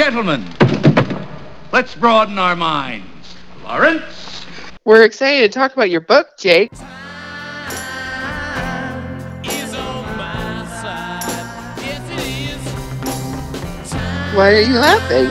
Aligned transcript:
Gentlemen, 0.00 0.42
let's 1.72 1.94
broaden 1.94 2.38
our 2.38 2.56
minds. 2.56 3.36
Lawrence? 3.62 4.46
We're 4.86 5.04
excited 5.04 5.52
to 5.52 5.58
talk 5.58 5.74
about 5.74 5.90
your 5.90 6.00
book, 6.00 6.38
Jake. 6.38 6.74
Why 14.32 14.54
are 14.54 14.60
you 14.62 14.78
laughing? 14.78 15.26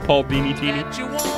Paul 0.04 0.24
Beanie 0.24 0.58
Teeny. 0.58 1.33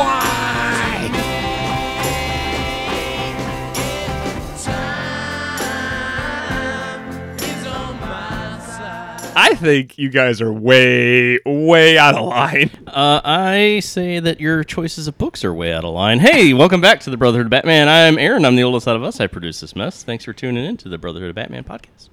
Why? 0.00 1.10
Time 7.00 7.10
is 7.38 7.66
on 7.66 8.00
my 8.00 8.58
side. 8.60 9.32
I 9.36 9.54
think 9.56 9.98
you 9.98 10.08
guys 10.08 10.40
are 10.40 10.50
way, 10.50 11.38
way 11.44 11.98
out 11.98 12.14
of 12.14 12.26
line. 12.26 12.70
Uh, 12.86 13.20
I 13.22 13.80
say 13.80 14.20
that 14.20 14.40
your 14.40 14.64
choices 14.64 15.06
of 15.06 15.18
books 15.18 15.44
are 15.44 15.52
way 15.52 15.74
out 15.74 15.84
of 15.84 15.92
line. 15.92 16.18
Hey, 16.20 16.54
welcome 16.54 16.80
back 16.80 17.00
to 17.00 17.10
the 17.10 17.18
Brotherhood 17.18 17.48
of 17.48 17.50
Batman. 17.50 17.88
I'm 17.88 18.16
Aaron. 18.18 18.46
I'm 18.46 18.56
the 18.56 18.62
oldest 18.62 18.88
out 18.88 18.96
of 18.96 19.02
us. 19.02 19.20
I 19.20 19.26
produce 19.26 19.60
this 19.60 19.76
mess. 19.76 20.02
Thanks 20.02 20.24
for 20.24 20.32
tuning 20.32 20.64
in 20.64 20.78
to 20.78 20.88
the 20.88 20.96
Brotherhood 20.96 21.28
of 21.28 21.36
Batman 21.36 21.64
podcast. 21.64 22.08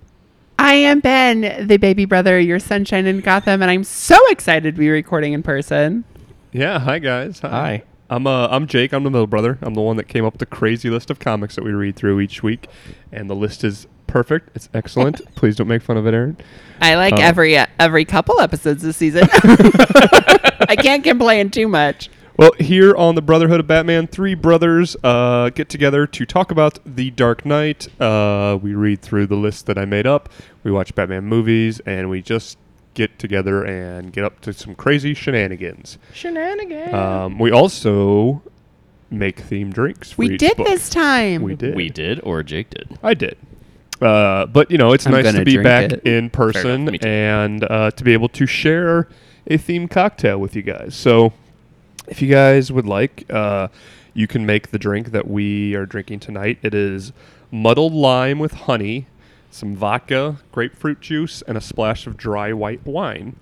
I 0.59 0.73
am 0.73 0.99
Ben, 0.99 1.67
the 1.67 1.77
baby 1.77 2.03
brother, 2.03 2.37
your 2.39 2.59
sunshine 2.59 3.05
in 3.05 3.21
Gotham, 3.21 3.61
and 3.61 3.71
I'm 3.71 3.83
so 3.85 4.17
excited 4.29 4.75
to 4.75 4.79
be 4.79 4.89
recording 4.89 5.31
in 5.33 5.41
person. 5.41 6.03
Yeah, 6.51 6.79
hi 6.79 6.99
guys. 6.99 7.39
Hi. 7.39 7.83
I'm 8.09 8.25
uh, 8.25 8.47
I'm 8.49 8.67
Jake. 8.67 8.93
I'm 8.93 9.03
the 9.03 9.09
middle 9.11 9.27
brother. 9.27 9.57
I'm 9.61 9.73
the 9.73 9.81
one 9.81 9.97
that 9.97 10.05
came 10.07 10.23
up 10.25 10.33
with 10.33 10.39
the 10.39 10.45
crazy 10.45 10.89
list 10.89 11.09
of 11.09 11.19
comics 11.19 11.55
that 11.55 11.63
we 11.65 11.71
read 11.71 11.95
through 11.97 12.21
each 12.21 12.41
week, 12.41 12.67
and 13.11 13.29
the 13.29 13.35
list 13.35 13.63
is 13.65 13.85
perfect. 14.07 14.51
It's 14.55 14.69
excellent. 14.73 15.21
Please 15.35 15.57
don't 15.57 15.67
make 15.67 15.81
fun 15.81 15.97
of 15.97 16.07
it, 16.07 16.13
Aaron. 16.13 16.37
I 16.81 16.95
like 16.95 17.13
Oh. 17.13 17.21
every 17.21 17.57
every 17.79 18.05
couple 18.05 18.39
episodes 18.39 18.81
this 18.81 18.95
season. 18.95 19.27
I 19.33 20.75
can't 20.79 21.03
complain 21.03 21.49
too 21.51 21.67
much. 21.67 22.09
Well, 22.37 22.51
here 22.59 22.95
on 22.95 23.15
the 23.15 23.21
Brotherhood 23.21 23.59
of 23.59 23.67
Batman, 23.67 24.05
three 24.07 24.35
brothers 24.35 24.95
uh, 25.03 25.49
get 25.49 25.69
together 25.69 26.05
to 26.07 26.25
talk 26.25 26.51
about 26.51 26.77
The 26.85 27.09
Dark 27.09 27.45
Knight. 27.47 27.87
Uh, 27.99 28.59
we 28.61 28.75
read 28.75 29.01
through 29.01 29.25
the 29.25 29.35
list 29.35 29.65
that 29.65 29.77
I 29.79 29.85
made 29.85 30.05
up. 30.05 30.29
We 30.63 30.69
watch 30.71 30.93
Batman 30.93 31.25
movies, 31.25 31.79
and 31.87 32.11
we 32.11 32.21
just 32.21 32.59
get 32.97 33.19
together 33.19 33.63
and 33.63 34.11
get 34.11 34.23
up 34.23 34.41
to 34.41 34.51
some 34.51 34.73
crazy 34.73 35.13
shenanigans. 35.13 35.99
Shenanigans. 36.13 36.93
Um, 36.93 37.37
we 37.37 37.51
also 37.51 38.41
make 39.11 39.37
themed 39.43 39.73
drinks. 39.73 40.13
For 40.13 40.23
we 40.23 40.33
each 40.33 40.39
did 40.39 40.57
book. 40.57 40.65
this 40.65 40.89
time. 40.89 41.43
We 41.43 41.55
did. 41.55 41.75
We 41.75 41.89
did, 41.89 42.19
or 42.23 42.41
Jake 42.41 42.71
did. 42.71 42.97
I 43.03 43.13
did. 43.13 43.37
Uh, 44.01 44.47
but 44.47 44.71
you 44.71 44.79
know, 44.79 44.93
it's 44.93 45.05
I'm 45.05 45.13
nice 45.13 45.31
to 45.31 45.45
be 45.45 45.57
back 45.57 45.91
it. 45.91 46.03
in 46.03 46.31
person 46.31 46.85
me 46.85 46.99
and 47.01 47.63
uh, 47.63 47.91
to 47.91 48.03
be 48.03 48.13
able 48.13 48.29
to 48.29 48.47
share 48.47 49.07
a 49.45 49.57
themed 49.59 49.91
cocktail 49.91 50.39
with 50.39 50.55
you 50.55 50.63
guys. 50.63 50.95
So, 50.95 51.33
if 52.07 52.21
you 52.21 52.29
guys 52.29 52.71
would 52.71 52.85
like, 52.87 53.25
uh, 53.29 53.67
you 54.13 54.27
can 54.27 54.45
make 54.45 54.71
the 54.71 54.79
drink 54.79 55.11
that 55.11 55.27
we 55.27 55.75
are 55.75 55.85
drinking 55.85 56.19
tonight. 56.21 56.57
It 56.63 56.73
is 56.73 57.13
muddled 57.51 57.93
lime 57.93 58.39
with 58.39 58.53
honey, 58.53 59.05
some 59.57 59.75
vodka, 59.75 60.37
grapefruit 60.51 61.01
juice, 61.01 61.41
and 61.41 61.57
a 61.57 61.61
splash 61.61 62.07
of 62.07 62.15
dry 62.15 62.53
white 62.53 62.85
wine. 62.85 63.35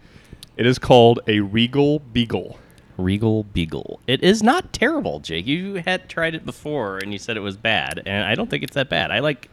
It 0.57 0.65
is 0.65 0.79
called 0.79 1.19
a 1.27 1.41
Regal 1.41 1.99
Beagle. 1.99 2.57
Regal 2.97 3.43
Beagle. 3.43 3.99
It 4.07 4.23
is 4.23 4.41
not 4.41 4.71
terrible, 4.71 5.19
Jake. 5.19 5.45
You 5.45 5.75
had 5.75 6.07
tried 6.07 6.33
it 6.33 6.45
before 6.45 6.97
and 6.99 7.11
you 7.11 7.19
said 7.19 7.35
it 7.35 7.41
was 7.41 7.57
bad, 7.57 8.01
and 8.05 8.23
I 8.23 8.35
don't 8.35 8.49
think 8.49 8.63
it's 8.63 8.75
that 8.75 8.89
bad. 8.89 9.11
I 9.11 9.19
like, 9.19 9.49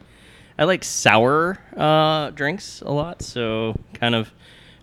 I 0.58 0.64
like 0.64 0.84
sour 0.84 1.58
uh, 1.76 2.30
drinks 2.30 2.82
a 2.82 2.92
lot, 2.92 3.22
so 3.22 3.74
kind 3.94 4.14
of 4.14 4.32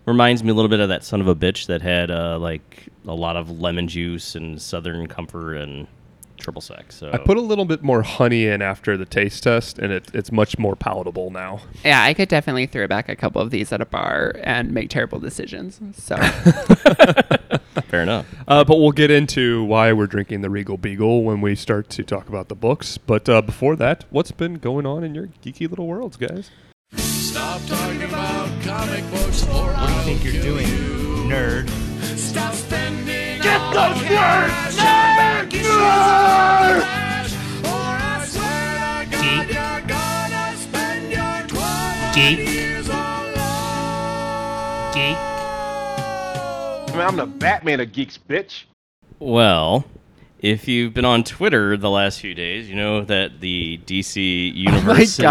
reminds 0.05 0.43
me 0.43 0.49
a 0.49 0.53
little 0.53 0.69
bit 0.69 0.81
of 0.81 0.89
that 0.89 1.05
son 1.05 1.21
of 1.21 1.27
a 1.27 1.35
bitch 1.35 1.67
that 1.67 1.81
had 1.81 2.11
uh, 2.11 2.37
like 2.37 2.89
a 3.07 3.13
lot 3.13 3.37
of 3.37 3.59
lemon 3.59 3.87
juice 3.87 4.35
and 4.35 4.61
Southern 4.61 5.07
Comfort 5.07 5.55
and 5.55 5.87
triple 6.39 6.61
sec. 6.61 6.91
So 6.91 7.11
I 7.11 7.17
put 7.17 7.37
a 7.37 7.41
little 7.41 7.65
bit 7.65 7.83
more 7.83 8.01
honey 8.01 8.47
in 8.47 8.61
after 8.61 8.97
the 8.97 9.05
taste 9.05 9.43
test, 9.43 9.77
and 9.79 9.91
it, 9.91 10.09
it's 10.13 10.31
much 10.31 10.57
more 10.57 10.75
palatable 10.75 11.29
now. 11.31 11.61
yeah, 11.83 12.03
I 12.03 12.13
could 12.13 12.29
definitely 12.29 12.65
throw 12.65 12.87
back 12.87 13.09
a 13.09 13.15
couple 13.15 13.41
of 13.41 13.51
these 13.51 13.71
at 13.71 13.81
a 13.81 13.85
bar 13.85 14.33
and 14.43 14.73
make 14.73 14.89
terrible 14.89 15.19
decisions. 15.19 15.79
So 15.97 16.15
fair 17.89 18.01
enough. 18.01 18.25
Uh, 18.47 18.63
but 18.63 18.77
we'll 18.77 18.91
get 18.91 19.11
into 19.11 19.63
why 19.63 19.93
we're 19.93 20.07
drinking 20.07 20.41
the 20.41 20.49
Regal 20.49 20.77
Beagle 20.77 21.23
when 21.23 21.41
we 21.41 21.55
start 21.55 21.89
to 21.91 22.03
talk 22.03 22.27
about 22.29 22.47
the 22.49 22.55
books. 22.55 22.97
But 22.97 23.27
uh, 23.29 23.41
before 23.41 23.75
that, 23.77 24.05
what's 24.09 24.31
been 24.31 24.55
going 24.55 24.85
on 24.85 25.03
in 25.03 25.13
your 25.15 25.27
geeky 25.43 25.69
little 25.69 25.87
worlds, 25.87 26.17
guys? 26.17 26.51
Stop 26.95 27.61
talking 27.67 28.03
about 28.03 28.49
comic 28.63 29.09
books 29.11 29.43
or 29.49 29.71
What 29.73 29.87
do 29.87 29.93
you 30.11 30.17
think 30.17 30.23
you're 30.23 30.41
doing, 30.41 30.67
nerd? 31.29 31.69
Stop 32.17 32.53
spending 32.53 33.18
Get 33.49 33.73
those 33.73 34.01
words! 34.03 34.77
Nerd! 34.77 35.49
Nerd! 35.49 36.83
I 37.65 38.25
swear 38.27 38.73
to 38.73 39.09
God 39.09 39.09
Geek. 39.09 39.47
you're 39.55 39.81
gonna 39.87 40.55
spend 40.55 41.11
your 41.11 41.41
20 41.47 42.13
Geek. 42.13 42.47
years 42.47 42.87
alone. 42.87 43.33
Geek. 44.93 45.17
I 46.87 46.91
mean, 46.91 47.01
I'm 47.01 47.15
the 47.15 47.25
Batman 47.25 47.79
of 47.79 47.91
geeks, 47.91 48.19
bitch. 48.19 48.65
Well, 49.17 49.83
if 50.37 50.67
you've 50.67 50.93
been 50.93 51.05
on 51.05 51.23
Twitter 51.23 51.75
the 51.75 51.89
last 51.89 52.19
few 52.19 52.35
days, 52.35 52.69
you 52.69 52.75
know 52.75 53.03
that 53.03 53.39
the 53.39 53.79
DC 53.87 54.51
oh 54.51 54.55
universe 54.55 55.17
is 55.17 55.19
in 55.19 55.25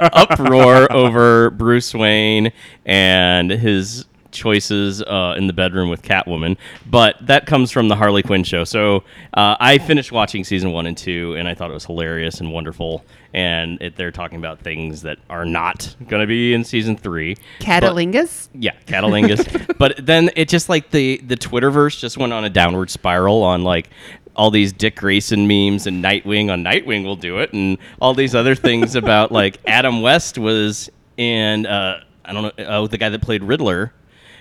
uproar 0.00 0.92
over 0.92 1.50
Bruce 1.50 1.94
Wayne 1.94 2.50
and 2.84 3.52
his 3.52 4.06
choices 4.32 5.02
uh, 5.02 5.34
in 5.36 5.46
the 5.46 5.52
bedroom 5.52 5.88
with 5.90 6.02
Catwoman. 6.02 6.56
But 6.86 7.16
that 7.26 7.46
comes 7.46 7.70
from 7.70 7.88
the 7.88 7.96
Harley 7.96 8.22
Quinn 8.22 8.44
show. 8.44 8.64
So 8.64 9.04
uh, 9.34 9.56
I 9.60 9.78
finished 9.78 10.12
watching 10.12 10.44
season 10.44 10.72
one 10.72 10.86
and 10.86 10.96
two, 10.96 11.34
and 11.36 11.46
I 11.46 11.54
thought 11.54 11.70
it 11.70 11.74
was 11.74 11.84
hilarious 11.84 12.40
and 12.40 12.52
wonderful. 12.52 13.04
And 13.34 13.80
it, 13.80 13.96
they're 13.96 14.10
talking 14.10 14.38
about 14.38 14.60
things 14.60 15.02
that 15.02 15.18
are 15.30 15.44
not 15.44 15.94
going 16.08 16.20
to 16.20 16.26
be 16.26 16.52
in 16.54 16.64
season 16.64 16.96
three. 16.96 17.36
But- 17.60 18.52
yeah, 18.54 18.72
Catalingus. 18.86 19.76
but 19.78 20.04
then 20.04 20.30
it 20.36 20.48
just 20.48 20.68
like 20.68 20.90
the 20.90 21.18
the 21.18 21.36
Twitterverse 21.36 21.98
just 21.98 22.18
went 22.18 22.32
on 22.32 22.44
a 22.44 22.50
downward 22.50 22.90
spiral 22.90 23.42
on 23.42 23.64
like 23.64 23.90
all 24.34 24.50
these 24.50 24.72
Dick 24.72 24.96
Grayson 24.96 25.46
memes 25.46 25.86
and 25.86 26.02
Nightwing 26.02 26.50
on 26.50 26.64
Nightwing 26.64 27.04
will 27.04 27.16
do 27.16 27.38
it 27.38 27.52
and 27.52 27.76
all 28.00 28.14
these 28.14 28.34
other 28.34 28.54
things 28.54 28.94
about 28.94 29.30
like 29.30 29.58
Adam 29.66 30.00
West 30.02 30.38
was 30.38 30.90
in 31.16 31.66
uh 31.66 32.02
I 32.24 32.32
don't 32.32 32.56
know 32.58 32.64
uh, 32.64 32.86
the 32.86 32.96
guy 32.98 33.10
that 33.10 33.20
played 33.20 33.42
Riddler 33.44 33.92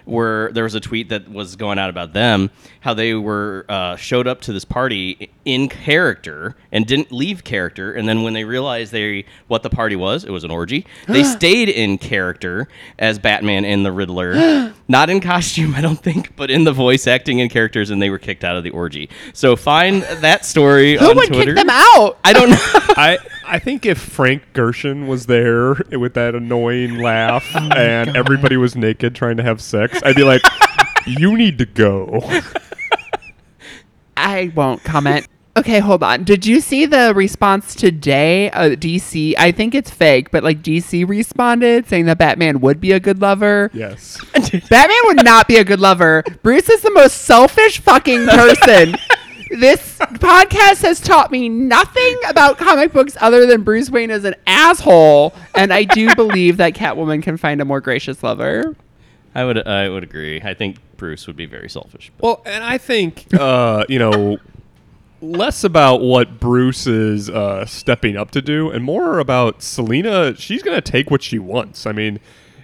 where 0.05 0.51
there 0.51 0.63
was 0.63 0.75
a 0.75 0.79
tweet 0.79 1.09
that 1.09 1.29
was 1.29 1.55
going 1.55 1.77
out 1.79 1.89
about 1.89 2.13
them 2.13 2.49
how 2.81 2.93
they 2.93 3.13
were 3.13 3.65
uh, 3.69 3.95
showed 3.95 4.27
up 4.27 4.41
to 4.41 4.51
this 4.53 4.65
party 4.65 5.29
in 5.45 5.69
character 5.69 6.55
and 6.71 6.87
didn't 6.87 7.11
leave 7.11 7.43
character. 7.43 7.93
And 7.93 8.07
then 8.09 8.23
when 8.23 8.33
they 8.33 8.43
realized 8.43 8.91
they 8.91 9.25
what 9.47 9.61
the 9.63 9.69
party 9.69 9.95
was 9.95 10.23
it 10.23 10.31
was 10.31 10.43
an 10.43 10.51
orgy 10.51 10.85
they 11.07 11.23
stayed 11.37 11.69
in 11.69 11.97
character 11.97 12.67
as 12.99 13.19
batman 13.19 13.65
and 13.65 13.85
the 13.85 13.91
riddler. 13.91 14.73
Not 14.87 15.09
in 15.09 15.19
costume 15.21 15.75
i 15.75 15.81
don't 15.81 16.01
think 16.01 16.35
but 16.35 16.49
in 16.51 16.63
the 16.63 16.73
voice 16.73 17.07
acting 17.07 17.39
and 17.41 17.49
characters 17.49 17.89
and 17.91 18.01
they 18.01 18.09
were 18.09 18.19
kicked 18.19 18.43
out 18.43 18.55
of 18.55 18.63
the 18.63 18.71
orgy. 18.71 19.09
So 19.33 19.55
find 19.55 20.01
that 20.03 20.45
story 20.45 20.97
Who 20.97 21.09
on 21.09 21.15
would 21.17 21.27
twitter. 21.27 21.53
kick 21.53 21.55
them 21.55 21.69
out? 21.69 22.17
i 22.23 22.33
don't 22.33 22.49
know. 22.49 22.57
I 22.97 23.17
I 23.51 23.59
think 23.59 23.85
if 23.85 23.97
Frank 23.99 24.43
Gorshin 24.53 25.07
was 25.07 25.25
there 25.25 25.73
with 25.91 26.13
that 26.13 26.35
annoying 26.35 26.99
laugh 27.01 27.45
and 27.53 28.15
everybody 28.15 28.55
was 28.55 28.77
naked 28.77 29.13
trying 29.13 29.35
to 29.37 29.43
have 29.43 29.61
sex, 29.61 29.99
I'd 30.05 30.15
be 30.15 30.23
like, 30.23 30.41
"You 31.05 31.35
need 31.35 31.57
to 31.57 31.65
go." 31.65 32.21
I 34.17 34.53
won't 34.55 34.81
comment. 34.85 35.27
Okay, 35.57 35.79
hold 35.79 36.01
on. 36.01 36.23
Did 36.23 36.45
you 36.45 36.61
see 36.61 36.85
the 36.85 37.11
response 37.13 37.75
today? 37.75 38.49
Uh, 38.51 38.69
DC, 38.69 39.33
I 39.37 39.51
think 39.51 39.75
it's 39.75 39.91
fake, 39.91 40.31
but 40.31 40.45
like 40.45 40.61
DC 40.61 41.05
responded 41.05 41.89
saying 41.89 42.05
that 42.05 42.19
Batman 42.19 42.61
would 42.61 42.79
be 42.79 42.93
a 42.93 43.01
good 43.01 43.21
lover. 43.21 43.69
Yes. 43.73 44.17
Batman 44.33 44.97
would 45.03 45.25
not 45.25 45.49
be 45.49 45.57
a 45.57 45.65
good 45.65 45.81
lover. 45.81 46.23
Bruce 46.41 46.69
is 46.69 46.81
the 46.83 46.91
most 46.91 47.23
selfish 47.23 47.81
fucking 47.81 48.27
person. 48.27 48.95
This 49.59 49.97
podcast 49.99 50.81
has 50.83 50.99
taught 51.01 51.31
me 51.31 51.49
nothing 51.49 52.17
about 52.29 52.57
comic 52.57 52.93
books 52.93 53.17
other 53.19 53.45
than 53.45 53.63
Bruce 53.63 53.89
Wayne 53.89 54.09
is 54.09 54.23
an 54.23 54.35
asshole, 54.47 55.33
and 55.55 55.73
I 55.73 55.83
do 55.83 56.13
believe 56.15 56.57
that 56.57 56.73
Catwoman 56.73 57.21
can 57.21 57.35
find 57.37 57.61
a 57.61 57.65
more 57.65 57.81
gracious 57.81 58.23
lover. 58.23 58.75
i 59.35 59.43
would 59.43 59.65
i 59.67 59.87
would 59.87 60.03
agree 60.03 60.41
i 60.41 60.53
think 60.53 60.75
bruce 60.97 61.25
would 61.27 61.37
be 61.37 61.45
very 61.45 61.69
selfish 61.69 62.11
but 62.17 62.23
Well, 62.25 62.41
and 62.45 62.63
I 62.63 62.77
think 62.77 63.27
uh, 63.33 63.85
you 63.89 63.97
know 63.99 64.37
less 65.21 65.63
about 65.63 66.01
what 66.01 66.39
Bruce 66.39 66.87
is 66.87 67.29
uh, 67.29 67.65
stepping 67.65 68.17
up 68.17 68.31
to 68.31 68.41
do, 68.41 68.69
and 68.71 68.83
more 68.83 69.19
about 69.19 69.61
Selina. 69.61 70.35
She's 70.35 70.63
going 70.63 70.75
to 70.75 70.81
take 70.81 71.11
what 71.11 71.21
she 71.21 71.37
wants. 71.39 71.85
I 71.85 71.91
mean, 71.91 72.19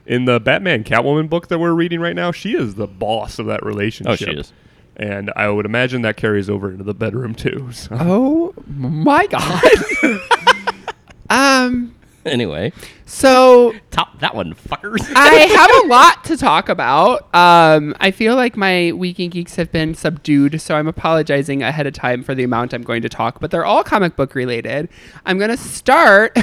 in 0.05 0.25
the 0.25 0.39
Batman 0.39 0.83
Catwoman 0.83 1.29
book 1.29 1.49
that 1.49 1.59
we're 1.59 1.73
reading 1.73 1.99
right 1.99 2.15
now, 2.15 2.31
she 2.31 2.55
is 2.55 2.75
the 2.75 2.87
boss 2.87 3.37
of 3.39 3.45
that 3.45 3.63
relationship. 3.63 4.11
Oh, 4.13 4.15
she 4.15 4.31
is. 4.31 4.53
And 4.97 5.31
I 5.35 5.47
would 5.49 5.65
imagine 5.65 6.01
that 6.01 6.17
carries 6.17 6.49
over 6.49 6.71
into 6.71 6.83
the 6.83 6.93
bedroom 6.93 7.35
too. 7.35 7.69
So. 7.73 7.95
Oh 7.99 8.53
my 8.67 9.25
god. 9.27 9.63
um. 11.29 11.93
Anyway, 12.25 12.73
So 13.05 13.73
top 13.89 14.19
that 14.19 14.35
one, 14.35 14.53
fuckers. 14.53 14.99
I 15.15 15.29
have 15.45 15.71
a 15.85 15.87
lot 15.87 16.25
to 16.25 16.35
talk 16.35 16.67
about. 16.67 17.33
Um, 17.33 17.95
I 18.01 18.11
feel 18.11 18.35
like 18.35 18.57
my 18.57 18.91
Week 18.91 19.17
in 19.21 19.29
Geeks 19.29 19.55
have 19.55 19.71
been 19.71 19.95
subdued, 19.95 20.59
so 20.59 20.75
I'm 20.75 20.89
apologizing 20.89 21.63
ahead 21.63 21.87
of 21.87 21.93
time 21.93 22.21
for 22.21 22.35
the 22.35 22.43
amount 22.43 22.73
I'm 22.73 22.81
going 22.83 23.01
to 23.03 23.07
talk, 23.09 23.39
but 23.39 23.49
they're 23.49 23.63
all 23.65 23.81
comic 23.81 24.17
book 24.17 24.35
related. 24.35 24.89
I'm 25.25 25.37
going 25.37 25.51
to 25.51 25.55
start, 25.57 26.37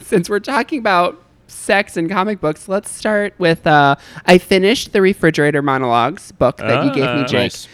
since 0.00 0.30
we're 0.30 0.40
talking 0.40 0.78
about 0.78 1.22
sex 1.46 1.98
and 1.98 2.08
comic 2.08 2.40
books, 2.40 2.66
let's 2.66 2.90
start 2.90 3.34
with 3.36 3.66
uh, 3.66 3.96
I 4.24 4.38
finished 4.38 4.94
the 4.94 5.02
Refrigerator 5.02 5.60
Monologues 5.60 6.32
book 6.32 6.56
that 6.56 6.86
you 6.86 6.94
gave 6.94 7.04
me, 7.04 7.22
Ah. 7.24 7.26
Jake. 7.26 7.32
Nice. 7.52 7.68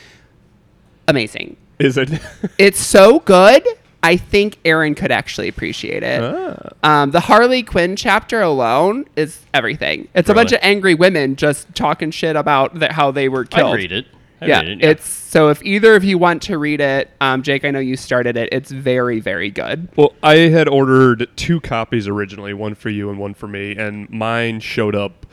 Amazing. 1.09 1.56
Is 1.79 1.97
it? 1.97 2.11
It's 2.59 2.81
so 2.81 3.21
good. 3.21 3.67
I 4.03 4.19
think 4.19 4.59
Aaron 4.67 4.95
could 4.95 5.11
actually 5.11 5.49
appreciate 5.49 6.03
it. 6.03 6.23
Ah. 6.23 7.03
Um, 7.03 7.11
the 7.11 7.21
Harley 7.21 7.62
Quinn 7.62 7.97
chapter 7.97 8.43
alone 8.43 9.06
is 9.17 9.41
everything. 9.55 10.09
It's 10.15 10.29
a 10.29 10.35
bunch 10.35 10.53
of 10.53 10.59
angry 10.61 10.95
women 10.95 11.37
just 11.37 11.75
talking 11.75 12.11
shit 12.11 12.37
about 12.37 12.79
the, 12.79 12.93
how 12.93 13.11
they 13.11 13.31
were 13.31 13.47
killed. 13.47 13.73
I 13.73 13.77
read 13.77 13.93
it. 13.93 14.06
I 14.43 14.47
yeah, 14.47 14.61
read 14.61 14.83
it. 14.83 14.85
it's 14.85 15.09
so 15.09 15.49
if 15.49 15.62
either 15.62 15.97
of 15.97 16.05
you 16.05 16.19
want 16.19 16.43
to 16.43 16.59
read 16.59 16.83
it, 16.83 17.11
um, 17.23 17.43
Jake, 17.43 17.65
I 17.65 17.71
know 17.71 17.79
you 17.79 17.97
started 17.97 18.37
it. 18.37 18.51
It's 18.53 18.71
very, 18.71 19.21
very 19.21 19.51
good. 19.51 19.89
Well, 19.97 20.12
I 20.23 20.37
had 20.37 20.69
ordered 20.69 21.29
two 21.37 21.61
copies 21.61 22.06
originally, 22.06 22.53
one 22.53 22.75
for 22.75 22.91
you 22.91 23.09
and 23.09 23.19
one 23.19 23.33
for 23.33 23.49
me, 23.49 23.75
and 23.75 24.09
mine 24.11 24.61
showed 24.61 24.95
up 24.95 25.25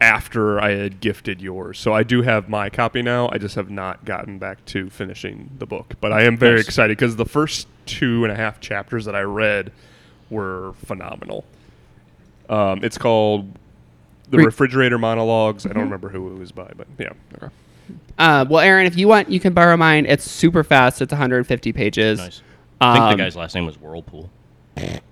after 0.00 0.60
I 0.60 0.70
had 0.70 1.00
gifted 1.00 1.40
yours. 1.40 1.78
So 1.78 1.92
I 1.92 2.02
do 2.04 2.22
have 2.22 2.48
my 2.48 2.70
copy 2.70 3.02
now. 3.02 3.28
I 3.32 3.38
just 3.38 3.56
have 3.56 3.68
not 3.70 4.04
gotten 4.04 4.38
back 4.38 4.64
to 4.66 4.88
finishing 4.90 5.50
the 5.58 5.66
book. 5.66 5.94
But 6.00 6.12
I 6.12 6.22
am 6.22 6.36
very 6.36 6.56
Nice. 6.56 6.66
excited 6.66 6.96
because 6.96 7.16
the 7.16 7.24
first 7.24 7.66
two 7.86 8.22
and 8.24 8.32
a 8.32 8.36
half 8.36 8.60
chapters 8.60 9.04
that 9.06 9.16
I 9.16 9.22
read 9.22 9.72
were 10.30 10.74
phenomenal. 10.86 11.44
Um, 12.48 12.80
it's 12.84 12.96
called 12.96 13.52
The 14.30 14.38
Re- 14.38 14.44
Refrigerator 14.44 14.98
Monologues. 14.98 15.66
I 15.66 15.70
don't 15.70 15.84
remember 15.84 16.08
who 16.10 16.32
it 16.32 16.38
was 16.38 16.52
by, 16.52 16.70
but 16.76 16.86
yeah. 16.98 17.10
Okay. 17.42 17.52
Uh, 18.18 18.44
well, 18.48 18.60
Aaron, 18.60 18.86
if 18.86 18.96
you 18.96 19.08
want, 19.08 19.30
you 19.30 19.40
can 19.40 19.52
borrow 19.52 19.76
mine. 19.76 20.06
It's 20.06 20.30
super 20.30 20.62
fast. 20.62 21.00
It's 21.02 21.12
150 21.12 21.72
pages. 21.72 22.18
nice. 22.18 22.42
I 22.80 22.92
think 22.94 23.04
Um, 23.04 23.10
the 23.10 23.16
guy's 23.24 23.34
last 23.36 23.54
name 23.56 23.66
was 23.66 23.80
Whirlpool 23.80 24.30
it- 24.76 25.02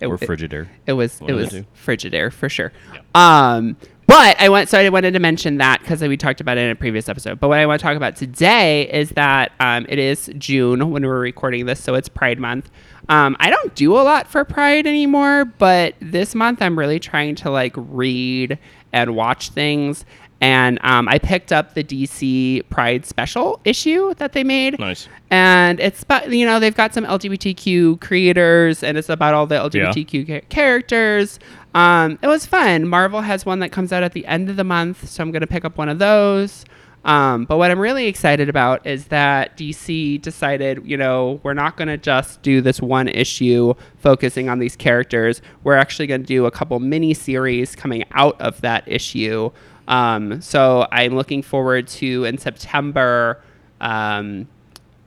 or 0.00 0.14
it- 0.14 0.20
Frigidaire. 0.20 0.68
It 0.86 0.92
was 0.92 1.20
One 1.20 1.30
it 1.30 1.32
was. 1.34 1.52
Frigidaire 1.84 2.32
for 2.32 2.48
sure. 2.48 2.72
Um, 3.14 3.76
but 4.06 4.40
I 4.40 4.48
want 4.48 4.68
so 4.68 4.78
I 4.78 4.88
wanted 4.88 5.12
to 5.12 5.18
mention 5.18 5.58
that 5.58 5.80
because 5.80 6.00
we 6.00 6.16
talked 6.16 6.40
about 6.40 6.58
it 6.58 6.62
in 6.62 6.70
a 6.70 6.76
previous 6.76 7.08
episode. 7.08 7.40
But 7.40 7.48
what 7.48 7.58
I 7.58 7.66
want 7.66 7.80
to 7.80 7.82
talk 7.82 7.96
about 7.96 8.16
today 8.16 8.88
is 8.90 9.10
that 9.10 9.52
um, 9.60 9.86
it 9.88 9.98
is 9.98 10.30
June 10.38 10.90
when 10.90 11.04
we're 11.04 11.20
recording 11.20 11.66
this, 11.66 11.80
so 11.82 11.94
it's 11.94 12.08
Pride 12.08 12.38
Month. 12.38 12.70
Um, 13.08 13.36
I 13.40 13.50
don't 13.50 13.74
do 13.74 13.96
a 13.96 14.02
lot 14.02 14.28
for 14.28 14.44
Pride 14.44 14.86
anymore, 14.86 15.44
but 15.44 15.94
this 16.00 16.34
month 16.34 16.62
I'm 16.62 16.78
really 16.78 16.98
trying 16.98 17.34
to 17.36 17.50
like 17.50 17.74
read 17.76 18.58
and 18.92 19.14
watch 19.14 19.50
things. 19.50 20.04
And 20.40 20.78
um, 20.82 21.08
I 21.08 21.18
picked 21.18 21.50
up 21.50 21.72
the 21.74 21.82
DC 21.82 22.68
Pride 22.68 23.06
special 23.06 23.58
issue 23.64 24.12
that 24.14 24.34
they 24.34 24.44
made 24.44 24.78
Nice. 24.78 25.08
and 25.30 25.80
it's 25.80 26.02
about 26.02 26.30
you 26.30 26.44
know 26.44 26.60
they've 26.60 26.74
got 26.76 26.92
some 26.92 27.04
LGBTQ 27.06 28.00
creators, 28.00 28.82
and 28.82 28.98
it's 28.98 29.08
about 29.08 29.32
all 29.34 29.46
the 29.46 29.54
LGBTQ 29.54 30.26
cha- 30.42 30.46
characters. 30.48 31.38
Um, 31.74 32.18
it 32.22 32.26
was 32.26 32.44
fun. 32.46 32.86
Marvel 32.86 33.20
has 33.22 33.46
one 33.46 33.60
that 33.60 33.70
comes 33.72 33.92
out 33.92 34.02
at 34.02 34.12
the 34.12 34.26
end 34.26 34.50
of 34.50 34.56
the 34.56 34.64
month, 34.64 35.08
so 35.08 35.22
I'm 35.22 35.30
gonna 35.30 35.46
pick 35.46 35.64
up 35.64 35.78
one 35.78 35.88
of 35.88 35.98
those. 35.98 36.64
Um, 37.06 37.44
but 37.44 37.56
what 37.56 37.70
I'm 37.70 37.78
really 37.78 38.06
excited 38.06 38.48
about 38.48 38.84
is 38.84 39.06
that 39.06 39.56
DC 39.56 40.20
decided, 40.20 40.82
you 40.84 40.96
know, 40.96 41.38
we're 41.44 41.54
not 41.54 41.76
going 41.76 41.86
to 41.86 41.96
just 41.96 42.42
do 42.42 42.60
this 42.60 42.82
one 42.82 43.06
issue 43.06 43.74
focusing 43.98 44.48
on 44.48 44.58
these 44.58 44.74
characters. 44.74 45.40
We're 45.62 45.76
actually 45.76 46.08
going 46.08 46.22
to 46.22 46.26
do 46.26 46.46
a 46.46 46.50
couple 46.50 46.80
mini 46.80 47.14
series 47.14 47.76
coming 47.76 48.02
out 48.10 48.40
of 48.40 48.60
that 48.62 48.82
issue. 48.88 49.52
Um, 49.88 50.40
so 50.40 50.86
I'm 50.90 51.14
looking 51.14 51.42
forward 51.42 51.88
to 51.88 52.24
in 52.24 52.38
September. 52.38 53.42
Um, 53.80 54.48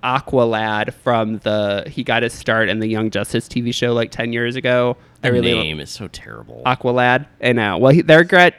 Aqualad 0.03 0.93
from 0.93 1.39
the 1.39 1.83
he 1.87 2.03
got 2.03 2.23
his 2.23 2.33
start 2.33 2.69
in 2.69 2.79
the 2.79 2.87
Young 2.87 3.09
Justice 3.09 3.47
TV 3.47 3.73
show 3.73 3.93
like 3.93 4.11
ten 4.11 4.31
years 4.31 4.55
ago. 4.55 4.95
I 5.23 5.27
The 5.27 5.33
really 5.33 5.53
name 5.53 5.79
is 5.79 5.89
so 5.89 6.07
terrible. 6.07 6.61
Aqualad. 6.65 7.27
I 7.41 7.51
know. 7.51 7.77
Well, 7.77 7.91
he, 7.91 8.01
they're 8.01 8.23
great. 8.23 8.53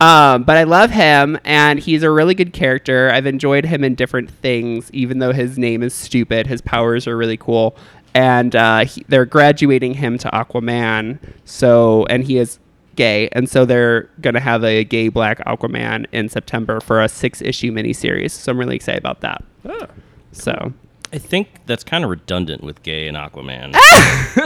Um, 0.00 0.42
but 0.42 0.56
I 0.56 0.64
love 0.64 0.90
him, 0.90 1.38
and 1.44 1.78
he's 1.78 2.02
a 2.02 2.10
really 2.10 2.34
good 2.34 2.52
character. 2.52 3.10
I've 3.10 3.26
enjoyed 3.26 3.64
him 3.64 3.84
in 3.84 3.94
different 3.94 4.30
things, 4.30 4.90
even 4.92 5.20
though 5.20 5.32
his 5.32 5.56
name 5.56 5.82
is 5.82 5.94
stupid. 5.94 6.46
His 6.46 6.60
powers 6.60 7.06
are 7.06 7.16
really 7.16 7.38
cool, 7.38 7.76
and 8.12 8.54
uh, 8.54 8.84
he, 8.84 9.04
they're 9.08 9.24
graduating 9.24 9.94
him 9.94 10.18
to 10.18 10.28
Aquaman. 10.28 11.18
So, 11.44 12.04
and 12.10 12.24
he 12.24 12.36
is 12.38 12.58
gay, 12.96 13.28
and 13.32 13.48
so 13.48 13.64
they're 13.64 14.08
gonna 14.20 14.40
have 14.40 14.64
a 14.64 14.84
gay 14.84 15.08
black 15.08 15.38
Aquaman 15.46 16.06
in 16.12 16.28
September 16.28 16.80
for 16.80 17.02
a 17.02 17.08
six 17.08 17.40
issue 17.42 17.72
miniseries. 17.72 18.30
So 18.32 18.52
I'm 18.52 18.58
really 18.58 18.76
excited 18.76 18.98
about 19.00 19.20
that. 19.20 19.42
Ah. 19.68 19.86
So 20.32 20.72
I 21.12 21.18
think 21.18 21.48
that's 21.66 21.84
kind 21.84 22.02
of 22.04 22.10
redundant 22.10 22.62
with 22.64 22.82
gay 22.82 23.06
and 23.06 23.16
Aquaman 23.16 23.76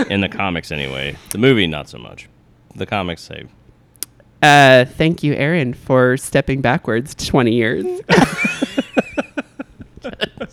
in 0.10 0.20
the 0.20 0.28
comics, 0.28 0.70
anyway. 0.70 1.16
The 1.30 1.38
movie, 1.38 1.66
not 1.66 1.88
so 1.88 1.98
much. 1.98 2.28
The 2.74 2.84
comics 2.86 3.22
say 3.22 3.46
Uh, 4.42 4.84
thank 4.84 5.22
you, 5.22 5.34
Aaron, 5.34 5.72
for 5.74 6.16
stepping 6.16 6.60
backwards 6.60 7.14
20 7.14 7.52
years. 7.52 7.84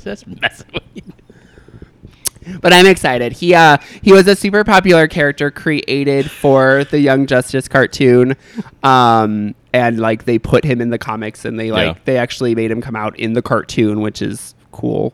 just 0.02 0.26
messing 0.28 0.68
with 0.74 0.84
you. 0.96 1.04
But 2.62 2.74
I'm 2.74 2.86
excited. 2.86 3.34
He 3.34 3.54
uh, 3.54 3.78
he 4.02 4.12
was 4.12 4.28
a 4.28 4.36
super 4.36 4.64
popular 4.64 5.08
character 5.08 5.52
created 5.52 6.30
for 6.30 6.84
the 6.86 7.00
Young 7.00 7.26
Justice 7.28 7.68
cartoon, 7.68 8.36
um, 8.84 9.56
and 9.74 10.00
like 10.00 10.26
they 10.26 10.40
put 10.40 10.64
him 10.64 10.82
in 10.82 10.90
the 10.90 10.98
comics, 10.98 11.46
and 11.46 11.60
they 11.60 11.72
like 11.72 11.96
Yeah. 11.96 12.02
they 12.06 12.18
actually 12.18 12.56
made 12.56 12.72
him 12.72 12.82
come 12.82 12.96
out 12.96 13.18
in 13.20 13.34
the 13.34 13.42
cartoon, 13.42 14.02
which 14.02 14.22
is 14.22 14.56
cool 14.72 15.14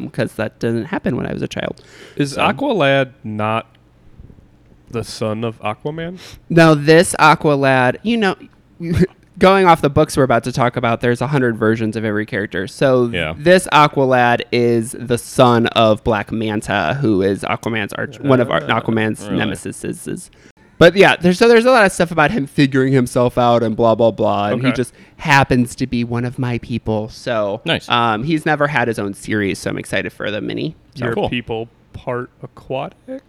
because 0.00 0.34
that 0.34 0.58
didn't 0.58 0.84
happen 0.86 1.16
when 1.16 1.26
I 1.26 1.32
was 1.32 1.42
a 1.42 1.48
child. 1.48 1.82
Is 2.16 2.32
So- 2.32 2.42
Aqualad 2.42 3.12
not 3.24 3.66
the 4.90 5.04
son 5.04 5.44
of 5.44 5.58
Aquaman? 5.60 6.18
Now 6.48 6.74
this 6.74 7.14
Aqualad, 7.18 7.96
you 8.02 8.16
know, 8.16 8.36
going 9.40 9.66
off 9.66 9.80
the 9.82 9.90
books 9.90 10.16
we're 10.16 10.22
about 10.22 10.44
to 10.44 10.52
talk 10.52 10.76
about, 10.76 11.00
there's 11.00 11.20
a 11.20 11.26
hundred 11.26 11.56
versions 11.56 11.96
of 11.96 12.04
every 12.04 12.24
character. 12.26 12.68
So 12.68 13.08
Yeah. 13.08 13.34
this 13.36 13.66
Aqualad 13.72 14.42
is 14.52 14.92
the 14.98 15.18
son 15.18 15.66
of 15.68 16.04
Black 16.04 16.30
Manta, 16.30 16.96
who 17.00 17.22
is 17.22 17.42
Aquaman's 17.42 17.92
arch, 17.94 18.20
one 18.20 18.38
of 18.40 18.48
Ar- 18.50 18.60
Aquaman's 18.60 19.26
really? 19.28 19.42
nemesises. 19.44 20.30
But 20.78 20.96
yeah, 20.96 21.16
there's 21.16 21.36
so 21.38 21.46
there's 21.48 21.66
a 21.66 21.70
lot 21.70 21.84
of 21.84 21.92
stuff 21.92 22.10
about 22.10 22.30
him 22.30 22.46
figuring 22.46 22.92
himself 22.92 23.36
out 23.36 23.62
and 23.62 23.76
blah 23.76 23.94
blah 23.94 24.10
blah, 24.12 24.46
and 24.48 24.64
he 24.64 24.72
just 24.72 24.94
happens 25.18 25.74
to 25.74 25.86
be 25.86 26.04
one 26.04 26.24
of 26.24 26.38
my 26.38 26.56
people. 26.58 27.08
So 27.10 27.60
Nice. 27.66 27.86
Um, 27.90 28.22
he's 28.24 28.46
never 28.46 28.66
had 28.68 28.88
his 28.88 28.98
own 28.98 29.12
series, 29.12 29.58
so 29.58 29.68
I'm 29.70 29.76
excited 29.78 30.10
for 30.12 30.30
the 30.30 30.40
mini. 30.40 30.76
So- 30.94 31.04
Your 31.06 31.14
cool. 31.14 31.28
people 31.28 31.68
part 31.92 32.30
aquatic? 32.42 33.22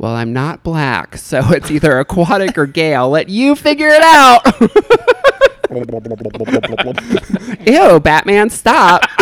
Well, 0.00 0.14
I'm 0.14 0.32
not 0.32 0.62
black, 0.62 1.18
so 1.18 1.42
it's 1.50 1.70
either 1.70 1.98
aquatic 1.98 2.56
or 2.56 2.64
gay. 2.64 2.94
I'll 2.94 3.10
let 3.10 3.28
you 3.28 3.54
figure 3.54 3.88
it 3.90 4.02
out. 4.02 4.40
Ew, 7.66 8.00
Batman, 8.00 8.48
stop. 8.48 9.02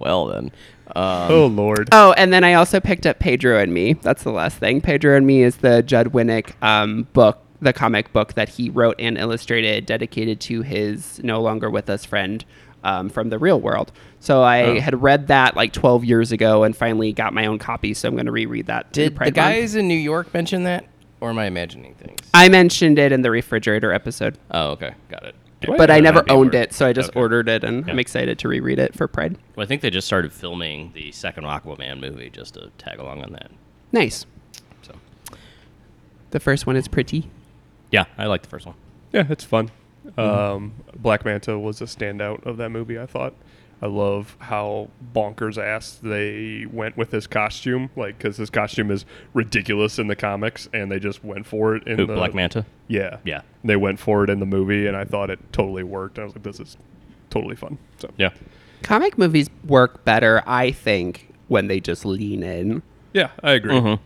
Well, 0.00 0.26
then. 0.26 0.52
Um, 0.94 1.32
oh 1.32 1.46
lord. 1.46 1.88
Oh, 1.90 2.12
and 2.12 2.32
then 2.32 2.44
I 2.44 2.54
also 2.54 2.78
picked 2.78 3.04
up 3.04 3.18
Pedro 3.18 3.58
and 3.58 3.74
Me. 3.74 3.94
That's 3.94 4.22
the 4.22 4.30
last 4.30 4.58
thing. 4.58 4.80
Pedro 4.80 5.16
and 5.16 5.26
Me 5.26 5.42
is 5.42 5.56
the 5.56 5.82
Judd 5.82 6.12
Winick 6.12 6.52
um, 6.62 7.08
book, 7.12 7.40
the 7.60 7.72
comic 7.72 8.12
book 8.12 8.34
that 8.34 8.48
he 8.48 8.70
wrote 8.70 8.94
and 9.00 9.18
illustrated, 9.18 9.86
dedicated 9.86 10.38
to 10.42 10.62
his 10.62 11.20
no 11.24 11.40
longer 11.40 11.68
with 11.68 11.90
us 11.90 12.04
friend 12.04 12.44
um, 12.88 13.08
from 13.08 13.28
the 13.28 13.38
real 13.38 13.60
world. 13.60 13.92
So 14.20 14.42
I 14.42 14.62
Oh. 14.62 14.80
had 14.80 15.00
read 15.02 15.28
that 15.28 15.56
like 15.56 15.72
12 15.72 16.04
years 16.04 16.32
ago 16.32 16.64
and 16.64 16.74
finally 16.76 17.12
got 17.12 17.32
my 17.34 17.46
own 17.46 17.58
copy. 17.58 17.92
So 17.94 18.08
I'm 18.08 18.14
going 18.14 18.26
to 18.26 18.32
reread 18.32 18.66
that. 18.66 18.92
did 18.92 19.12
the 19.12 19.16
Pride 19.16 19.26
Month. 19.26 19.34
guys 19.36 19.74
in 19.74 19.86
New 19.88 19.94
York 19.98 20.32
mention 20.32 20.64
that? 20.64 20.86
Or 21.20 21.30
am 21.30 21.38
I 21.38 21.46
imagining 21.46 21.94
things? 21.94 22.18
I 22.32 22.48
mentioned 22.48 22.98
it 22.98 23.10
in 23.12 23.22
the 23.22 23.30
refrigerator 23.30 23.92
episode. 23.92 24.38
oh, 24.52 24.70
okay. 24.70 24.94
Got 25.10 25.24
it. 25.24 25.34
but 25.66 25.90
I 25.90 25.98
never 25.98 26.22
owned 26.30 26.54
it, 26.54 26.72
so 26.72 26.86
I 26.86 26.92
just 26.92 27.10
Okay. 27.10 27.18
ordered 27.20 27.48
it, 27.48 27.64
and 27.64 27.90
I'm 27.90 27.98
excited 27.98 28.38
to 28.38 28.48
reread 28.48 28.78
it 28.78 28.94
for 28.94 29.08
Pride. 29.08 29.36
Well, 29.56 29.64
I 29.64 29.66
think 29.66 29.82
they 29.82 29.90
just 29.90 30.06
started 30.06 30.32
filming 30.32 30.92
the 30.94 31.10
second 31.10 31.42
Aquaman 31.44 32.00
movie 32.00 32.30
just 32.30 32.54
to 32.54 32.70
tag 32.78 33.00
along 33.00 33.24
on 33.24 33.32
that. 33.32 33.50
Nice. 33.90 34.24
So, 34.82 34.94
The 36.30 36.38
first 36.40 36.66
one 36.66 36.76
is 36.76 36.86
pretty. 36.86 37.28
yeah, 37.90 38.04
I 38.16 38.26
like 38.26 38.42
the 38.42 38.48
first 38.48 38.66
one. 38.66 38.76
Yeah, 39.12 39.24
it's 39.28 39.42
fun. 39.44 39.70
Um, 40.16 40.72
Black 40.96 41.24
Manta 41.24 41.58
was 41.58 41.80
a 41.80 41.84
standout 41.84 42.44
of 42.46 42.56
that 42.58 42.70
movie. 42.70 42.98
I 42.98 43.06
thought. 43.06 43.34
I 43.80 43.86
love 43.86 44.36
how 44.40 44.88
bonkers 45.14 45.56
ass 45.56 46.00
they 46.02 46.66
went 46.72 46.96
with 46.96 47.12
his 47.12 47.28
costume, 47.28 47.90
like 47.94 48.18
because 48.18 48.36
his 48.36 48.50
costume 48.50 48.90
is 48.90 49.04
ridiculous 49.34 50.00
in 50.00 50.08
the 50.08 50.16
comics, 50.16 50.68
and 50.72 50.90
they 50.90 50.98
just 50.98 51.22
went 51.22 51.46
for 51.46 51.76
it 51.76 51.86
in 51.86 51.96
Who, 51.96 52.06
the 52.06 52.14
Black 52.14 52.34
Manta? 52.34 52.66
Yeah, 52.88 53.18
Yeah. 53.24 53.42
They 53.62 53.76
went 53.76 54.00
for 54.00 54.24
it 54.24 54.30
in 54.30 54.40
the 54.40 54.46
movie, 54.46 54.88
and 54.88 54.96
I 54.96 55.04
thought 55.04 55.30
it 55.30 55.38
totally 55.52 55.84
worked. 55.84 56.18
I 56.18 56.24
was 56.24 56.34
like, 56.34 56.42
this 56.42 56.58
is 56.58 56.76
totally 57.30 57.54
fun. 57.54 57.78
So 57.98 58.10
Yeah. 58.16 58.30
Comic 58.82 59.16
movies 59.16 59.48
work 59.64 60.04
better, 60.04 60.42
I 60.44 60.72
think, 60.72 61.32
when 61.46 61.68
they 61.68 61.78
just 61.78 62.04
lean 62.04 62.42
in. 62.42 62.82
yeah, 63.12 63.30
I 63.44 63.52
agree. 63.52 63.74
Mhm. 63.74 64.00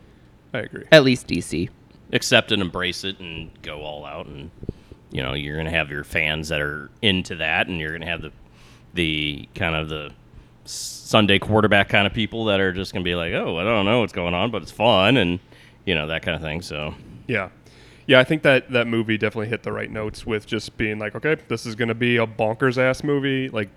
I 0.52 0.58
agree. 0.58 0.84
At 0.92 1.02
least 1.02 1.28
DC. 1.28 1.70
accept 2.12 2.52
and 2.52 2.60
embrace 2.60 3.04
it 3.04 3.18
and 3.20 3.50
go 3.62 3.80
all 3.80 4.04
out 4.04 4.26
and 4.26 4.50
you 5.12 5.22
know 5.22 5.34
you're 5.34 5.56
going 5.56 5.66
to 5.66 5.72
have 5.72 5.90
your 5.90 6.04
fans 6.04 6.48
that 6.48 6.60
are 6.60 6.90
into 7.00 7.36
that 7.36 7.68
and 7.68 7.78
you're 7.78 7.90
going 7.90 8.00
to 8.00 8.06
have 8.08 8.22
the 8.22 8.32
the 8.94 9.48
kind 9.54 9.74
of 9.74 9.88
the 9.88 10.12
Sunday 10.64 11.38
quarterback 11.38 11.88
kind 11.88 12.06
of 12.06 12.12
people 12.12 12.46
that 12.46 12.60
are 12.60 12.72
just 12.72 12.92
going 12.92 13.04
to 13.04 13.08
be 13.08 13.14
like, 13.14 13.32
"Oh, 13.32 13.58
I 13.58 13.64
don't 13.64 13.84
know 13.84 14.00
what's 14.00 14.12
going 14.12 14.34
on, 14.34 14.50
but 14.50 14.62
it's 14.62 14.72
fun." 14.72 15.16
And 15.16 15.40
you 15.84 15.94
know, 15.94 16.06
that 16.06 16.22
kind 16.22 16.34
of 16.34 16.42
thing. 16.42 16.62
So, 16.62 16.94
Yeah. 17.26 17.50
Yeah, 18.06 18.18
I 18.18 18.24
think 18.24 18.42
that 18.42 18.70
that 18.72 18.88
movie 18.88 19.16
definitely 19.16 19.48
hit 19.48 19.62
the 19.62 19.70
right 19.70 19.90
notes 19.90 20.26
with 20.26 20.44
just 20.44 20.76
being 20.76 20.98
like, 20.98 21.14
okay, 21.14 21.36
this 21.46 21.64
is 21.64 21.76
going 21.76 21.88
to 21.88 21.94
be 21.94 22.16
a 22.16 22.26
bonkers 22.26 22.76
ass 22.76 23.04
movie. 23.04 23.48
Like, 23.48 23.70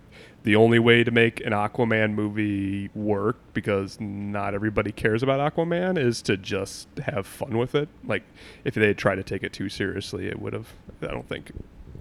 the 0.46 0.56
only 0.56 0.78
way 0.80 1.04
to 1.04 1.10
make 1.10 1.42
an 1.42 1.52
Aquaman 1.52 2.14
movie 2.14 2.90
work, 2.94 3.38
because 3.54 4.00
not 4.00 4.54
everybody 4.54 4.92
cares 4.92 5.24
about 5.24 5.40
Aquaman, 5.54 5.98
is 5.98 6.22
to 6.22 6.38
just 6.38 6.88
have 7.04 7.26
fun 7.26 7.58
with 7.58 7.74
it. 7.74 7.90
Like, 8.06 8.24
if 8.64 8.76
they 8.76 8.88
had 8.88 8.98
tried 8.98 9.16
to 9.16 9.24
take 9.24 9.44
it 9.44 9.52
too 9.52 9.70
seriously, 9.70 10.28
it 10.28 10.40
would 10.40 10.54
have, 10.54 10.72
I 11.02 11.08
don't 11.08 11.28
think. 11.28 11.52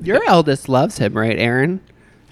Your 0.01 0.23
eldest 0.27 0.69
loves 0.69 0.99
him, 0.99 1.17
right, 1.17 1.39
Aaron? 1.39 1.81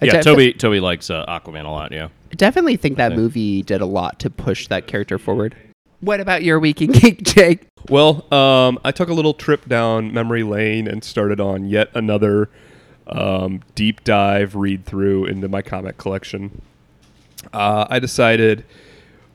I 0.03 0.05
yeah, 0.05 0.13
defi- 0.13 0.25
Toby 0.25 0.53
Toby 0.53 0.81
likes 0.81 1.09
uh, 1.11 1.25
Aquaman 1.27 1.65
a 1.65 1.71
lot, 1.71 1.93
yeah. 1.93 2.09
I 2.31 2.35
definitely 2.35 2.77
think 2.77 2.99
that 2.99 3.17
movie 3.17 3.63
did 3.63 3.81
a 3.81 3.87
lot 3.87 4.19
to 4.21 4.31
push 4.31 4.69
that 4.69 4.87
character 4.87 5.19
forward. 5.19 5.57
What 6.01 6.21
about 6.21 6.43
your 6.43 6.59
week 6.59 6.83
in 6.83 6.91
geek, 6.93 7.23
Jake? 7.23 7.67
Well, 7.89 8.27
um, 8.35 8.79
I 8.85 8.91
took 8.91 9.09
a 9.09 9.15
little 9.15 9.35
trip 9.35 9.67
down 9.67 10.13
memory 10.13 10.43
lane 10.43 10.89
and 10.89 11.03
started 11.03 11.41
on 11.41 11.65
yet 11.65 11.91
another 11.95 12.51
um, 13.13 13.61
deep 13.75 14.03
dive 14.05 14.55
read 14.57 14.85
through 14.85 15.27
into 15.27 15.49
my 15.49 15.63
comic 15.63 15.99
collection. 15.99 16.63
Uh, 17.53 17.87
I 17.91 17.99
decided. 17.99 18.65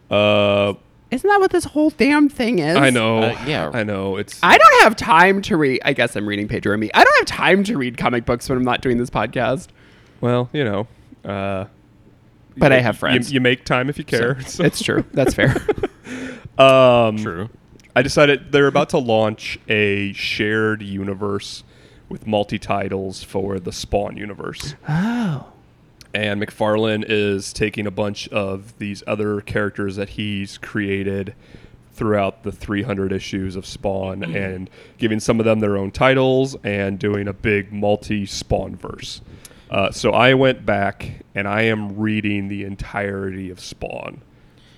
Uh, 0.10 0.74
Isn't 1.12 1.30
that 1.30 1.40
what 1.40 1.52
this 1.52 1.66
whole 1.66 1.90
damn 1.92 2.30
thing 2.30 2.60
is? 2.60 2.78
I 2.78 2.90
know. 2.90 3.20
Uh, 3.24 3.38
yeah. 3.46 3.72
I 3.74 3.84
know. 3.84 4.18
It's. 4.18 4.40
I 4.44 4.58
don't 4.58 4.84
have 4.84 4.96
time 4.96 5.42
to 5.44 5.58
read. 5.58 5.82
I 5.86 5.94
guess 5.94 6.16
I'm 6.16 6.28
reading 6.28 6.48
Pedro 6.48 6.74
and 6.74 6.82
me. 6.82 6.90
I 6.94 7.04
don't 7.04 7.18
have 7.18 7.26
time 7.26 7.64
to 7.66 7.78
read 7.78 7.98
comic 7.98 8.26
books 8.26 8.48
when 8.50 8.58
I'm 8.58 8.64
not 8.66 8.82
doing 8.82 8.98
this 8.98 9.10
podcast. 9.10 9.68
well, 10.22 10.50
you 10.54 10.64
know. 10.64 10.88
Uh, 11.26 11.66
But 12.56 12.72
I 12.72 12.80
have 12.80 12.98
friends. 12.98 13.30
You, 13.32 13.36
you 13.36 13.42
make 13.42 13.66
time 13.66 13.90
if 13.90 13.98
you 13.98 14.04
care. 14.06 14.40
so- 14.42 14.64
It's 14.64 14.82
true. 14.82 15.04
That's 15.14 15.34
fair. 15.34 15.56
Um, 16.58 17.18
True. 17.18 17.50
I 17.96 18.02
decided 18.02 18.52
they're 18.52 18.66
about 18.66 18.90
to 18.90 18.98
launch 18.98 19.60
a 19.70 20.12
shared 20.14 20.82
universe 20.82 21.64
with 22.10 22.26
multi 22.28 22.60
titles 22.60 23.24
for 23.24 23.60
the 23.60 23.72
Spawn 23.72 24.18
universe. 24.18 24.76
oh. 24.88 25.46
and 26.14 26.42
McFarlane 26.42 27.06
is 27.08 27.54
taking 27.54 27.86
a 27.86 27.92
bunch 27.92 28.28
of 28.30 28.78
these 28.80 29.04
other 29.06 29.42
characters 29.42 29.96
that 29.98 30.10
he's 30.10 30.58
created 30.58 31.34
throughout 31.94 32.44
the 32.44 32.52
300 32.52 33.12
issues 33.12 33.56
of 33.56 33.66
Spawn 33.66 34.24
and 34.24 34.70
giving 35.00 35.20
some 35.20 35.40
of 35.40 35.46
them 35.46 35.60
their 35.60 35.76
own 35.78 35.90
titles 35.92 36.56
and 36.64 37.00
doing 37.00 37.28
a 37.28 37.34
big 37.34 37.74
multi 37.74 38.26
Spawn 38.26 38.76
verse. 38.76 39.22
Uh, 39.70 39.92
so 39.92 40.12
I 40.12 40.34
went 40.36 40.66
back 40.66 41.26
and 41.36 41.48
I 41.48 41.64
am 41.64 41.98
reading 41.98 42.48
the 42.48 42.64
entirety 42.64 43.50
of 43.50 43.60
Spawn 43.60 44.22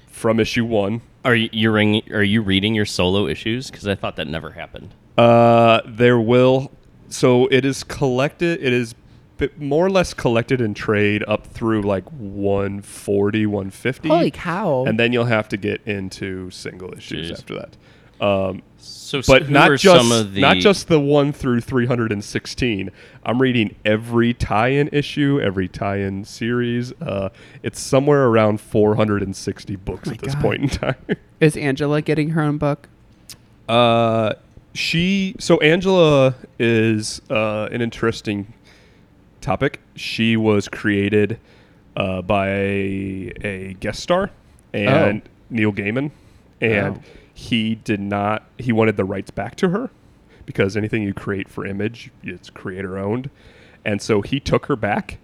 from 0.07 0.39
issue 0.39 0.65
one. 0.65 1.01
Are 1.25 1.35
you 1.35 1.49
you 1.51 1.71
ring, 1.71 2.01
are 2.11 2.23
you 2.23 2.41
reading 2.41 2.73
your 2.73 2.85
solo 2.85 3.27
issues 3.27 3.69
cuz 3.69 3.85
I 3.85 3.95
thought 3.95 4.15
that 4.15 4.27
never 4.27 4.51
happened. 4.51 4.93
Uh, 5.17 5.81
there 5.85 6.19
will. 6.19 6.71
So 7.09 7.47
it 7.47 7.65
is 7.65 7.83
collected. 7.83 8.61
It 8.63 8.71
is 8.73 8.95
bit 9.37 9.59
more 9.59 9.85
or 9.85 9.89
less 9.89 10.13
collected 10.13 10.59
in 10.59 10.73
trade 10.73 11.23
up 11.27 11.47
through 11.47 11.81
like 11.83 12.03
140, 12.11 13.45
150. 13.45 14.09
Holy 14.09 14.31
cow. 14.31 14.83
And 14.85 14.99
then 14.99 15.13
you'll 15.13 15.25
have 15.25 15.47
to 15.49 15.57
get 15.57 15.81
into 15.87 16.51
single 16.51 16.93
issues 16.93 17.31
Jeez. 17.31 17.33
after 17.39 17.55
that. 17.55 17.77
Um, 18.25 18.61
So, 18.77 19.21
so 19.21 19.33
but 19.39 19.49
not 19.49 19.79
just 19.79 19.97
some 20.09 20.11
of 20.11 20.33
the 20.33 20.41
not 20.41 20.57
just 20.57 20.89
the 20.89 20.99
one 20.99 21.31
through 21.31 21.61
316. 21.61 22.91
I'm 23.23 23.41
reading 23.41 23.75
every 23.85 24.33
tie-in 24.33 24.89
issue, 24.91 25.39
every 25.41 25.69
tie-in 25.69 26.25
series. 26.25 26.91
Uh, 27.01 27.29
it's 27.63 27.79
somewhere 27.79 28.27
around 28.27 28.59
460 28.59 29.75
books 29.77 30.09
Oh 30.09 30.11
at 30.11 30.19
this 30.19 30.33
God. 30.35 30.41
point 30.43 30.61
in 30.63 30.69
time. 30.69 30.95
Is 31.39 31.55
Angela 31.55 32.01
getting 32.01 32.31
her 32.31 32.41
own 32.41 32.57
book? 32.57 32.89
Uh, 33.69 34.33
she 34.73 35.35
so 35.39 35.57
Angela 35.59 36.35
is 36.57 37.21
uh, 37.29 37.67
an 37.71 37.81
interesting 37.81 38.53
topic. 39.41 39.79
She 39.95 40.35
was 40.37 40.67
created 40.67 41.39
uh, 41.95 42.21
by 42.21 42.47
a, 42.49 43.31
a 43.41 43.73
guest 43.79 43.99
star 44.01 44.31
and 44.73 45.21
Oh. 45.25 45.29
Neil 45.49 45.71
Gaiman, 45.73 46.11
and 46.61 46.97
Oh. 46.97 47.01
he 47.33 47.75
did 47.75 47.99
not. 47.99 48.43
He 48.57 48.71
wanted 48.71 48.97
the 48.97 49.05
rights 49.05 49.31
back 49.31 49.55
to 49.57 49.69
her 49.69 49.89
because 50.45 50.77
anything 50.77 51.03
you 51.03 51.13
create 51.13 51.47
for 51.49 51.65
Image, 51.65 52.11
it's 52.23 52.49
creator 52.49 52.97
owned, 52.97 53.29
and 53.85 54.01
so 54.01 54.21
he 54.21 54.39
took 54.39 54.65
her 54.67 54.75
back, 54.75 55.17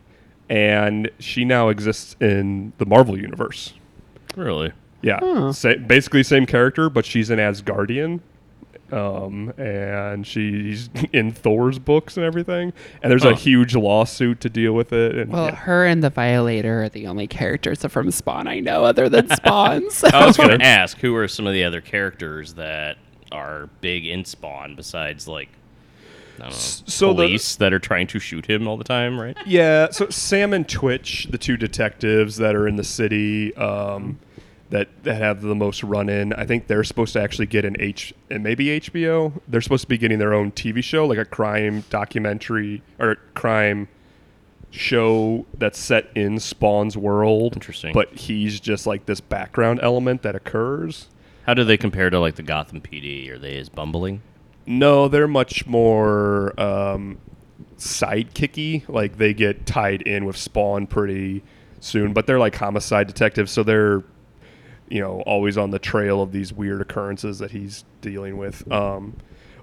and 0.50 1.10
she 1.20 1.46
now 1.46 1.70
exists 1.70 2.16
in 2.20 2.74
the 2.78 2.86
Marvel 2.86 3.18
universe. 3.20 3.74
really 4.36 4.72
Yeah, 5.02 5.20
Huh. 5.22 5.54
sa- 5.54 5.76
basically 5.76 6.24
same 6.24 6.46
character, 6.46 6.90
but 6.90 7.06
she's 7.06 7.30
an 7.30 7.38
Asgardian, 7.40 8.20
um, 8.96 9.50
and 9.58 10.26
she's 10.26 10.90
in 11.14 11.32
Thor's 11.32 11.78
books 11.80 12.16
and 12.18 12.26
everything. 12.26 12.74
And 13.04 13.12
there's 13.12 13.24
Huh. 13.24 13.30
a 13.30 13.36
huge 13.36 13.76
lawsuit 13.76 14.40
to 14.42 14.50
deal 14.50 14.74
with 14.74 14.94
it. 14.94 15.16
And 15.16 15.32
Well, 15.32 15.46
yeah. 15.48 15.56
her 15.56 15.86
and 15.86 16.04
the 16.04 16.10
Violator 16.10 16.84
are 16.84 16.90
the 16.90 17.08
only 17.08 17.28
characters 17.28 17.84
from 17.86 18.10
Spawn 18.12 18.48
I 18.48 18.60
know 18.62 18.86
other 18.86 19.10
than 19.10 19.30
Spawn. 19.36 19.90
So. 19.92 20.08
I 20.14 20.26
was 20.26 20.38
going 20.38 20.58
to 20.58 20.66
ask 20.66 20.98
who 21.00 21.16
are 21.16 21.28
some 21.28 21.46
of 21.46 21.54
the 21.54 21.64
other 21.64 21.82
characters 21.82 22.54
that 22.54 22.98
are 23.32 23.70
big 23.82 24.06
in 24.06 24.24
Spawn 24.24 24.76
besides 24.76 25.28
like 25.28 25.50
I 26.38 26.42
don't 26.44 26.50
know, 26.50 26.56
so 26.56 27.08
the- 27.14 27.24
police 27.28 27.56
that 27.58 27.74
are 27.74 27.80
trying 27.80 28.08
to 28.08 28.20
shoot 28.20 28.46
him 28.50 28.68
all 28.68 28.78
the 28.78 28.84
time, 28.84 29.20
right? 29.20 29.38
yeah, 29.46 29.90
so 29.92 30.10
Sam 30.10 30.54
and 30.54 30.68
Twitch, 30.68 31.28
the 31.32 31.38
two 31.38 31.56
detectives 31.58 32.38
that 32.38 32.56
are 32.56 32.68
in 32.68 32.76
the 32.76 32.84
city, 32.84 33.56
um, 33.56 34.20
that 34.70 34.90
that 35.04 35.16
have 35.16 35.42
the 35.42 35.56
most 35.56 35.84
run 35.84 36.10
in. 36.10 36.34
I 36.34 36.46
think 36.46 36.68
they're 36.68 36.84
supposed 36.84 37.14
to 37.14 37.22
actually 37.22 37.46
get 37.46 37.66
an 37.66 37.76
H 37.80 38.14
and 38.30 38.44
maybe 38.44 38.80
HBO. 38.80 39.40
They're 39.48 39.62
supposed 39.62 39.84
to 39.84 39.88
be 39.88 39.98
getting 39.98 40.20
their 40.20 40.34
own 40.34 40.52
TV 40.52 40.84
show, 40.84 41.06
like 41.06 41.18
a 41.18 41.26
crime 41.26 41.84
documentary 41.90 42.82
or 43.00 43.18
crime 43.34 43.88
show 44.72 45.46
that's 45.58 45.80
set 45.80 46.10
in 46.16 46.40
Spawn's 46.40 46.98
world. 46.98 47.54
Interesting. 47.54 47.94
But 47.94 48.14
he's 48.14 48.60
just 48.60 48.86
like 48.88 49.06
this 49.06 49.22
background 49.22 49.80
element 49.82 50.22
that 50.24 50.36
occurs. 50.36 51.08
How 51.46 51.54
do 51.54 51.64
they 51.64 51.78
compare 51.78 52.10
to 52.10 52.20
like 52.20 52.36
the 52.36 52.44
Gotham 52.44 52.82
PD? 52.82 53.30
Are 53.30 53.38
they 53.38 53.58
as 53.58 53.70
bumbling? 53.70 54.22
No, 54.66 55.08
they're 55.08 55.28
much 55.28 55.68
more 55.68 56.60
um, 56.60 57.20
sidekicky. 57.78 58.88
Like 58.90 59.18
they 59.18 59.34
get 59.34 59.66
tied 59.66 60.02
in 60.02 60.26
with 60.26 60.38
Spawn 60.38 60.88
pretty 60.88 61.44
soon, 61.80 62.14
but 62.14 62.26
they're 62.26 62.40
like 62.40 62.56
homicide 62.56 63.08
detectives, 63.08 63.52
so 63.52 63.62
they're 63.62 64.04
you 64.90 65.00
know 65.02 65.22
always 65.22 65.58
on 65.58 65.72
the 65.72 65.80
trail 65.80 66.22
of 66.22 66.32
these 66.32 66.54
weird 66.54 66.82
occurrences 66.82 67.40
that 67.40 67.52
he's 67.52 67.84
dealing 68.02 68.38
with. 68.38 68.70
Um, 68.72 69.16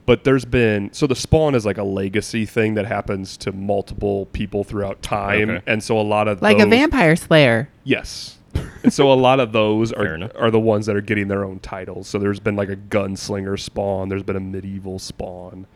but 0.04 0.24
there's 0.24 0.44
been 0.44 0.92
so 0.92 1.06
the 1.06 1.14
Spawn 1.14 1.54
is 1.54 1.64
like 1.64 1.78
a 1.78 1.84
legacy 1.84 2.44
thing 2.44 2.74
that 2.74 2.86
happens 2.86 3.36
to 3.38 3.52
multiple 3.52 4.26
people 4.26 4.64
throughout 4.64 5.00
time, 5.02 5.48
Okay. 5.50 5.62
and 5.66 5.82
so 5.82 5.98
a 5.98 6.02
lot 6.02 6.26
of 6.28 6.42
like 6.42 6.58
a 6.58 6.66
vampire 6.66 7.14
slayer. 7.16 7.68
Yes. 7.84 8.38
and 8.82 8.92
so 8.92 9.10
a 9.10 9.14
lot 9.14 9.38
of 9.40 9.52
those 9.52 9.92
are 9.94 10.14
enough. 10.14 10.32
are 10.36 10.50
the 10.50 10.60
ones 10.60 10.86
that 10.86 10.96
are 10.96 11.00
getting 11.00 11.28
their 11.28 11.44
own 11.44 11.60
titles. 11.60 12.08
So 12.08 12.18
there's 12.18 12.40
been 12.40 12.56
like 12.56 12.68
a 12.68 12.76
gunslinger 12.76 13.58
spawn, 13.58 14.08
there's 14.08 14.22
been 14.24 14.36
a 14.36 14.40
medieval 14.40 14.98
spawn. 14.98 15.66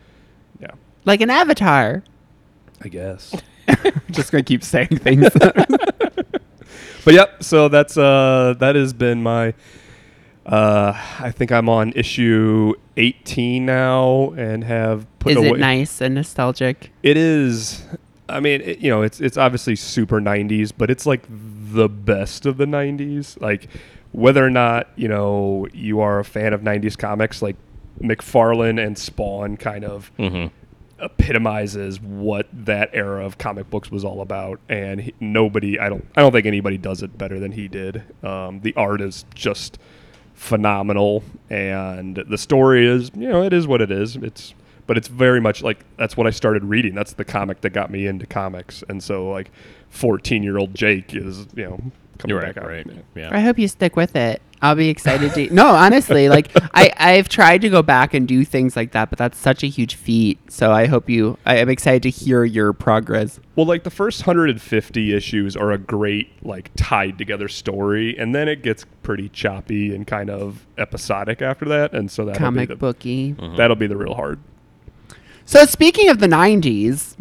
Yeah. 0.59 0.71
Like 1.05 1.21
an 1.21 1.29
avatar. 1.29 2.03
I 2.83 2.89
guess. 2.89 3.33
Just 4.11 4.31
gonna 4.31 4.43
keep 4.43 4.63
saying 4.63 4.87
things. 4.99 5.27
but 7.07 7.13
yep, 7.13 7.41
so 7.41 7.69
that's 7.69 7.97
uh 7.97 8.53
that 8.59 8.75
has 8.75 8.91
been 8.91 9.23
my 9.23 9.53
uh 10.45 10.91
I 11.19 11.31
think 11.31 11.53
I'm 11.53 11.69
on 11.69 11.93
issue 11.95 12.73
18 12.97 13.65
now 13.65 14.31
and 14.31 14.61
have 14.65 15.07
put 15.19 15.31
Is 15.31 15.37
away 15.37 15.49
it 15.51 15.57
nice 15.59 16.01
and 16.01 16.15
nostalgic? 16.15 16.91
It 17.03 17.15
is. 17.15 17.85
I 18.27 18.41
mean, 18.41 18.59
it, 18.59 18.79
you 18.79 18.89
know, 18.89 19.03
it's 19.03 19.21
it's 19.21 19.37
obviously 19.37 19.77
super 19.77 20.19
'90s, 20.19 20.73
but 20.77 20.91
it's 20.91 21.05
like 21.05 21.23
the 21.29 21.87
best 21.87 22.45
of 22.45 22.57
the 22.57 22.65
'90s. 22.65 23.39
Like, 23.39 23.69
whether 24.11 24.45
or 24.45 24.49
not 24.49 24.89
you 24.97 25.07
know 25.07 25.65
you 25.71 26.01
are 26.01 26.19
a 26.19 26.25
fan 26.25 26.51
of 26.51 26.59
'90s 26.59 26.97
comics, 26.97 27.41
like 27.41 27.55
McFarlane 28.01 28.85
and 28.85 28.97
Spawn 28.97 29.55
kind 29.55 29.85
of 29.85 30.11
Mm-hmm. 30.19 30.47
Epitomizes 30.99 32.01
what 32.01 32.47
that 32.51 32.89
era 32.93 33.25
of 33.25 33.37
comic 33.37 33.69
books 33.69 33.91
was 33.91 34.03
all 34.03 34.21
about 34.21 34.59
and 34.67 35.01
he, 35.01 35.13
nobody 35.19 35.79
i 35.79 35.89
don't 35.89 36.05
i 36.15 36.21
don't 36.21 36.31
think 36.31 36.45
anybody 36.45 36.77
does 36.77 37.03
it 37.03 37.17
better 37.17 37.39
than 37.39 37.51
he 37.51 37.67
did. 37.67 38.03
Um, 38.23 38.61
the 38.61 38.73
art 38.75 39.01
is 39.01 39.25
just 39.35 39.77
phenomenal 40.33 41.23
and 41.49 42.15
the 42.15 42.37
story 42.37 42.87
is 42.87 43.11
you 43.15 43.27
know 43.27 43.43
it 43.43 43.53
is 43.53 43.67
what 43.67 43.81
it 43.81 43.91
is. 43.91 44.15
It's 44.17 44.53
but 44.85 44.97
it's 44.97 45.07
very 45.07 45.41
much 45.41 45.61
like 45.61 45.83
that's 45.97 46.15
what 46.15 46.27
i 46.27 46.29
started 46.29 46.63
reading. 46.63 46.95
That's 46.95 47.13
the 47.13 47.25
comic 47.25 47.61
that 47.61 47.71
got 47.71 47.91
me 47.91 48.07
into 48.07 48.25
comics. 48.25 48.83
And 48.87 49.03
so 49.03 49.29
like 49.29 49.51
14 49.89 50.43
year 50.43 50.57
old 50.57 50.73
jake 50.73 51.13
is 51.15 51.47
you 51.55 51.65
know 51.65 51.81
coming 52.17 52.35
You're 52.35 52.41
back 52.41 52.57
right, 52.63 52.87
out. 52.87 52.93
Yeah. 53.15 53.29
I 53.31 53.39
hope 53.39 53.57
you 53.59 53.67
stick 53.67 53.95
with 53.95 54.15
it. 54.15 54.41
I'll 54.61 54.75
be 54.75 54.89
excited 54.89 55.33
to. 55.35 55.53
no, 55.53 55.67
honestly, 55.67 56.29
like 56.37 56.49
I 56.73 56.91
I've 56.97 57.29
tried 57.29 57.61
to 57.61 57.69
go 57.69 57.83
back 57.83 58.13
and 58.13 58.27
do 58.27 58.43
things 58.43 58.75
like 58.75 58.91
that, 58.91 59.09
but 59.09 59.19
that's 59.19 59.37
such 59.37 59.63
a 59.63 59.67
huge 59.67 59.95
feat. 59.95 60.39
So 60.51 60.71
I 60.71 60.87
hope 60.87 61.09
you. 61.09 61.37
I 61.45 61.57
am 61.57 61.69
excited 61.69 62.03
to 62.03 62.09
hear 62.09 62.43
your 62.43 62.73
progress. 62.73 63.39
Well, 63.55 63.67
like 63.67 63.83
the 63.83 63.91
first 63.91 64.25
150 64.25 65.13
issues 65.13 65.55
are 65.55 65.71
a 65.71 65.77
great 65.77 66.43
like 66.43 66.71
tied 66.75 67.17
together 67.17 67.47
story, 67.47 68.17
and 68.17 68.33
then 68.33 68.47
it 68.47 68.63
gets 68.63 68.85
pretty 69.03 69.29
choppy 69.29 69.93
and 69.93 70.07
kind 70.07 70.29
of 70.29 70.65
episodic 70.77 71.41
after 71.41 71.65
that, 71.65 71.93
and 71.93 72.09
so 72.09 72.25
that'll 72.25 72.39
Comic 72.39 72.69
be 72.69 72.73
the, 72.73 72.77
booky. 72.77 73.33
Mm-hmm. 73.33 73.57
that'll 73.57 73.75
be 73.75 73.87
the 73.87 73.97
real 73.97 74.15
hard. 74.15 74.39
So 75.45 75.65
speaking 75.65 76.09
of 76.09 76.19
the 76.19 76.27
'90s, 76.27 77.15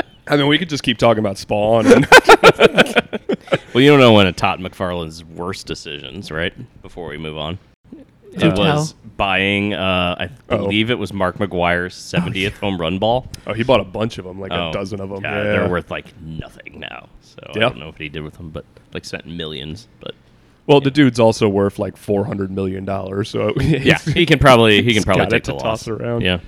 I 0.30 0.36
mean, 0.36 0.46
we 0.46 0.58
could 0.58 0.68
just 0.68 0.82
keep 0.82 0.98
talking 0.98 1.18
about 1.20 1.38
Spawn. 1.38 1.86
And 1.86 2.06
Well, 3.74 3.82
you 3.82 3.90
don't 3.90 4.00
know 4.00 4.12
one 4.12 4.26
of 4.26 4.36
Todd 4.36 4.60
McFarlane's 4.60 5.24
worst 5.24 5.66
decisions, 5.66 6.30
right? 6.30 6.52
Before 6.82 7.08
we 7.08 7.18
move 7.18 7.36
on, 7.36 7.58
it 8.32 8.38
Do 8.38 8.48
was 8.50 8.94
buying. 9.16 9.74
Uh, 9.74 10.16
I 10.18 10.24
Uh-oh. 10.24 10.58
believe 10.58 10.90
it 10.90 10.98
was 10.98 11.12
Mark 11.12 11.38
McGwire's 11.38 11.94
70th 11.94 12.54
home 12.58 12.80
run 12.80 12.98
ball. 12.98 13.26
oh, 13.46 13.52
he 13.52 13.62
bought 13.62 13.80
a 13.80 13.84
bunch 13.84 14.18
of 14.18 14.24
them, 14.24 14.40
like 14.40 14.52
Oh, 14.52 14.70
a 14.70 14.72
dozen 14.72 15.00
of 15.00 15.08
them. 15.10 15.22
Yeah, 15.22 15.36
Yeah, 15.36 15.42
they're 15.52 15.68
worth 15.68 15.90
like 15.90 16.06
nothing 16.20 16.80
now. 16.80 17.08
So 17.22 17.38
I 17.46 17.50
Yeah. 17.54 17.60
don't 17.60 17.78
know 17.78 17.86
what 17.86 17.98
he 17.98 18.08
did 18.08 18.22
with 18.22 18.34
them, 18.36 18.50
but 18.50 18.64
like 18.92 19.04
spent 19.04 19.26
millions. 19.26 19.88
But 20.00 20.14
Well, 20.66 20.80
the 20.80 20.90
dude's 20.90 21.20
also 21.20 21.48
worth 21.48 21.78
like 21.78 21.96
400 21.96 22.50
million 22.50 22.84
dollars. 22.84 23.28
So 23.30 23.52
yeah, 23.60 23.98
he 23.98 24.26
can 24.26 24.38
probably 24.38 24.76
he 24.76 24.82
can 24.82 24.94
He's 24.94 25.04
probably 25.04 25.24
got 25.24 25.30
take 25.30 25.38
it 25.42 25.44
to 25.46 25.52
the 25.52 25.58
toss 25.58 25.86
around. 25.88 26.22
Yeah. 26.22 26.38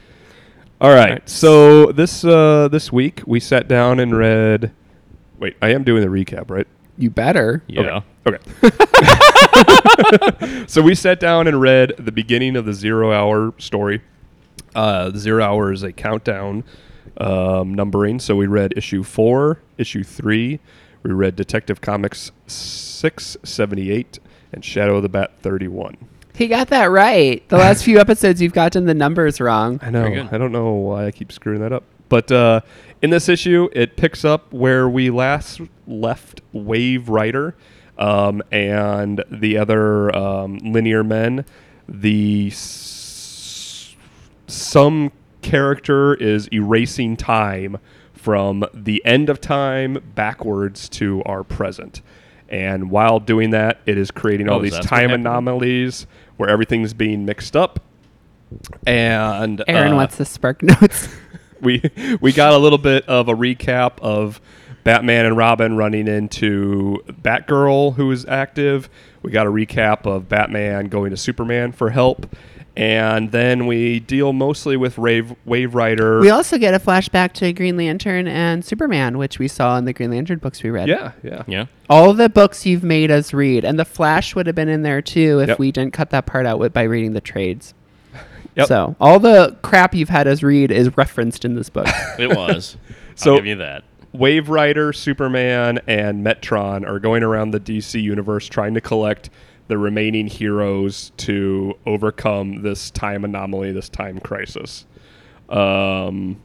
All 0.83 0.95
right. 0.95 1.27
So 1.29 1.93
this 1.93 2.25
uh, 2.25 2.69
this 2.69 2.93
week 2.93 3.23
we 3.27 3.41
sat 3.41 3.69
down 3.69 4.01
and 4.01 4.15
read. 4.17 4.73
Wait, 5.39 5.57
I 5.63 5.71
am 5.73 5.85
doing 5.85 6.03
the 6.03 6.09
recap, 6.09 6.51
right? 6.51 6.67
you 6.99 7.11
better. 7.11 7.63
Yeah. 7.67 8.03
Okay. 8.27 8.39
so 10.67 10.81
we 10.83 10.95
sat 10.95 11.19
down 11.21 11.47
and 11.47 11.61
read 11.61 11.95
the 11.99 12.13
beginning 12.13 12.57
of 12.57 12.65
the 12.65 12.73
Zero 12.73 13.13
Hour 13.13 13.55
story. 13.59 14.03
Uh, 14.75 15.11
the 15.11 15.19
Zero 15.19 15.43
Hour 15.43 15.73
is 15.73 15.83
a 15.83 15.93
countdown 15.93 16.65
um, 17.19 17.75
numbering. 17.75 18.21
So 18.21 18.37
we 18.37 18.47
read 18.47 18.75
issue 18.77 19.03
four, 19.03 19.61
issue 19.79 20.05
three. 20.05 20.61
We 21.03 21.11
read 21.13 21.35
Detective 21.35 21.81
Comics 21.81 22.31
six 22.47 23.37
seventy 23.43 23.91
eight 23.91 24.19
and 24.53 24.65
Shadow 24.65 24.97
of 24.97 25.03
the 25.03 25.09
Bat 25.09 25.33
thirty 25.41 25.69
one. 25.69 25.97
He 26.35 26.49
got 26.49 26.69
that 26.69 26.87
right. 26.87 27.47
The 27.49 27.59
last 27.59 27.85
few 27.85 27.99
episodes, 28.01 28.41
you've 28.41 28.53
gotten 28.55 28.87
the 28.87 28.95
numbers 28.95 29.41
wrong. 29.41 29.79
I 29.83 29.91
know. 29.91 30.03
Very 30.03 30.15
good. 30.15 30.29
I 30.33 30.39
don't 30.39 30.53
know 30.53 30.73
why 30.73 31.07
I 31.07 31.11
keep 31.11 31.31
screwing 31.31 31.61
that 31.61 31.73
up. 31.73 31.85
But 32.09 32.31
uh, 32.33 32.61
in 33.03 33.11
this 33.11 33.29
issue, 33.29 33.69
it 33.73 33.97
picks 33.97 34.25
up 34.25 34.53
where 34.53 34.89
we 34.89 35.11
last 35.11 35.61
left 35.87 36.41
Wave 36.53 37.09
Rider 37.09 37.55
um, 37.99 38.43
and 38.51 39.23
the 39.31 39.59
other 39.59 40.15
um, 40.17 40.59
linear 40.59 41.05
men. 41.05 41.45
The 41.89 42.49
s- 42.53 43.95
some 44.47 45.13
character 45.43 46.15
is 46.15 46.49
erasing 46.53 47.17
time 47.17 47.79
from 48.13 48.65
the 48.73 49.03
end 49.05 49.29
of 49.29 49.41
time 49.41 49.99
backwards 50.15 50.89
to 50.91 51.23
our 51.25 51.43
present. 51.43 52.01
And 52.53 52.91
while 52.91 53.19
doing 53.19 53.51
that, 53.51 53.81
it 53.87 53.97
is 53.97 54.11
creating 54.11 54.49
all 54.51 54.59
Oh, 54.59 54.63
these 54.63 54.79
time 54.79 55.11
anomalies 55.11 56.07
where 56.37 56.51
everything's 56.51 56.93
being 56.93 57.25
mixed 57.25 57.57
up. 57.57 57.81
And 58.87 59.65
Aaron 59.67 59.95
uh, 59.95 59.97
wants 59.97 60.17
the 60.17 60.27
spark 60.27 60.63
notes. 60.63 61.09
we 61.63 61.83
we 62.21 62.33
got 62.33 62.53
a 62.53 62.59
little 62.59 62.77
bit 62.79 63.09
of 63.09 63.29
a 63.29 63.35
recap 63.35 63.99
of 64.01 64.39
Batman 64.85 65.25
and 65.25 65.37
Robin 65.37 65.77
running 65.77 66.09
into 66.09 67.03
Batgirl, 67.07 67.95
who 67.95 68.11
is 68.11 68.27
active. 68.27 68.91
We 69.23 69.31
got 69.31 69.47
a 69.47 69.51
recap 69.51 70.05
of 70.05 70.29
Batman 70.29 70.89
going 70.89 71.11
to 71.11 71.17
Superman 71.17 71.73
for 71.73 71.89
help, 71.91 72.37
and 72.77 73.31
then 73.33 73.67
we 73.67 74.01
deal 74.01 74.33
mostly 74.33 74.77
with 74.77 74.97
Wave 74.99 75.35
Wave 75.45 75.75
Rider. 75.75 76.21
we 76.21 76.31
also 76.31 76.57
get 76.59 76.73
a 76.75 76.79
flashback 76.79 77.33
to 77.35 77.53
Green 77.53 77.77
Lantern 77.77 78.27
and 78.27 78.65
Superman, 78.65 79.19
which 79.19 79.39
we 79.39 79.49
saw 79.49 79.77
in 79.77 79.85
the 79.85 79.93
Green 79.93 80.11
Lantern 80.11 80.39
books 80.39 80.63
we 80.63 80.71
read. 80.71 80.89
yeah, 80.89 81.13
yeah, 81.23 81.43
Yeah. 81.47 81.67
All 81.91 82.15
the 82.15 82.29
books 82.31 82.65
you've 82.65 82.83
made 82.85 83.11
us 83.11 83.35
read, 83.35 83.65
and 83.65 83.79
the 83.79 83.85
Flash 83.85 84.35
would 84.35 84.47
have 84.47 84.57
been 84.57 84.69
in 84.71 84.83
there 84.83 85.03
too 85.03 85.41
if 85.41 85.49
Yep. 85.49 85.59
we 85.59 85.71
didn't 85.73 85.93
cut 85.93 86.11
that 86.11 86.25
part 86.27 86.47
out 86.47 86.59
with, 86.59 86.73
by 86.73 86.83
reading 86.85 87.13
the 87.13 87.21
trades. 87.21 87.75
Yep. 88.55 88.67
So 88.69 88.97
all 89.01 89.19
the 89.19 89.57
crap 89.63 89.95
you've 89.95 90.11
had 90.11 90.27
us 90.29 90.43
read 90.43 90.71
is 90.71 90.95
referenced 90.97 91.45
in 91.47 91.55
this 91.55 91.71
book. 91.71 91.87
It 92.19 92.37
was. 92.37 92.77
So- 93.15 93.33
I'll 93.33 93.37
give 93.39 93.47
you 93.47 93.57
that. 93.57 93.85
Wave 94.15 94.51
Rider, 94.51 94.93
Superman, 94.93 95.81
and 95.87 96.23
Metron 96.25 96.87
are 96.87 96.99
going 96.99 97.23
around 97.23 97.53
the 97.53 97.61
DC 97.61 98.03
universe 98.03 98.47
trying 98.47 98.75
to 98.75 98.81
collect 98.83 99.31
the 99.69 99.79
remaining 99.79 100.27
heroes 100.27 101.13
to 101.19 101.75
overcome 101.87 102.63
this 102.63 102.91
time 102.91 103.25
anomaly, 103.25 103.73
this 103.73 103.89
time 103.89 104.19
crisis. 104.21 104.87
Um, 105.49 106.41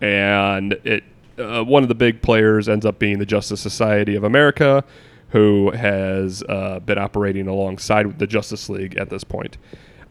and 0.00 0.72
it 0.84 1.04
uh, 1.38 1.64
one 1.64 1.82
of 1.82 1.88
the 1.88 1.94
big 1.94 2.20
players 2.22 2.68
ends 2.68 2.84
up 2.84 2.98
being 2.98 3.18
the 3.18 3.26
Justice 3.26 3.60
Society 3.60 4.14
of 4.14 4.24
America, 4.24 4.84
who 5.30 5.70
has 5.70 6.42
uh, 6.48 6.80
been 6.80 6.98
operating 6.98 7.48
alongside 7.48 8.18
the 8.18 8.26
Justice 8.26 8.68
League 8.68 8.96
at 8.96 9.08
this 9.08 9.24
point. 9.24 9.56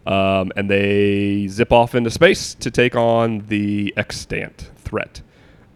Um, 0.07 0.51
and 0.55 0.69
they 0.69 1.47
zip 1.47 1.71
off 1.71 1.93
into 1.93 2.09
space 2.09 2.55
to 2.55 2.71
take 2.71 2.95
on 2.95 3.45
the 3.47 3.93
extant 3.95 4.71
threat. 4.77 5.21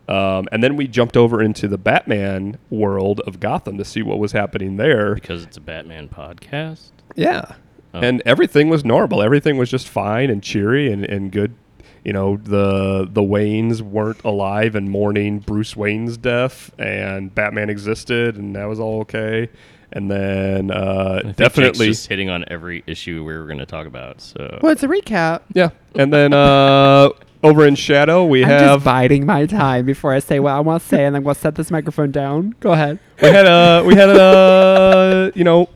Um, 0.07 0.47
and 0.51 0.63
then 0.63 0.75
we 0.75 0.87
jumped 0.87 1.15
over 1.15 1.41
into 1.41 1.67
the 1.67 1.77
Batman 1.77 2.57
world 2.69 3.21
of 3.21 3.39
Gotham 3.39 3.77
to 3.77 3.85
see 3.85 4.01
what 4.01 4.19
was 4.19 4.33
happening 4.33 4.77
there. 4.77 5.15
Because 5.15 5.43
it's 5.43 5.57
a 5.57 5.61
Batman 5.61 6.09
podcast. 6.09 6.91
Yeah. 7.15 7.53
Oh. 7.93 7.99
And 7.99 8.21
everything 8.25 8.69
was 8.69 8.83
normal. 8.83 9.21
Everything 9.21 9.57
was 9.57 9.69
just 9.69 9.87
fine 9.87 10.29
and 10.29 10.43
cheery 10.43 10.91
and, 10.91 11.05
and 11.05 11.31
good. 11.31 11.55
You 12.03 12.11
know, 12.11 12.35
the 12.35 13.07
the 13.09 13.21
Waynes 13.21 13.79
weren't 13.79 14.21
alive 14.25 14.75
and 14.75 14.89
mourning 14.89 15.39
Bruce 15.39 15.73
Wayne's 15.73 16.17
death, 16.17 16.69
and 16.77 17.33
Batman 17.33 17.69
existed, 17.69 18.35
and 18.35 18.57
that 18.57 18.65
was 18.65 18.77
all 18.77 18.99
okay. 19.01 19.49
And 19.93 20.11
then 20.11 20.69
uh, 20.69 21.19
I 21.19 21.21
think 21.21 21.25
Jake's 21.25 21.37
definitely, 21.37 21.87
just 21.87 22.07
hitting 22.07 22.29
on 22.29 22.43
every 22.49 22.83
issue 22.87 23.23
we 23.23 23.37
were 23.37 23.45
going 23.45 23.59
to 23.59 23.65
talk 23.65 23.87
about. 23.87 24.19
So 24.19 24.59
well, 24.61 24.73
it's 24.73 24.83
a 24.83 24.87
recap. 24.87 25.43
yeah. 25.53 25.69
And 25.95 26.11
then 26.11 26.33
uh, 26.33 27.09
over 27.43 27.67
in 27.67 27.75
Shadow, 27.75 28.25
we 28.25 28.43
I'm 28.43 28.49
have 28.49 28.61
just 28.61 28.85
biding 28.85 29.25
my 29.25 29.45
time 29.45 29.85
before 29.85 30.13
I 30.13 30.19
say 30.19 30.39
what 30.39 30.51
I 30.53 30.59
want 30.61 30.81
to 30.81 30.87
say, 30.89 31.05
and 31.05 31.15
I'm 31.15 31.23
going 31.23 31.35
to 31.35 31.41
set 31.41 31.55
this 31.55 31.69
microphone 31.69 32.11
down. 32.11 32.55
Go 32.59 32.71
ahead. 32.71 32.99
we 33.21 33.27
had 33.29 33.45
a 33.45 33.83
we 33.85 33.95
had 33.95 34.09
a 34.09 35.31
you 35.35 35.43
know 35.43 35.69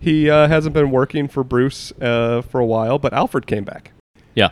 he 0.00 0.28
uh, 0.28 0.48
hasn't 0.48 0.74
been 0.74 0.90
working 0.90 1.28
for 1.28 1.42
Bruce 1.42 1.90
uh, 2.00 2.42
for 2.42 2.60
a 2.60 2.66
while, 2.66 2.98
but 2.98 3.12
Alfred 3.14 3.46
came 3.46 3.64
back. 3.64 3.92
yeah, 4.34 4.50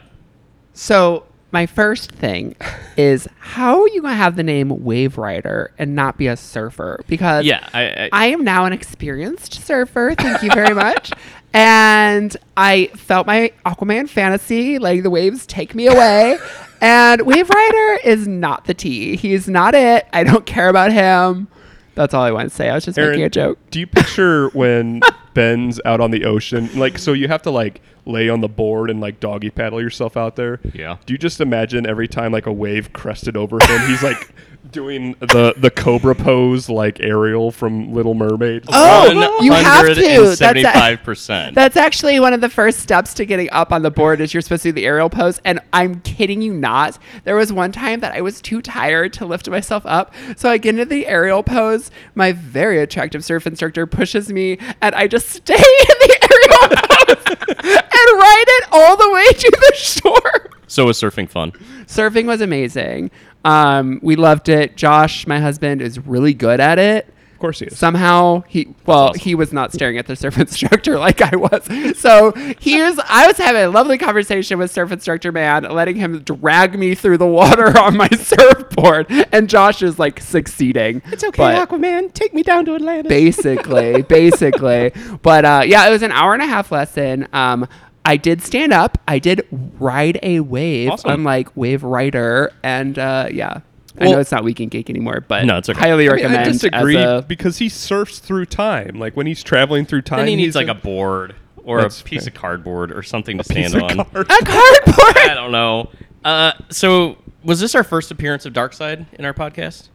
So 0.73 1.27
my 1.51 1.67
first 1.67 2.11
thing 2.11 2.57
is 2.97 3.29
how 3.39 3.83
are 3.83 3.89
you 3.89 4.01
going 4.01 4.15
to 4.15 4.17
have 4.17 4.37
the 4.37 4.43
name 4.43 4.83
Wave 4.83 5.19
Rider 5.19 5.73
and 5.79 5.95
not 5.95 6.17
be 6.17 6.27
a 6.27 6.39
surfer? 6.39 7.05
Because 7.07 7.45
yeah. 7.45 7.69
I, 7.75 7.83
I, 7.83 8.09
I 8.13 8.27
am 8.29 8.45
now 8.45 8.65
an 8.65 8.73
experienced 8.73 9.53
surfer. 9.63 10.15
Thank 10.17 10.43
you 10.43 10.51
very 10.53 10.75
much. 10.87 11.13
And 11.55 12.37
I 12.57 12.87
felt 12.95 13.27
my 13.27 13.53
Aquaman 13.67 14.09
fantasy, 14.09 14.79
like 14.79 15.03
the 15.03 15.11
waves 15.11 15.47
take 15.47 15.75
me 15.75 15.87
away. 15.87 16.39
And 16.83 17.23
Wave 17.23 17.49
Rider 17.49 18.01
is 18.03 18.27
not 18.27 18.65
the 18.65 18.75
T. 18.75 19.15
He's 19.15 19.49
not 19.49 19.73
it. 19.73 20.05
I 20.13 20.25
don't 20.25 20.45
care 20.45 20.69
about 20.69 20.91
him. 20.91 21.47
That's 21.95 22.13
all 22.13 22.25
I 22.25 22.33
want 22.33 22.51
to 22.51 22.55
say. 22.55 22.69
I 22.69 22.75
was 22.75 22.85
just 22.85 22.99
Aaron, 22.99 23.13
making 23.13 23.25
a 23.25 23.31
joke. 23.31 23.59
Do 23.71 23.79
you 23.79 23.87
picture 23.87 24.49
when 24.49 25.01
Ben's 25.35 25.81
out 25.85 26.01
on 26.01 26.11
the 26.11 26.25
ocean, 26.25 26.69
like 26.77 26.99
so 26.99 27.13
you 27.13 27.29
have 27.29 27.43
to 27.43 27.53
like 27.53 27.83
lay 28.05 28.29
on 28.29 28.41
the 28.41 28.49
board 28.49 28.91
and 28.91 29.01
like 29.01 29.21
doggy 29.21 29.51
paddle 29.51 29.81
yourself 29.81 30.17
out 30.17 30.35
there? 30.35 30.59
Yeah. 30.75 30.97
Do 31.07 31.15
you 31.15 31.19
just 31.19 31.41
imagine 31.41 31.87
every 31.87 32.09
time 32.09 32.33
like 32.33 32.47
a 32.47 32.53
wave 32.53 32.93
crested 32.93 33.37
over 33.37 33.59
him, 33.63 33.87
he's 33.87 34.03
like 34.03 34.35
doing 34.73 35.15
the 35.21 35.55
the 35.57 35.71
cobra 35.71 36.15
pose 36.15 36.69
like 36.69 37.01
Ariel 37.01 37.53
from 37.53 37.93
Little 37.93 38.15
Mermaid? 38.15 38.65
Oh, 38.69 39.39
you 39.43 39.53
have 39.53 39.87
to. 39.95 40.35
That's 40.37 40.41
a- 40.41 40.45
75%. 40.45 41.55
That's 41.55 41.77
actually 41.77 42.19
one 42.21 42.33
of 42.33 42.41
the 42.41 42.49
first 42.49 42.81
steps 42.81 43.15
to 43.15 43.25
getting 43.25 43.49
up 43.53 43.73
on 43.73 43.83
the 43.83 43.91
board 43.91 44.21
is 44.21 44.33
you're 44.35 44.41
supposed 44.41 44.63
to 44.65 44.69
do 44.71 44.73
the 44.73 44.87
aerial 44.87 45.11
pose. 45.11 45.41
And 45.45 45.61
I'm 45.73 46.01
kidding 46.01 46.43
you 46.43 46.53
not. 46.55 46.99
There 47.25 47.37
was 47.37 47.53
one 47.53 47.71
time 47.73 48.01
that 48.01 48.15
I 48.15 48.21
was 48.21 48.41
too 48.41 48.63
tired 48.63 49.13
to 49.15 49.27
lift 49.27 49.49
myself 49.49 49.85
up. 49.87 50.13
So 50.37 50.49
I 50.49 50.59
get 50.59 50.71
into 50.75 50.87
the 50.87 51.07
aerial 51.07 51.43
pose. 51.43 51.91
My 52.15 52.33
very 52.33 52.81
attractive 52.81 53.25
surf 53.25 53.47
instructor 53.47 53.87
pushes 53.87 54.33
me 54.33 54.59
and 54.81 54.95
I 54.95 55.07
just 55.07 55.29
stay 55.29 55.55
in 55.55 55.61
the 55.61 56.19
aerial 56.23 56.77
pose 56.77 57.37
and 57.65 58.19
ride 58.19 58.45
it 58.49 58.69
all 58.73 58.97
the 58.97 59.11
way 59.11 59.27
to 59.27 59.51
the 59.51 59.75
shore. 59.77 60.51
So 60.73 60.87
was 60.87 61.01
surfing 61.01 61.29
fun? 61.29 61.53
Surfing 61.87 62.27
was 62.27 62.41
amazing. 62.41 63.11
Um, 63.45 64.01
we 64.03 64.17
loved 64.17 64.49
it. 64.49 64.77
Josh, 64.77 65.27
my 65.27 65.39
husband, 65.39 65.83
is 65.83 65.99
really 66.07 66.33
good 66.33 66.61
at 66.61 66.79
it. 66.79 67.09
Of 67.33 67.39
course 67.43 67.59
he 67.59 67.67
is. 67.67 67.77
Somehow 67.77 68.45
he 68.47 68.73
well 68.87 69.13
he 69.15 69.35
was 69.35 69.53
not 69.53 69.73
staring 69.73 69.99
at 69.99 70.07
the 70.07 70.15
surf 70.15 70.39
instructor 70.47 70.97
like 70.97 71.21
I 71.21 71.35
was. 71.35 71.99
So 71.99 72.31
here's 72.61 72.99
I 73.01 73.27
was 73.27 73.37
having 73.37 73.63
a 73.63 73.69
lovely 73.69 73.99
conversation 73.99 74.59
with 74.61 74.71
surf 74.71 74.93
instructor 74.93 75.33
man, 75.33 75.65
letting 75.65 75.97
him 75.97 76.21
drag 76.21 76.79
me 76.79 76.95
through 76.95 77.19
the 77.19 77.27
water 77.27 77.77
on 77.81 77.97
my 77.97 78.09
surfboard, 78.11 79.07
and 79.33 79.49
Josh 79.51 79.83
is 79.83 79.99
like 79.99 80.21
succeeding. 80.21 81.03
It's 81.07 81.25
okay, 81.25 81.43
Aquaman. 81.43 82.15
Take 82.15 82.33
me 82.33 82.45
down 82.45 82.65
to 82.67 82.77
Atlantis. 82.77 83.09
basically 83.09 84.03
basically 84.03 84.93
but 85.23 85.45
uh, 85.45 85.63
yeah 85.67 85.87
it 85.87 85.91
was 85.91 86.03
an 86.03 86.13
hour 86.13 86.33
and 86.35 86.43
a 86.43 86.47
half 86.47 86.71
lesson 86.71 87.27
um, 87.33 87.67
i 88.05 88.17
did 88.17 88.43
stand 88.43 88.73
up 88.73 88.99
i 89.09 89.19
did 89.19 89.47
ride 89.79 90.19
a 90.23 90.41
wave 90.41 90.91
Awesome. 90.91 91.11
unlike 91.11 91.49
wave 91.57 91.83
rider 91.83 92.53
and 92.63 92.99
uh, 92.99 93.29
yeah 93.31 93.61
i 94.01 94.05
know 94.11 94.19
it's 94.19 94.33
not 94.33 94.43
weekend 94.45 94.71
geek 94.71 94.89
anymore 94.91 95.25
but 95.27 95.45
No, 95.45 95.59
it's 95.59 95.69
okay. 95.69 95.79
highly 95.79 96.09
I, 96.09 96.13
mean, 96.13 96.23
recommend 96.23 96.49
I 96.49 96.53
disagree 96.53 96.97
as 96.97 97.23
a- 97.23 97.27
because 97.27 97.59
he 97.59 97.69
surfs 97.69 98.19
through 98.19 98.47
time. 98.47 98.99
Like 98.99 99.17
when 99.17 99.27
he's 99.27 99.43
traveling 99.43 99.85
through 99.87 100.03
time, 100.03 100.21
Then 100.21 100.29
he 100.29 100.37
needs 100.37 100.55
he's 100.55 100.57
like 100.57 100.69
a 100.69 100.75
board 100.75 101.35
or 101.65 101.81
a 101.81 101.91
piece 101.91 102.25
fair. 102.25 102.29
of 102.29 102.35
cardboard 102.35 102.91
or 102.91 103.03
something 103.03 103.37
to 103.39 103.45
piece 103.45 103.69
stand 103.71 103.83
on. 103.99 104.05
card. 104.07 104.27
a 104.31 104.45
cardboard 104.45 105.17
I 105.19 105.33
don't 105.35 105.53
know. 105.53 105.91
Uh, 106.25 106.53
so 106.71 107.19
was 107.45 107.61
this 107.61 107.75
our 107.75 107.85
first 107.85 108.11
appearance 108.11 108.47
of 108.47 108.53
Darkseid 108.53 109.07
in 109.15 109.25
our 109.25 109.35
podcast? 109.35 109.89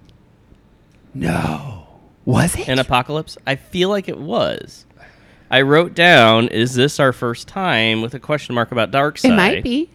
no 1.14 1.88
was 2.26 2.56
it 2.58 2.68
In 2.68 2.78
Apocalypse? 2.78 3.38
I 3.48 3.56
feel 3.56 3.88
like 3.90 4.10
it 4.10 4.20
was. 4.20 4.86
I 5.50 5.62
wrote 5.62 5.94
down, 5.94 6.48
"Is 6.50 6.74
this 6.76 7.00
our 7.00 7.14
first 7.14 7.48
time?" 7.48 8.02
with 8.02 8.14
a 8.14 8.20
question 8.20 8.56
mark 8.56 8.72
about 8.72 8.92
Darkseid. 8.92 9.32
it 9.32 9.36
might 9.36 9.64
be 9.64 9.90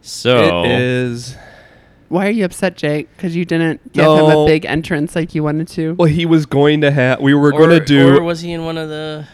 So 0.00 0.64
It 0.64 0.70
is. 0.70 1.36
why 2.08 2.26
are 2.28 2.30
you 2.30 2.44
upset 2.44 2.76
jake 2.76 3.08
because 3.16 3.34
you 3.36 3.44
didn't 3.44 3.92
give 3.92 4.04
him 4.04 4.24
a 4.30 4.46
big 4.46 4.64
entrance 4.64 5.14
like 5.16 5.34
you 5.34 5.42
wanted 5.42 5.68
to 5.68 5.94
Well, 5.94 6.08
he 6.08 6.24
was 6.26 6.46
going 6.46 6.80
to 6.82 6.90
have. 6.90 7.20
We 7.20 7.34
were 7.34 7.50
going 7.50 7.70
to 7.70 7.84
do. 7.84 8.16
Or 8.16 8.22
was 8.22 8.40
he 8.40 8.52
in 8.52 8.64
one 8.64 8.78
of 8.78 8.88
the? 8.88 9.26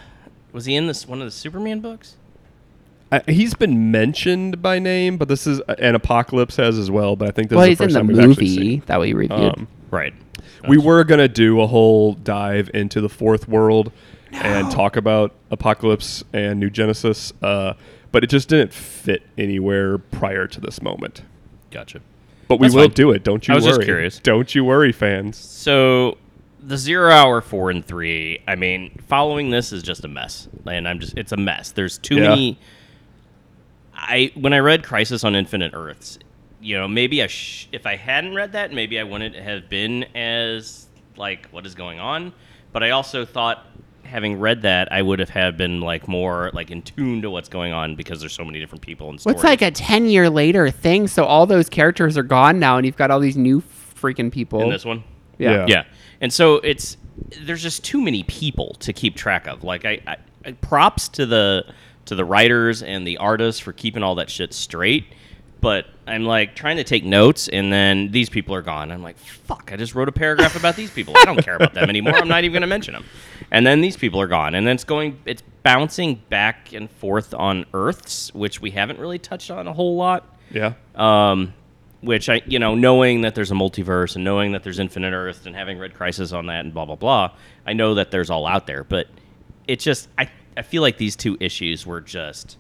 Was 0.53 0.65
he 0.67 0.75
in 0.77 0.87
this 0.87 1.07
one 1.07 1.21
of 1.21 1.27
the 1.27 1.31
Superman 1.33 1.81
books? 1.81 2.17
I, 3.13 3.21
he's 3.31 3.55
been 3.55 3.91
mentioned 3.93 4.63
by 4.63 4.79
name, 4.79 5.19
but 5.19 5.29
this 5.29 5.47
is 5.47 5.61
an 5.79 5.95
apocalypse 5.95 6.57
has 6.57 6.79
as 6.79 6.91
well. 6.91 7.17
But 7.17 7.29
I 7.29 7.31
think 7.33 7.51
this 7.51 7.57
well 7.57 7.65
is 7.65 7.69
he's 7.71 7.79
the 7.79 7.85
in 7.85 7.89
first 7.89 7.95
the 7.95 8.01
time 8.01 8.07
we've 8.09 8.19
actually 8.19 8.47
movie 8.47 8.71
seen. 8.71 8.83
that 8.87 9.01
we 9.01 9.13
reviewed 9.13 9.41
Um, 9.59 9.69
Right. 9.91 10.15
we 10.67 10.79
were 10.79 11.05
gonna 11.05 11.29
do 11.29 11.61
a 11.61 11.67
whole 11.67 12.15
dive 12.15 12.71
into 12.75 13.01
the 13.01 13.09
fourth 13.11 13.47
world 13.49 13.93
and 14.35 14.71
talk 14.71 14.97
about 14.97 15.33
Apokolips 15.51 16.23
and 16.33 16.59
new 16.61 16.71
genesis, 16.71 17.33
uh, 17.43 17.75
but 18.13 18.25
it 18.25 18.29
just 18.31 18.49
didn't 18.49 18.73
fit 18.73 19.23
anywhere 19.39 19.99
prior 19.99 20.47
to 20.47 20.61
this 20.61 20.83
moment. 20.83 21.23
Gotcha. 21.71 22.01
But 22.49 22.61
we 22.61 22.67
That's 22.67 22.75
will 22.75 22.83
fine. 22.85 22.91
do 22.95 23.11
it. 23.13 23.25
Don't 23.25 23.47
you 23.49 23.53
I 23.53 23.57
was 23.57 23.65
worry. 23.65 23.75
just 23.77 23.85
curious. 23.87 24.19
Don't 24.19 24.55
you 24.55 24.65
worry, 24.65 24.93
fans. 24.93 25.37
So 25.39 26.19
the 26.63 26.77
zero 26.77 27.11
hour 27.11 27.41
four 27.41 27.71
and 27.71 27.85
three. 27.85 28.41
I 28.47 28.55
mean, 28.55 28.99
following 29.09 29.51
this 29.51 29.73
is 29.73 29.83
just 29.83 30.05
a 30.05 30.09
mess, 30.09 30.49
and 30.67 30.87
I'm 30.87 30.99
just 31.01 31.17
it's 31.17 31.33
a 31.33 31.37
mess. 31.37 31.73
There's 31.73 31.99
too 31.99 32.17
Yeah. 32.17 32.29
many. 32.31 32.59
I 33.95 34.33
when 34.35 34.53
I 34.53 34.59
read 34.59 34.83
Crisis 34.85 35.25
on 35.25 35.35
Infinite 35.35 35.73
Earths, 35.75 36.19
you 36.61 36.77
know, 36.77 36.87
maybe 36.89 37.23
I 37.23 37.27
sh- 37.29 37.69
if 37.73 37.87
I 37.87 37.97
hadn't 37.97 38.35
read 38.35 38.53
that, 38.53 38.73
maybe 38.73 38.99
I 38.99 39.05
wouldn't 39.05 39.35
have 39.37 39.69
been 39.69 40.05
as 40.15 40.87
like 41.17 41.47
what 41.51 41.65
is 41.67 41.75
going 41.75 41.99
on. 42.01 42.33
But 42.73 42.83
I 42.83 42.91
also 42.91 43.25
thought 43.25 43.65
having 44.05 44.39
read 44.39 44.63
that, 44.63 44.93
I 44.93 45.03
would 45.03 45.19
have 45.19 45.31
had 45.31 45.57
been 45.57 45.81
like 45.81 46.09
more 46.09 46.51
like 46.53 46.71
in 46.71 46.83
tune 46.83 47.23
to 47.23 47.31
what's 47.31 47.49
going 47.49 47.73
on 47.73 47.97
because 47.97 48.21
there's 48.21 48.33
so 48.33 48.45
many 48.45 48.61
different 48.61 48.83
people 48.83 49.11
and 49.11 49.21
stories. 49.21 49.37
What's 49.37 49.45
like 49.45 49.63
a 49.63 49.71
10 49.71 50.07
year 50.07 50.31
later 50.31 50.71
thing? 50.71 51.09
So 51.09 51.25
all 51.25 51.47
those 51.47 51.69
characters 51.69 52.17
are 52.17 52.23
gone 52.23 52.59
now, 52.59 52.77
and 52.77 52.87
you've 52.87 52.97
got 52.97 53.11
all 53.11 53.21
these 53.21 53.37
new 53.37 53.61
freaking 53.61 54.31
people. 54.31 54.63
in 54.63 54.71
this 54.71 54.85
one? 54.85 55.03
Yeah. 55.39 55.67
Yeah, 55.69 55.85
and 56.21 56.33
so 56.33 56.57
it's 56.57 56.97
there's 57.43 57.63
just 57.63 57.85
too 57.85 58.01
many 58.01 58.23
people 58.25 58.77
to 58.81 58.93
keep 58.93 59.17
track 59.17 59.47
of. 59.47 59.65
Like 59.65 59.85
I, 59.85 60.01
I, 60.07 60.17
I 60.45 60.53
props 60.53 61.09
to 61.11 61.27
the 61.27 61.65
to 62.07 62.15
the 62.15 62.25
writers 62.25 62.83
and 62.83 63.07
the 63.07 63.17
artists 63.19 63.61
for 63.61 63.73
keeping 63.73 64.03
all 64.03 64.17
that 64.17 64.31
shit 64.31 64.53
straight. 64.53 65.07
But 65.65 65.87
I'm 66.07 66.25
like 66.25 66.55
trying 66.55 66.77
to 66.77 66.85
take 66.85 67.05
notes, 67.05 67.49
and 67.49 67.73
then 67.73 68.11
these 68.11 68.29
people 68.29 68.55
are 68.55 68.61
gone. 68.63 68.93
I'm 68.93 69.03
like, 69.03 69.17
fuck! 69.19 69.71
I 69.73 69.77
just 69.77 69.95
wrote 69.95 70.09
a 70.09 70.13
paragraph 70.13 70.57
about 70.57 70.77
these 70.77 70.91
people. 70.91 71.15
I 71.17 71.25
don't 71.25 71.43
care 71.43 71.57
about 71.57 71.73
them 71.75 71.89
anymore. 71.89 72.15
I'm 72.17 72.29
not 72.29 72.45
even 72.45 72.53
going 72.53 72.61
to 72.61 72.67
mention 72.67 72.93
them. 72.93 73.05
And 73.51 73.67
then 73.67 73.81
these 73.81 73.97
people 73.97 74.21
are 74.21 74.27
gone, 74.27 74.55
and 74.55 74.67
then 74.67 74.75
it's 74.75 74.85
going, 74.85 75.19
it's 75.25 75.43
bouncing 75.63 76.17
back 76.29 76.73
and 76.75 76.91
forth 76.91 77.33
on 77.33 77.65
Earths, 77.73 78.33
which 78.35 78.61
we 78.61 78.71
haven't 78.73 78.99
really 78.99 79.19
touched 79.19 79.51
on 79.51 79.67
a 79.67 79.73
whole 79.73 79.97
lot 79.97 80.27
Yeah. 80.51 80.75
um, 80.95 81.55
which 82.03 82.29
I, 82.29 82.43
you 82.47 82.59
know, 82.59 82.75
knowing 82.75 83.23
that 83.23 83.35
there's 83.35 83.51
a 83.51 83.55
multiverse 83.55 84.15
and 84.17 84.23
knowing 84.25 84.53
that 84.53 84.63
there's 84.65 84.79
Infinite 84.79 85.15
Earth 85.15 85.47
and 85.47 85.57
having 85.57 85.79
read 85.79 85.95
Crisis 85.95 86.33
on 86.33 86.45
that 86.47 86.67
and 86.67 86.75
blah 86.75 86.85
blah 86.85 86.97
blah, 86.97 87.31
I 87.67 87.73
know 87.73 87.95
that 87.95 88.11
there's 88.11 88.29
all 88.29 88.47
out 88.47 88.67
there. 88.67 88.85
But 88.85 89.07
it's 89.67 89.83
just, 89.83 90.09
I, 90.19 90.29
I 90.59 90.61
feel 90.63 90.83
like 90.83 90.99
these 90.99 91.17
two 91.17 91.39
issues 91.41 91.87
were 91.87 92.03
just 92.03 92.59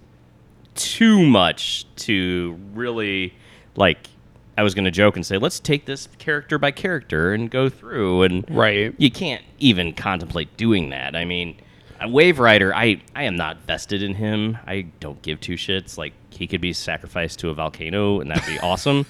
too 0.74 1.24
much 1.24 1.86
to 1.96 2.58
really 2.74 3.34
like. 3.76 4.08
I 4.56 4.62
was 4.62 4.72
going 4.72 4.84
to 4.84 4.92
joke 4.92 5.16
and 5.16 5.26
say, 5.26 5.36
let's 5.36 5.58
take 5.58 5.84
this 5.84 6.08
character 6.18 6.58
by 6.58 6.70
character 6.70 7.32
and 7.32 7.50
go 7.50 7.68
through, 7.68 8.22
and 8.22 8.44
Right. 8.48 8.94
you 8.98 9.10
can't 9.10 9.42
even 9.58 9.92
contemplate 9.94 10.56
doing 10.56 10.90
that. 10.90 11.16
I 11.16 11.24
mean, 11.24 11.56
Wave 12.06 12.38
Rider, 12.38 12.72
I, 12.72 13.02
I 13.16 13.24
am 13.24 13.34
not 13.34 13.62
vested 13.62 14.00
in 14.00 14.14
him. 14.14 14.56
I 14.64 14.82
don't 15.00 15.20
give 15.22 15.40
two 15.40 15.54
shits. 15.54 15.98
Like, 15.98 16.12
he 16.30 16.46
could 16.46 16.60
be 16.60 16.72
sacrificed 16.72 17.40
to 17.40 17.50
a 17.50 17.54
volcano, 17.54 18.20
and 18.20 18.30
that'd 18.30 18.46
be 18.46 18.58
awesome. 18.62 19.06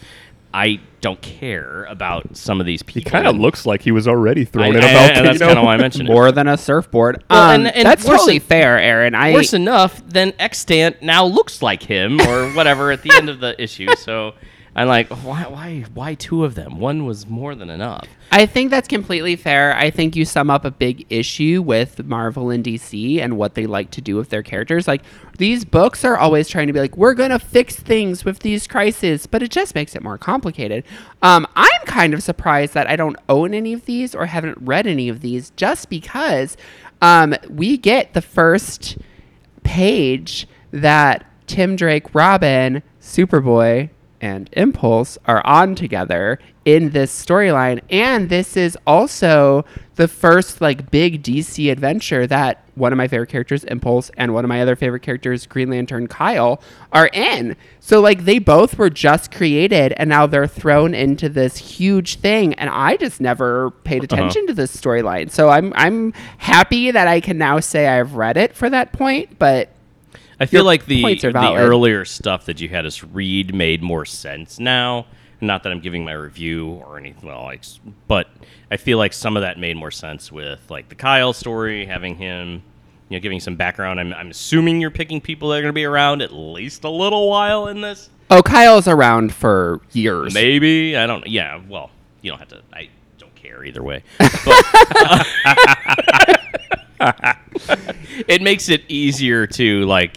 I 0.56 0.78
don't 1.00 1.20
care 1.20 1.84
about 1.90 2.36
some 2.36 2.60
of 2.60 2.66
these 2.66 2.82
people. 2.82 3.10
He 3.10 3.10
kind 3.10 3.26
of 3.26 3.36
looks 3.36 3.66
like 3.66 3.82
he 3.82 3.90
was 3.90 4.06
already 4.08 4.44
thrown 4.44 4.66
I- 4.66 4.68
in 4.78 4.84
a 4.84 4.86
I- 4.86 4.92
volcano. 4.92 5.18
and 5.18 5.26
that's 5.26 5.38
kind 5.40 5.58
of 5.58 5.64
why 5.64 5.74
I 5.74 5.76
mentioned 5.86 6.08
it. 6.08 6.12
More 6.12 6.30
than 6.32 6.46
a 6.48 6.56
surfboard. 6.56 7.24
Well, 7.28 7.42
um, 7.42 7.66
and- 7.66 7.74
and 7.76 7.86
that's 7.86 8.04
worse 8.06 8.20
totally 8.20 8.38
than- 8.38 8.46
fair, 8.48 8.78
Aaron. 8.78 9.14
I 9.16 9.32
Worse 9.32 9.52
enough, 9.52 10.00
then 10.06 10.32
Extant 10.38 11.02
now 11.02 11.24
looks 11.26 11.60
like 11.60 11.82
him 11.82 12.20
or 12.22 12.48
whatever 12.52 12.92
at 12.92 13.02
the 13.02 13.10
end 13.14 13.28
of 13.28 13.40
the 13.40 13.60
issue. 13.60 13.88
So 13.96 14.34
I'm 14.76 14.88
like, 14.88 15.08
why, 15.08 15.44
why, 15.44 15.84
why 15.94 16.14
two 16.14 16.44
of 16.44 16.56
them? 16.56 16.80
One 16.80 17.06
was 17.06 17.28
more 17.28 17.54
than 17.54 17.70
enough. 17.70 18.08
I 18.32 18.46
think 18.46 18.70
that's 18.70 18.88
completely 18.88 19.36
fair. 19.36 19.76
I 19.76 19.90
think 19.90 20.16
you 20.16 20.24
sum 20.24 20.50
up 20.50 20.64
a 20.64 20.70
big 20.70 21.06
issue 21.10 21.62
with 21.62 22.04
Marvel 22.04 22.50
and 22.50 22.64
DC 22.64 23.20
and 23.20 23.36
what 23.36 23.54
they 23.54 23.66
like 23.66 23.92
to 23.92 24.00
do 24.00 24.16
with 24.16 24.30
their 24.30 24.42
characters. 24.42 24.88
Like 24.88 25.02
these 25.38 25.64
books 25.64 26.04
are 26.04 26.16
always 26.16 26.48
trying 26.48 26.66
to 26.66 26.72
be 26.72 26.80
like, 26.80 26.96
we're 26.96 27.14
gonna 27.14 27.38
fix 27.38 27.76
things 27.76 28.24
with 28.24 28.40
these 28.40 28.66
crises, 28.66 29.26
but 29.26 29.42
it 29.42 29.52
just 29.52 29.76
makes 29.76 29.94
it 29.94 30.02
more 30.02 30.18
complicated. 30.18 30.82
Um, 31.22 31.46
I'm 31.54 31.82
kind 31.86 32.12
of 32.12 32.22
surprised 32.22 32.74
that 32.74 32.88
I 32.88 32.96
don't 32.96 33.16
own 33.28 33.54
any 33.54 33.72
of 33.72 33.84
these 33.84 34.14
or 34.14 34.26
haven't 34.26 34.58
read 34.60 34.88
any 34.88 35.08
of 35.08 35.20
these, 35.20 35.50
just 35.50 35.88
because 35.88 36.56
um, 37.00 37.36
we 37.48 37.76
get 37.76 38.14
the 38.14 38.22
first 38.22 38.98
page 39.62 40.48
that 40.72 41.30
Tim 41.46 41.76
Drake, 41.76 42.14
Robin, 42.14 42.82
Superboy, 43.00 43.90
and 44.24 44.48
Impulse 44.52 45.18
are 45.26 45.46
on 45.46 45.74
together 45.74 46.38
in 46.64 46.90
this 46.90 47.12
storyline. 47.12 47.82
And 47.90 48.30
this 48.30 48.56
is 48.56 48.76
also 48.86 49.66
the 49.96 50.08
first 50.08 50.62
like 50.62 50.90
big 50.90 51.22
DC 51.22 51.70
adventure 51.70 52.26
that 52.26 52.66
one 52.74 52.90
of 52.90 52.96
my 52.96 53.06
favorite 53.06 53.28
characters, 53.28 53.64
Impulse, 53.64 54.10
and 54.16 54.32
one 54.32 54.42
of 54.42 54.48
my 54.48 54.62
other 54.62 54.76
favorite 54.76 55.02
characters, 55.02 55.46
Green 55.46 55.68
Lantern 55.68 56.06
Kyle, 56.06 56.62
are 56.90 57.10
in. 57.12 57.54
So 57.80 58.00
like 58.00 58.24
they 58.24 58.38
both 58.38 58.78
were 58.78 58.88
just 58.88 59.30
created 59.30 59.92
and 59.98 60.08
now 60.08 60.26
they're 60.26 60.46
thrown 60.46 60.94
into 60.94 61.28
this 61.28 61.58
huge 61.58 62.16
thing. 62.16 62.54
And 62.54 62.70
I 62.70 62.96
just 62.96 63.20
never 63.20 63.72
paid 63.84 64.04
uh-huh. 64.04 64.16
attention 64.16 64.46
to 64.46 64.54
this 64.54 64.74
storyline. 64.74 65.30
So 65.30 65.50
I'm 65.50 65.74
I'm 65.76 66.14
happy 66.38 66.90
that 66.90 67.06
I 67.08 67.20
can 67.20 67.36
now 67.36 67.60
say 67.60 67.86
I've 67.86 68.14
read 68.14 68.38
it 68.38 68.54
for 68.56 68.70
that 68.70 68.94
point, 68.94 69.38
but 69.38 69.68
I 70.40 70.46
feel 70.46 70.58
Your 70.58 70.64
like 70.64 70.86
the 70.86 71.02
points 71.02 71.24
are 71.24 71.32
the 71.32 71.40
valid. 71.40 71.60
earlier 71.60 72.04
stuff 72.04 72.46
that 72.46 72.60
you 72.60 72.68
had 72.68 72.86
us 72.86 73.02
read 73.04 73.54
made 73.54 73.82
more 73.82 74.04
sense 74.04 74.58
now. 74.58 75.06
Not 75.40 75.62
that 75.64 75.72
I'm 75.72 75.80
giving 75.80 76.04
my 76.04 76.12
review 76.12 76.68
or 76.70 76.96
anything, 76.98 77.28
well, 77.28 77.42
like, 77.42 77.62
but 78.08 78.28
I 78.70 78.76
feel 78.76 78.98
like 78.98 79.12
some 79.12 79.36
of 79.36 79.42
that 79.42 79.58
made 79.58 79.76
more 79.76 79.90
sense 79.90 80.32
with 80.32 80.60
like 80.70 80.88
the 80.88 80.94
Kyle 80.94 81.32
story, 81.32 81.84
having 81.86 82.16
him, 82.16 82.62
you 83.08 83.18
know, 83.18 83.20
giving 83.20 83.40
some 83.40 83.54
background. 83.56 84.00
I'm, 84.00 84.12
I'm 84.14 84.30
assuming 84.30 84.80
you're 84.80 84.90
picking 84.90 85.20
people 85.20 85.50
that 85.50 85.58
are 85.58 85.62
going 85.62 85.68
to 85.70 85.74
be 85.74 85.84
around 85.84 86.22
at 86.22 86.32
least 86.32 86.84
a 86.84 86.88
little 86.90 87.28
while 87.28 87.66
in 87.68 87.80
this. 87.82 88.08
Oh, 88.30 88.42
Kyle's 88.42 88.88
around 88.88 89.34
for 89.34 89.80
years. 89.92 90.32
Maybe 90.32 90.96
I 90.96 91.06
don't. 91.06 91.26
Yeah, 91.26 91.60
well, 91.68 91.90
you 92.22 92.30
don't 92.30 92.38
have 92.38 92.48
to. 92.48 92.62
I 92.72 92.88
don't 93.18 93.34
care 93.34 93.64
either 93.64 93.82
way. 93.82 94.02
But 96.98 97.36
it 98.28 98.40
makes 98.40 98.68
it 98.68 98.82
easier 98.88 99.46
to 99.48 99.84
like. 99.84 100.16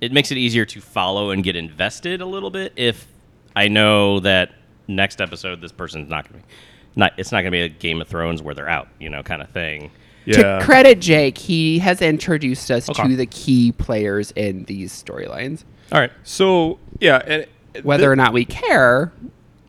It 0.00 0.12
makes 0.12 0.30
it 0.30 0.38
easier 0.38 0.64
to 0.66 0.80
follow 0.80 1.30
and 1.30 1.44
get 1.44 1.56
invested 1.56 2.20
a 2.20 2.26
little 2.26 2.50
bit 2.50 2.72
if 2.76 3.06
I 3.54 3.68
know 3.68 4.20
that 4.20 4.52
next 4.88 5.20
episode 5.20 5.60
this 5.60 5.72
person's 5.72 6.08
not 6.08 6.28
going 6.28 6.40
to 6.42 6.46
be 6.46 6.52
not. 6.96 7.12
It's 7.18 7.30
not 7.32 7.38
going 7.42 7.52
to 7.52 7.56
be 7.56 7.60
a 7.62 7.68
Game 7.68 8.00
of 8.00 8.08
Thrones 8.08 8.42
where 8.42 8.54
they're 8.54 8.68
out, 8.68 8.88
you 8.98 9.10
know, 9.10 9.22
kind 9.22 9.42
of 9.42 9.50
thing. 9.50 9.90
yeah. 10.24 10.58
To 10.58 10.64
credit 10.64 11.00
Jake, 11.00 11.38
he 11.38 11.78
has 11.78 12.02
introduced 12.02 12.70
us 12.70 12.88
Okay. 12.90 13.06
to 13.08 13.16
the 13.16 13.26
key 13.26 13.72
players 13.72 14.32
in 14.32 14.64
these 14.64 14.92
storylines. 14.92 15.64
All 15.92 16.00
right. 16.00 16.10
So 16.24 16.78
yeah, 16.98 17.22
and 17.26 17.46
Whether 17.84 18.10
or 18.10 18.16
not 18.16 18.32
we 18.32 18.44
care, 18.44 19.12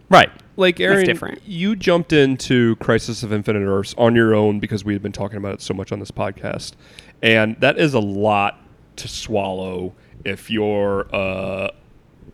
Right. 0.09 0.29
like 0.57 0.79
Aaron, 0.79 1.05
different. 1.05 1.41
you 1.45 1.75
jumped 1.75 2.11
into 2.13 2.75
Crisis 2.77 3.21
of 3.23 3.31
Infinite 3.31 3.65
Earths 3.67 3.93
on 3.97 4.15
your 4.15 4.33
own 4.33 4.59
because 4.59 4.83
we 4.83 4.93
had 4.93 5.03
been 5.03 5.11
talking 5.11 5.37
about 5.37 5.53
it 5.53 5.61
so 5.61 5.73
much 5.73 5.91
on 5.91 5.99
this 5.99 6.11
podcast, 6.11 6.71
and 7.21 7.55
that 7.59 7.77
is 7.77 7.93
a 7.93 7.99
lot 7.99 8.59
to 8.97 9.07
swallow 9.07 9.93
if 10.25 10.49
you're 10.49 11.13
uh, 11.13 11.69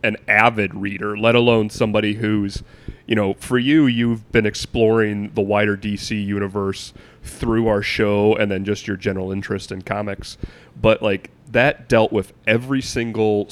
an 0.04 0.17
avid 0.28 0.73
reader, 0.73 1.17
let 1.17 1.36
alone 1.36 1.69
somebody 1.69 2.15
who's, 2.15 2.63
you 3.06 3.15
know, 3.15 3.34
for 3.36 3.58
you, 3.58 3.88
you've 3.88 4.32
been 4.32 4.45
exploring 4.45 5.32
the 5.34 5.41
wider 5.41 5.78
DC 5.78 6.23
universe 6.23 6.93
through 7.23 7.67
our 7.67 7.82
show 7.82 8.36
and 8.36 8.52
then 8.52 8.63
just 8.63 8.88
your 8.88 8.97
general 8.97 9.32
interest 9.32 9.71
in 9.71 9.82
comics, 9.82 10.38
but 10.80 11.02
like 11.02 11.30
that 11.52 11.88
dealt 11.88 12.12
with 12.12 12.34
every 12.45 12.82
single. 12.82 13.50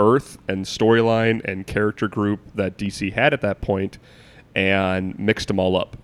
Earth 0.00 0.38
and 0.46 0.64
storyline 0.64 1.44
and 1.44 1.66
character 1.66 2.06
group 2.06 2.38
that 2.54 2.78
DC 2.78 3.12
had 3.12 3.32
at 3.32 3.40
that 3.40 3.60
point 3.60 3.98
and 4.54 5.18
mixed 5.18 5.48
them 5.48 5.58
all 5.58 5.76
up. 5.76 5.96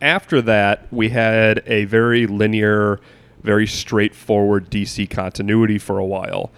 After 0.00 0.42
that, 0.42 0.92
we 0.92 1.10
had 1.10 1.62
a 1.66 1.84
very 1.84 2.26
linear, 2.26 3.00
very 3.42 3.66
straightforward 3.66 4.70
DC 4.70 5.08
continuity 5.08 5.78
for 5.78 5.98
a 5.98 6.04
while. 6.04 6.50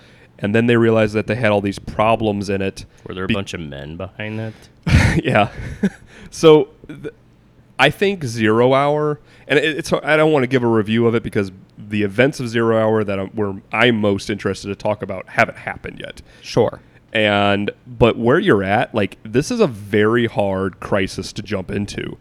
And 0.45 0.55
then 0.55 0.67
they 0.67 0.77
realized 0.77 1.15
that 1.15 1.27
they 1.27 1.37
had 1.37 1.53
all 1.53 1.63
these 1.63 1.79
problems 1.79 2.51
in 2.51 2.61
it. 2.61 2.85
Were 3.09 3.15
there 3.15 3.25
a 3.25 3.27
Be- 3.27 3.33
bunch 3.33 3.55
of 3.55 3.61
men 3.61 3.97
behind 3.97 4.39
that? 4.39 4.53
yeah. 5.25 5.49
so 6.31 6.69
th- 6.87 7.15
I 7.79 7.89
think 7.89 8.25
Zero 8.25 8.75
Hour, 8.75 9.21
and 9.49 9.59
it, 9.59 9.79
it's 9.79 9.91
I 9.91 10.19
don't 10.19 10.33
want 10.33 10.43
to 10.43 10.47
give 10.47 10.63
a 10.63 10.67
review 10.67 11.07
of 11.07 11.15
it 11.15 11.23
because 11.23 11.51
the 11.79 12.03
events 12.03 12.41
of 12.41 12.51
Zero 12.51 12.79
Hour 12.79 13.05
that 13.05 13.19
I'm, 13.19 13.29
where 13.31 13.55
I'm 13.73 13.99
most 13.99 14.29
interested 14.29 14.69
to 14.69 14.75
talk 14.75 15.01
about 15.01 15.31
haven't 15.31 15.57
happened 15.57 16.01
yet. 16.01 16.21
sure. 16.43 16.81
And 17.15 17.71
but 17.87 18.19
where 18.19 18.39
you're 18.39 18.63
at, 18.63 18.95
like 18.95 19.17
this 19.23 19.51
is 19.51 19.61
a 19.61 19.67
very 19.67 20.27
hard 20.27 20.79
crisis 20.79 21.33
to 21.33 21.43
jump 21.43 21.71
into. 21.71 22.19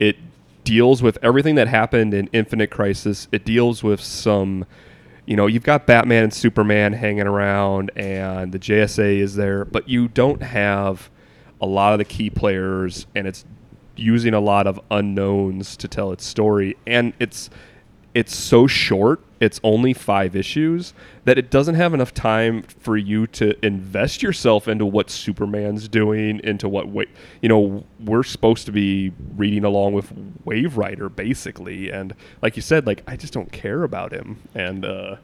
It 0.00 0.16
deals 0.64 1.02
with 1.02 1.18
everything 1.22 1.56
that 1.56 1.68
happened 1.68 2.14
in 2.14 2.30
Infinite 2.32 2.70
Crisis. 2.70 3.28
It 3.32 3.44
deals 3.44 3.82
with 3.82 4.00
some 4.00 4.64
you 5.26 5.36
know, 5.36 5.46
you've 5.46 5.64
got 5.64 5.86
Batman 5.86 6.24
and 6.24 6.32
Superman 6.32 6.92
hanging 6.92 7.26
around 7.26 7.90
and 7.96 8.52
the 8.52 8.58
JSA 8.58 9.18
is 9.18 9.34
there, 9.34 9.64
but 9.64 9.88
you 9.88 10.08
don't 10.08 10.42
have 10.42 11.10
a 11.60 11.66
lot 11.66 11.92
of 11.92 11.98
the 11.98 12.04
key 12.04 12.30
players 12.30 13.06
and 13.14 13.26
it's 13.26 13.44
using 13.96 14.34
a 14.34 14.40
lot 14.40 14.66
of 14.66 14.80
unknowns 14.90 15.76
to 15.78 15.88
tell 15.88 16.12
its 16.12 16.24
story. 16.24 16.76
And 16.86 17.12
it's 17.18 17.50
it's 18.16 18.34
so 18.34 18.66
short 18.66 19.20
it's 19.40 19.60
only 19.62 19.92
five 19.92 20.34
issues 20.34 20.94
that 21.26 21.36
it 21.36 21.50
doesn't 21.50 21.74
have 21.74 21.92
enough 21.92 22.14
time 22.14 22.62
for 22.62 22.96
you 22.96 23.26
to 23.26 23.54
invest 23.64 24.22
yourself 24.22 24.66
into 24.66 24.86
what 24.86 25.10
superman's 25.10 25.86
doing 25.88 26.40
into 26.42 26.66
what 26.66 26.88
wa- 26.88 27.04
you 27.42 27.48
know 27.48 27.84
we're 28.00 28.22
supposed 28.22 28.64
to 28.64 28.72
be 28.72 29.12
reading 29.36 29.64
along 29.64 29.92
with 29.92 30.10
wave 30.46 30.78
rider 30.78 31.10
basically. 31.10 31.90
And 31.90 32.14
like 32.40 32.56
you 32.56 32.62
said 32.62 32.86
like 32.86 33.02
i 33.06 33.16
just 33.16 33.34
don't 33.34 33.52
care 33.52 33.82
about 33.82 34.12
him. 34.12 34.38
And 34.54 34.86
uh 34.86 35.16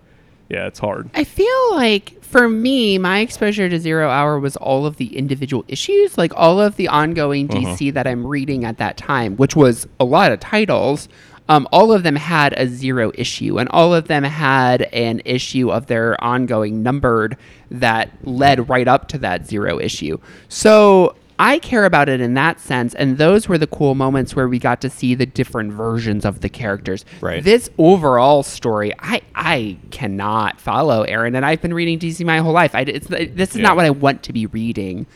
yeah 0.50 0.66
it's 0.66 0.78
hard. 0.78 1.08
I 1.14 1.24
feel 1.24 1.70
like 1.70 2.22
for 2.22 2.48
me, 2.48 2.96
my 2.98 3.20
exposure 3.20 3.68
to 3.68 3.78
Zero 3.78 4.08
Hour 4.08 4.38
was 4.40 4.56
all 4.56 4.86
of 4.86 4.96
the 4.96 5.16
individual 5.16 5.64
issues, 5.68 6.16
like 6.16 6.32
all 6.34 6.60
of 6.60 6.76
the 6.76 6.88
ongoing 6.88 7.46
DC 7.46 7.92
that 7.92 8.06
I'm 8.06 8.26
reading 8.26 8.64
at 8.64 8.78
that 8.78 8.96
time, 8.96 9.36
which 9.36 9.54
was 9.54 9.86
a 10.00 10.04
lot 10.04 10.32
of 10.32 10.40
titles. 10.40 11.08
Um, 11.48 11.66
all 11.72 11.92
of 11.92 12.02
them 12.04 12.16
had 12.16 12.54
a 12.56 12.66
zero 12.68 13.10
issue, 13.14 13.58
and 13.58 13.68
all 13.70 13.92
of 13.94 14.08
them 14.08 14.24
had 14.24 14.82
an 14.92 15.20
issue 15.24 15.70
of 15.70 15.86
their 15.86 16.22
ongoing 16.22 16.82
numbered 16.82 17.36
that 17.70 18.10
led 18.22 18.68
right 18.68 18.86
up 18.88 19.08
to 19.08 19.18
that 19.18 19.46
zero 19.46 19.78
issue. 19.80 20.18
So 20.48 21.16
I 21.38 21.58
care 21.58 21.84
about 21.84 22.08
it 22.08 22.20
in 22.20 22.34
that 22.34 22.60
sense, 22.60 22.94
and 22.94 23.18
those 23.18 23.48
were 23.48 23.58
the 23.58 23.66
cool 23.66 23.94
moments 23.96 24.36
where 24.36 24.46
we 24.46 24.60
got 24.60 24.80
to 24.82 24.88
see 24.90 25.14
the 25.16 25.26
different 25.26 25.72
versions 25.72 26.24
of 26.24 26.40
the 26.42 26.48
characters. 26.48 27.04
Right. 27.20 27.42
This 27.42 27.68
overall 27.76 28.42
story, 28.44 28.92
I 29.00 29.22
I 29.34 29.78
cannot 29.90 30.60
follow 30.60 31.02
Aaron, 31.02 31.34
and 31.34 31.44
I've 31.44 31.60
been 31.60 31.74
reading 31.74 31.98
DC 31.98 32.24
my 32.24 32.38
whole 32.38 32.52
life. 32.52 32.74
I, 32.74 32.82
it's, 32.82 33.08
this 33.08 33.50
is 33.50 33.56
Yeah. 33.56 33.62
not 33.62 33.76
what 33.76 33.84
I 33.86 33.90
want 33.90 34.22
to 34.24 34.32
be 34.32 34.46
reading, 34.46 35.06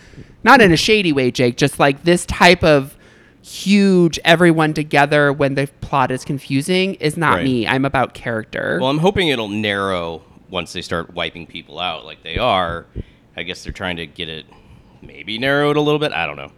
not 0.43 0.61
in 0.61 0.73
a 0.73 0.77
shady 0.77 1.13
way, 1.13 1.31
Jake. 1.31 1.57
Just 1.57 1.79
like 1.79 2.03
this 2.03 2.27
type 2.27 2.65
of 2.65 2.96
huge 3.47 4.19
everyone 4.25 4.75
together 4.75 5.33
when 5.33 5.55
the 5.55 5.69
plot 5.81 6.11
is 6.11 6.25
confusing 6.25 6.95
is 6.95 7.17
not 7.17 7.37
Right. 7.37 7.45
me. 7.45 7.67
I'm 7.67 7.85
about 7.85 8.13
character. 8.13 8.79
Well, 8.81 8.91
I'm 8.91 8.99
hoping 8.99 9.29
it'll 9.29 9.49
narrow 9.49 10.23
once 10.51 10.73
they 10.73 10.83
start 10.83 11.15
wiping 11.15 11.47
people 11.47 11.79
out 11.79 12.05
like 12.05 12.23
they 12.25 12.39
are. 12.39 12.87
I 13.37 13.45
guess 13.45 13.63
they're 13.63 13.73
trying 13.73 13.97
to 13.97 14.07
get 14.07 14.29
it 14.29 14.47
maybe 15.01 15.39
narrowed 15.39 15.77
a 15.77 15.81
little 15.81 16.01
bit. 16.01 16.13
I 16.13 16.27
don't 16.27 16.37
know. 16.37 16.51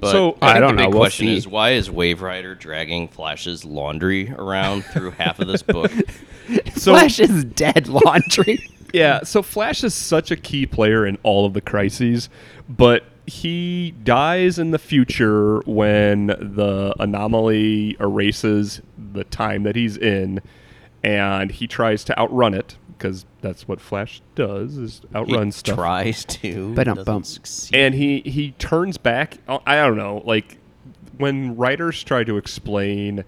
But 0.00 0.10
So, 0.12 0.36
I, 0.42 0.50
I 0.50 0.52
think 0.54 0.60
don't 0.62 0.76
the 0.76 0.82
big 0.82 0.90
know. 0.90 0.90
We'll 0.90 1.00
question 1.00 1.28
is 1.28 1.46
why 1.46 1.70
is 1.72 1.90
Wave 1.90 2.20
Rider 2.22 2.54
dragging 2.56 3.08
Flash's 3.08 3.64
laundry 3.64 4.30
around 4.32 4.84
through 4.86 5.12
half 5.12 5.38
of 5.38 5.46
this 5.48 5.62
book? 5.62 5.92
so 6.74 6.92
Flash 6.94 7.20
is 7.20 7.44
dead 7.44 7.86
laundry. 7.88 8.58
Yeah, 8.94 9.22
so 9.22 9.42
Flash 9.42 9.84
is 9.84 9.92
such 9.92 10.30
a 10.30 10.36
key 10.36 10.64
player 10.64 11.04
in 11.06 11.18
all 11.22 11.44
of 11.44 11.52
the 11.52 11.60
crises, 11.60 12.30
but 12.70 13.04
he 13.28 13.92
dies 14.02 14.58
in 14.58 14.70
the 14.72 14.78
future 14.78 15.60
when 15.66 16.26
the 16.28 16.94
anomaly 16.98 17.96
erases 18.00 18.80
the 19.12 19.24
time 19.24 19.62
that 19.62 19.76
he's 19.76 19.96
in, 19.96 20.40
and 21.04 21.50
he 21.52 21.66
tries 21.66 22.04
to 22.04 22.18
outrun 22.18 22.54
it 22.54 22.76
because 22.96 23.24
that's 23.42 23.68
what 23.68 23.80
Flash 23.80 24.20
does 24.34 24.76
is 24.76 25.02
outrun 25.14 25.46
he 25.46 25.50
stuff. 25.52 25.76
tries 25.76 26.24
to, 26.24 26.74
But 26.74 26.86
but 26.88 27.04
doesn't 27.04 27.24
succeed. 27.24 27.76
and 27.76 27.94
he 27.94 28.20
he 28.22 28.52
turns 28.58 28.98
back. 28.98 29.38
I 29.48 29.76
don't 29.76 29.96
know, 29.96 30.22
like 30.24 30.58
when 31.16 31.56
writers 31.56 32.02
try 32.02 32.24
to 32.24 32.36
explain 32.36 33.24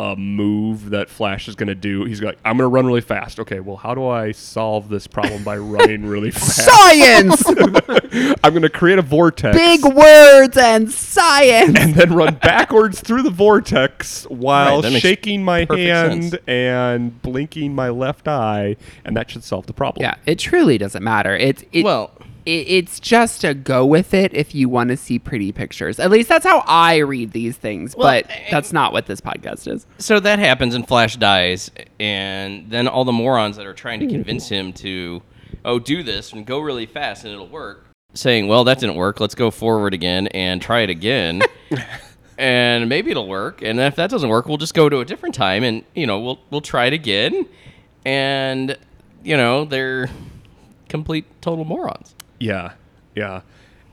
a 0.00 0.16
move 0.16 0.90
that 0.90 1.10
Flash 1.10 1.46
is 1.46 1.54
going 1.54 1.66
to 1.68 1.74
do, 1.74 2.04
he's 2.04 2.22
like, 2.22 2.38
"I'm 2.44 2.56
going 2.56 2.64
to 2.70 2.74
run 2.74 2.86
really 2.86 3.02
fast." 3.02 3.38
Okay, 3.40 3.60
well, 3.60 3.76
how 3.76 3.94
do 3.94 4.06
I 4.08 4.32
solve 4.32 4.88
this 4.88 5.06
problem 5.06 5.44
by 5.44 5.58
running 5.58 6.06
really 6.06 6.30
fast? 6.30 6.64
science, 6.64 7.44
I'm 8.42 8.52
going 8.52 8.62
to 8.62 8.70
create 8.70 8.98
a 8.98 9.02
vortex. 9.02 9.56
big 9.56 9.84
words 9.84 10.56
and 10.56 10.90
science. 10.90 11.78
and 11.78 11.94
then 11.94 12.14
run 12.14 12.36
backwards 12.36 13.00
through 13.00 13.22
the 13.22 13.30
vortex 13.30 14.24
while 14.24 14.82
Right, 14.82 15.00
shaking 15.02 15.44
my 15.44 15.66
hand 15.68 16.30
sense. 16.30 16.42
and 16.46 17.20
blinking 17.22 17.74
my 17.74 17.90
left 17.90 18.26
eye, 18.28 18.76
and 19.04 19.16
that 19.16 19.30
should 19.30 19.44
solve 19.44 19.66
the 19.66 19.72
problem. 19.74 20.02
Yeah, 20.02 20.14
it 20.26 20.38
truly 20.38 20.78
doesn't 20.78 21.02
matter. 21.02 21.36
It's 21.36 21.62
it, 21.72 21.84
Well- 21.84 22.10
it, 22.19 22.19
it's 22.46 23.00
just 23.00 23.44
a 23.44 23.54
go 23.54 23.84
with 23.84 24.14
it 24.14 24.34
if 24.34 24.54
you 24.54 24.68
want 24.68 24.90
to 24.90 24.96
see 24.96 25.18
pretty 25.18 25.52
pictures. 25.52 25.98
At 25.98 26.10
least 26.10 26.28
that's 26.28 26.44
how 26.44 26.62
I 26.66 26.98
read 26.98 27.32
these 27.32 27.56
things. 27.56 27.96
Well, 27.96 28.08
but 28.08 28.30
eh, 28.30 28.48
that's 28.50 28.72
not 28.72 28.92
what 28.92 29.06
this 29.06 29.20
podcast 29.20 29.72
is. 29.72 29.86
so 29.98 30.20
that 30.20 30.38
happens 30.38 30.74
and 30.74 30.86
Flash 30.86 31.16
dies, 31.16 31.70
and 31.98 32.70
then 32.70 32.88
all 32.88 33.04
the 33.04 33.12
morons 33.12 33.56
that 33.56 33.66
are 33.66 33.74
trying 33.74 34.00
to 34.00 34.06
convince 34.06 34.48
him 34.48 34.72
to, 34.74 35.22
oh, 35.64 35.78
do 35.78 36.02
this 36.02 36.32
and 36.32 36.46
go 36.46 36.58
really 36.60 36.86
fast 36.86 37.24
and 37.24 37.32
it'll 37.32 37.48
work, 37.48 37.86
saying, 38.14 38.48
well, 38.48 38.64
that 38.64 38.78
didn't 38.78 38.96
work. 38.96 39.20
Let's 39.20 39.34
go 39.34 39.50
forward 39.50 39.94
again 39.94 40.26
and 40.28 40.60
try 40.60 40.80
it 40.80 40.90
again. 40.90 41.42
and 42.38 42.88
maybe 42.88 43.10
it'll 43.10 43.28
work. 43.28 43.62
And 43.62 43.78
if 43.78 43.96
that 43.96 44.10
doesn't 44.10 44.28
work, 44.28 44.46
we'll 44.46 44.56
just 44.56 44.74
go 44.74 44.88
to 44.88 45.00
a 45.00 45.04
different 45.04 45.34
time 45.34 45.62
and, 45.62 45.84
you 45.94 46.06
know, 46.06 46.18
we'll, 46.20 46.40
we'll 46.50 46.62
try 46.62 46.86
it 46.86 46.92
again. 46.92 47.46
And, 48.04 48.78
you 49.22 49.36
know, 49.36 49.66
they're 49.66 50.08
complete 50.88 51.26
total 51.40 51.64
morons. 51.64 52.14
Yeah, 52.40 52.72
yeah. 53.14 53.42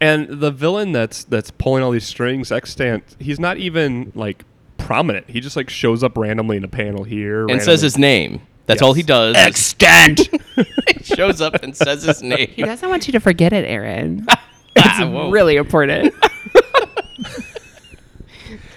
And 0.01 0.27
the 0.41 0.49
villain 0.51 0.91
that's 0.93 1.23
that's 1.25 1.51
pulling 1.51 1.83
all 1.83 1.91
these 1.91 2.07
strings, 2.07 2.51
Extant, 2.51 3.03
he's 3.19 3.39
not 3.39 3.57
even 3.57 4.11
like 4.15 4.43
prominent. 4.77 5.29
He 5.29 5.39
just 5.39 5.55
like 5.55 5.69
shows 5.69 6.03
up 6.03 6.17
randomly 6.17 6.57
in 6.57 6.63
a 6.63 6.67
panel 6.67 7.03
here 7.03 7.47
And 7.47 7.61
says 7.61 7.81
his 7.81 7.97
name. 7.97 8.41
That's 8.67 8.81
all 8.81 8.93
he 8.93 9.03
does. 9.03 9.35
Extant. 9.35 10.19
he 10.97 11.03
shows 11.03 11.39
up 11.41 11.55
and 11.63 11.75
says 11.75 12.03
his 12.03 12.21
name. 12.23 12.49
he 12.49 12.63
doesn't 12.63 12.87
want 12.89 13.07
you 13.07 13.13
to 13.13 13.19
forget 13.19 13.53
it, 13.53 13.65
Aaron. 13.65 14.25
I 14.29 14.37
It's 14.79 14.99
won't. 14.99 15.31
really 15.33 15.55
important. 15.55 16.13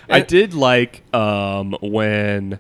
I 0.09 0.20
did 0.20 0.54
like 0.54 1.02
um, 1.14 1.76
when 1.83 2.59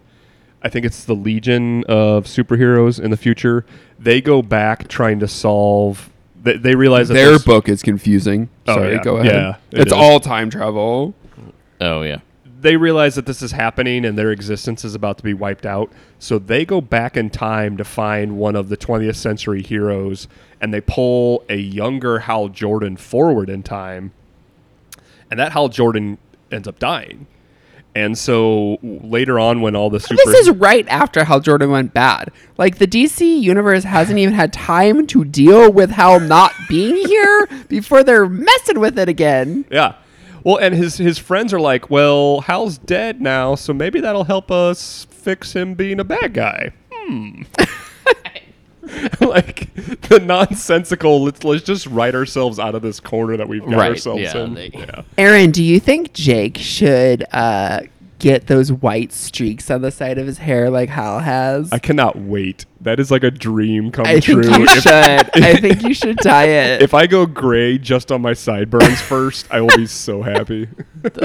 I 0.62 0.68
think 0.68 0.84
it's 0.86 1.04
the 1.04 1.14
Legion 1.14 1.84
of 1.88 2.26
superheroes 2.26 3.00
in 3.02 3.10
the 3.10 3.16
future. 3.16 3.64
They 3.98 4.20
go 4.20 4.42
back 4.42 4.88
trying 4.88 5.18
to 5.20 5.28
solve. 5.28 6.10
They, 6.42 6.56
they 6.56 6.74
realize 6.74 7.08
that 7.08 7.14
Their 7.14 7.26
there's- 7.26 7.44
book 7.44 7.68
is 7.68 7.82
confusing. 7.82 8.48
Oh, 8.66 8.74
Sorry, 8.76 8.94
yeah. 8.94 9.02
go 9.02 9.16
ahead. 9.18 9.32
Yeah, 9.34 9.56
it 9.72 9.80
it's 9.80 9.86
is. 9.88 9.92
all 9.92 10.20
time 10.20 10.48
travel. 10.50 11.14
Oh, 11.80 12.02
yeah. 12.02 12.20
they 12.60 12.76
realize 12.76 13.14
that 13.14 13.24
this 13.26 13.40
is 13.42 13.52
happening 13.52 14.04
and 14.04 14.18
their 14.18 14.30
existence 14.30 14.84
is 14.84 14.94
about 14.94 15.16
to 15.18 15.24
be 15.24 15.32
wiped 15.34 15.64
out. 15.64 15.90
So 16.18 16.38
they 16.38 16.64
go 16.66 16.80
back 16.82 17.16
in 17.16 17.30
time 17.30 17.76
to 17.78 17.84
find 17.84 18.36
one 18.36 18.54
of 18.56 18.68
the 18.68 18.76
20th 18.76 19.16
century 19.16 19.62
heroes 19.62 20.28
and 20.60 20.72
they 20.74 20.80
pull 20.82 21.42
a 21.48 21.56
younger 21.56 22.20
Hal 22.20 22.48
Jordan 22.48 22.96
forward 22.98 23.48
in 23.48 23.62
time. 23.62 24.12
And 25.30 25.40
that 25.40 25.52
Hal 25.52 25.68
Jordan 25.70 26.18
ends 26.52 26.68
up 26.68 26.78
dying. 26.78 27.26
And 27.94 28.16
so 28.16 28.78
later 28.82 29.38
on, 29.40 29.60
when 29.60 29.74
all 29.74 29.90
the 29.90 29.98
super 29.98 30.22
This 30.24 30.46
is 30.46 30.50
right 30.50 30.86
after 30.88 31.24
Hal 31.24 31.40
Jordan 31.40 31.70
went 31.70 31.92
bad. 31.92 32.30
Like 32.56 32.78
the 32.78 32.86
DC 32.86 33.40
universe 33.40 33.84
hasn't 33.84 34.18
even 34.18 34.34
had 34.34 34.52
time 34.52 35.06
to 35.08 35.24
deal 35.24 35.72
with 35.72 35.90
Hal 35.90 36.20
not 36.20 36.52
being 36.68 36.96
here 37.08 37.48
before 37.68 38.04
they're 38.04 38.28
messing 38.28 38.78
with 38.78 38.98
it 38.98 39.08
again. 39.08 39.64
Yeah. 39.70 39.94
Well, 40.44 40.56
and 40.56 40.74
his 40.74 40.96
his 40.96 41.18
friends 41.18 41.52
are 41.52 41.60
like, 41.60 41.90
"Well, 41.90 42.40
Hal's 42.42 42.78
dead 42.78 43.20
now, 43.20 43.54
so 43.56 43.74
maybe 43.74 44.00
that'll 44.00 44.24
help 44.24 44.50
us 44.50 45.06
fix 45.10 45.52
him 45.52 45.74
being 45.74 46.00
a 46.00 46.04
bad 46.04 46.32
guy." 46.32 46.72
Hmm. 46.92 47.42
like 49.20 49.72
the 50.08 50.20
nonsensical. 50.20 51.22
Let's 51.24 51.44
let's 51.44 51.64
just 51.64 51.86
write 51.86 52.14
ourselves 52.14 52.58
out 52.58 52.74
of 52.74 52.82
this 52.82 53.00
corner 53.00 53.36
that 53.36 53.48
we've 53.48 53.64
got 53.64 53.74
Right, 53.74 53.90
ourselves 53.90 54.22
yeah, 54.22 54.38
in. 54.38 54.54
they- 54.54 54.70
yeah. 54.72 55.02
Aaron, 55.18 55.50
do 55.50 55.62
you 55.62 55.78
think 55.80 56.12
Jake 56.12 56.58
should 56.58 57.24
uh, 57.32 57.80
get 58.18 58.46
those 58.48 58.70
white 58.72 59.12
streaks 59.12 59.70
on 59.70 59.82
the 59.82 59.90
side 59.90 60.18
of 60.18 60.26
his 60.26 60.38
hair 60.38 60.68
like 60.70 60.88
Hal 60.88 61.20
has? 61.20 61.72
I 61.72 61.78
cannot 61.78 62.16
wait. 62.18 62.66
That 62.82 62.98
is 62.98 63.10
like 63.10 63.22
a 63.24 63.30
dream 63.30 63.90
come 63.92 64.06
I 64.06 64.20
true. 64.20 64.42
think 64.42 64.56
you 64.58 64.64
If- 64.64 64.82
should. 64.82 64.92
I 65.44 65.56
think 65.60 65.82
you 65.82 65.94
should 65.94 66.16
dye 66.16 66.46
it. 66.46 66.82
If 66.82 66.94
I 66.94 67.06
go 67.06 67.26
gray 67.26 67.78
just 67.78 68.10
on 68.10 68.22
my 68.22 68.32
sideburns 68.32 69.00
first, 69.02 69.46
I 69.50 69.60
will 69.60 69.76
be 69.76 69.86
so 69.86 70.22
happy. 70.22 70.68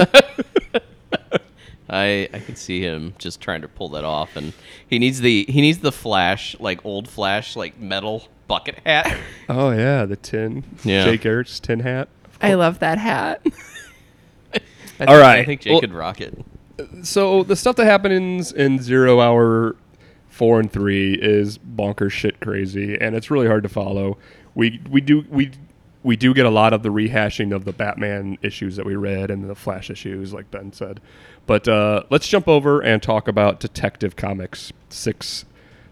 I 1.88 2.28
I 2.32 2.40
can 2.40 2.56
see 2.56 2.80
him 2.80 3.14
just 3.18 3.40
trying 3.40 3.62
to 3.62 3.68
pull 3.68 3.88
that 3.90 4.04
off, 4.04 4.36
and 4.36 4.52
he 4.88 4.98
needs 4.98 5.20
the 5.20 5.44
he 5.48 5.60
needs 5.60 5.78
the 5.78 5.92
flash 5.92 6.56
like 6.58 6.84
old 6.84 7.08
flash 7.08 7.54
like 7.56 7.78
metal 7.78 8.28
bucket 8.48 8.78
hat. 8.84 9.16
Oh 9.48 9.70
yeah, 9.70 10.04
the 10.06 10.16
tin. 10.16 10.64
Yeah. 10.82 11.04
Jay 11.04 11.16
Garrick's 11.18 11.60
tin 11.60 11.80
hat. 11.80 12.08
I 12.42 12.54
love 12.54 12.80
that 12.80 12.98
hat. 12.98 13.40
I 14.54 14.58
think, 14.98 15.10
All 15.10 15.18
right. 15.18 15.38
I 15.40 15.44
think 15.44 15.60
Jake 15.60 15.70
Well- 15.72 15.80
could 15.80 15.92
rock 15.92 16.20
it. 16.20 16.44
So 17.02 17.42
the 17.42 17.56
stuff 17.56 17.76
that 17.76 17.84
happens 17.86 18.52
in 18.52 18.80
Zero 18.82 19.20
Hour 19.20 19.76
four 20.28 20.60
and 20.60 20.70
three 20.70 21.14
is 21.14 21.56
bonkers 21.58 22.10
shit 22.12 22.40
crazy, 22.40 23.00
and 23.00 23.14
it's 23.16 23.30
really 23.30 23.46
hard 23.46 23.62
to 23.62 23.68
follow. 23.68 24.18
We 24.54 24.80
we 24.90 25.00
do 25.00 25.24
we 25.30 25.52
we 26.06 26.14
do 26.14 26.32
get 26.32 26.46
a 26.46 26.50
lot 26.50 26.72
of 26.72 26.84
the 26.84 26.88
rehashing 26.88 27.52
of 27.52 27.64
the 27.64 27.72
Batman 27.72 28.38
issues 28.40 28.76
that 28.76 28.86
we 28.86 28.94
read 28.94 29.28
and 29.28 29.50
the 29.50 29.56
Flash 29.56 29.90
issues, 29.90 30.32
like 30.32 30.48
Ben 30.52 30.72
said. 30.72 31.00
But 31.46 31.66
uh, 31.66 32.04
let's 32.10 32.28
jump 32.28 32.46
over 32.46 32.80
and 32.80 33.02
talk 33.02 33.26
about 33.26 33.58
Detective 33.58 34.14
Comics 34.14 34.72
six 34.88 35.44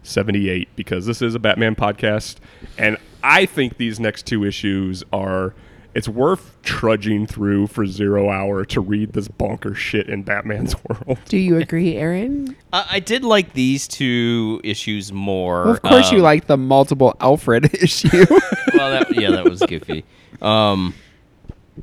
seventy 0.04 0.48
eight 0.48 0.68
because 0.76 1.06
this 1.06 1.20
is 1.20 1.34
a 1.34 1.40
Batman 1.40 1.74
podcast, 1.74 2.36
and 2.78 2.96
I 3.24 3.44
think 3.44 3.76
these 3.76 3.98
next 3.98 4.24
two 4.24 4.44
issues 4.44 5.02
are. 5.12 5.52
It's 5.94 6.08
worth 6.08 6.56
trudging 6.62 7.26
through 7.28 7.68
for 7.68 7.86
zero 7.86 8.28
hour 8.28 8.64
to 8.64 8.80
read 8.80 9.12
this 9.12 9.28
bonker 9.28 9.74
shit 9.74 10.08
in 10.08 10.24
Batman's 10.24 10.74
world. 10.88 11.18
Do 11.28 11.36
you 11.38 11.56
agree, 11.58 11.94
Aaron? 11.96 12.56
I, 12.72 12.86
I 12.92 13.00
did 13.00 13.22
like 13.24 13.52
these 13.52 13.86
two 13.86 14.60
issues 14.64 15.12
more. 15.12 15.68
Of 15.68 15.82
course, 15.82 16.10
you 16.10 16.18
Um, 16.18 16.24
like 16.24 16.46
the 16.48 16.56
multiple 16.56 17.14
Alfred 17.20 17.72
issue. 17.80 18.26
well, 18.74 18.90
that, 18.90 19.14
yeah, 19.14 19.30
that 19.30 19.44
was 19.44 19.60
goofy. 19.62 20.04
Um, 20.42 20.94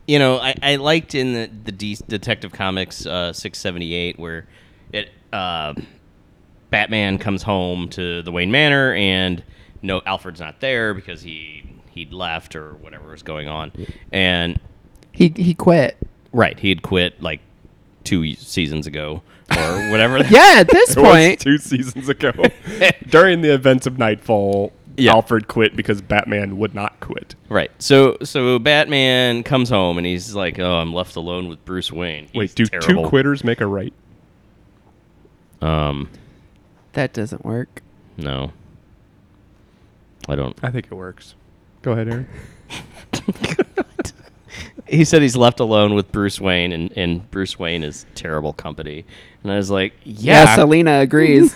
you 0.07 0.19
know, 0.19 0.37
I, 0.39 0.55
I 0.61 0.75
liked 0.75 1.15
in 1.15 1.33
the 1.33 1.49
the 1.65 1.71
D- 1.71 1.97
Detective 2.07 2.51
Comics 2.51 3.05
uh, 3.05 3.31
six 3.33 3.59
seventy 3.59 3.93
eight 3.93 4.19
where 4.19 4.45
it 4.91 5.09
uh, 5.31 5.73
Batman 6.69 7.17
comes 7.17 7.43
home 7.43 7.87
to 7.89 8.21
the 8.23 8.31
Wayne 8.31 8.51
Manor 8.51 8.93
and 8.93 9.41
no 9.81 10.01
Alfred's 10.05 10.39
not 10.39 10.59
there 10.59 10.93
because 10.93 11.21
he 11.21 11.63
he'd 11.91 12.11
left 12.13 12.55
or 12.55 12.73
whatever 12.75 13.11
was 13.11 13.23
going 13.23 13.47
on, 13.47 13.71
and 14.11 14.59
he 15.11 15.29
he 15.35 15.53
quit. 15.53 15.97
right 16.31 16.57
he 16.59 16.69
had 16.69 16.81
quit 16.81 17.21
like 17.21 17.41
two 18.03 18.33
seasons 18.35 18.87
ago 18.87 19.21
or 19.55 19.89
whatever. 19.91 20.17
Yeah, 20.29 20.55
at 20.57 20.67
this 20.69 20.91
It 20.97 20.99
was 20.99 21.07
point, 21.09 21.39
two 21.39 21.57
seasons 21.57 22.09
ago. 22.09 22.31
During 23.09 23.41
the 23.41 23.53
events 23.53 23.85
of 23.85 23.97
Knightfall, 23.99 24.71
Yeah. 24.97 25.11
Alfred 25.11 25.47
quit 25.47 25.75
because 25.75 26.01
Batman 26.01 26.57
would 26.57 26.73
not 26.73 26.99
quit. 26.99 27.35
Right. 27.49 27.69
So 27.79 28.17
so 28.23 28.57
Batman 28.59 29.43
comes 29.43 29.69
home 29.69 29.97
and 29.97 30.07
he's 30.07 30.33
like, 30.33 30.57
"Oh, 30.59 30.75
I'm 30.75 30.93
left 30.93 31.15
alone 31.15 31.47
with 31.49 31.63
Bruce 31.65 31.91
Wayne." 31.91 32.27
He's 32.31 32.35
Wait, 32.35 32.55
do 32.55 32.65
terrible. 32.65 33.03
two 33.03 33.09
quitters 33.09 33.43
make 33.43 33.59
a 33.61 33.67
right? 33.67 33.93
Um, 35.61 36.09
that 36.93 37.13
doesn't 37.13 37.45
work. 37.45 37.81
no. 38.17 38.51
I 40.29 40.35
don't. 40.35 40.55
I 40.63 40.69
think 40.69 40.85
it 40.85 40.93
works. 40.93 41.33
Go 41.81 41.93
ahead, 41.93 42.07
Aaron. 42.09 42.27
He 44.91 45.05
said 45.05 45.21
he's 45.21 45.37
left 45.37 45.61
alone 45.61 45.95
with 45.95 46.11
Bruce 46.11 46.41
Wayne, 46.41 46.73
and, 46.73 46.91
and 46.97 47.31
Bruce 47.31 47.57
Wayne 47.57 47.81
is 47.81 48.05
terrible 48.13 48.51
company. 48.51 49.05
And 49.41 49.51
I 49.51 49.55
was 49.55 49.71
like, 49.71 49.93
Yeah, 50.03 50.43
"Yeah." 50.43 50.55
Selina 50.55 50.99
agrees. 50.99 51.55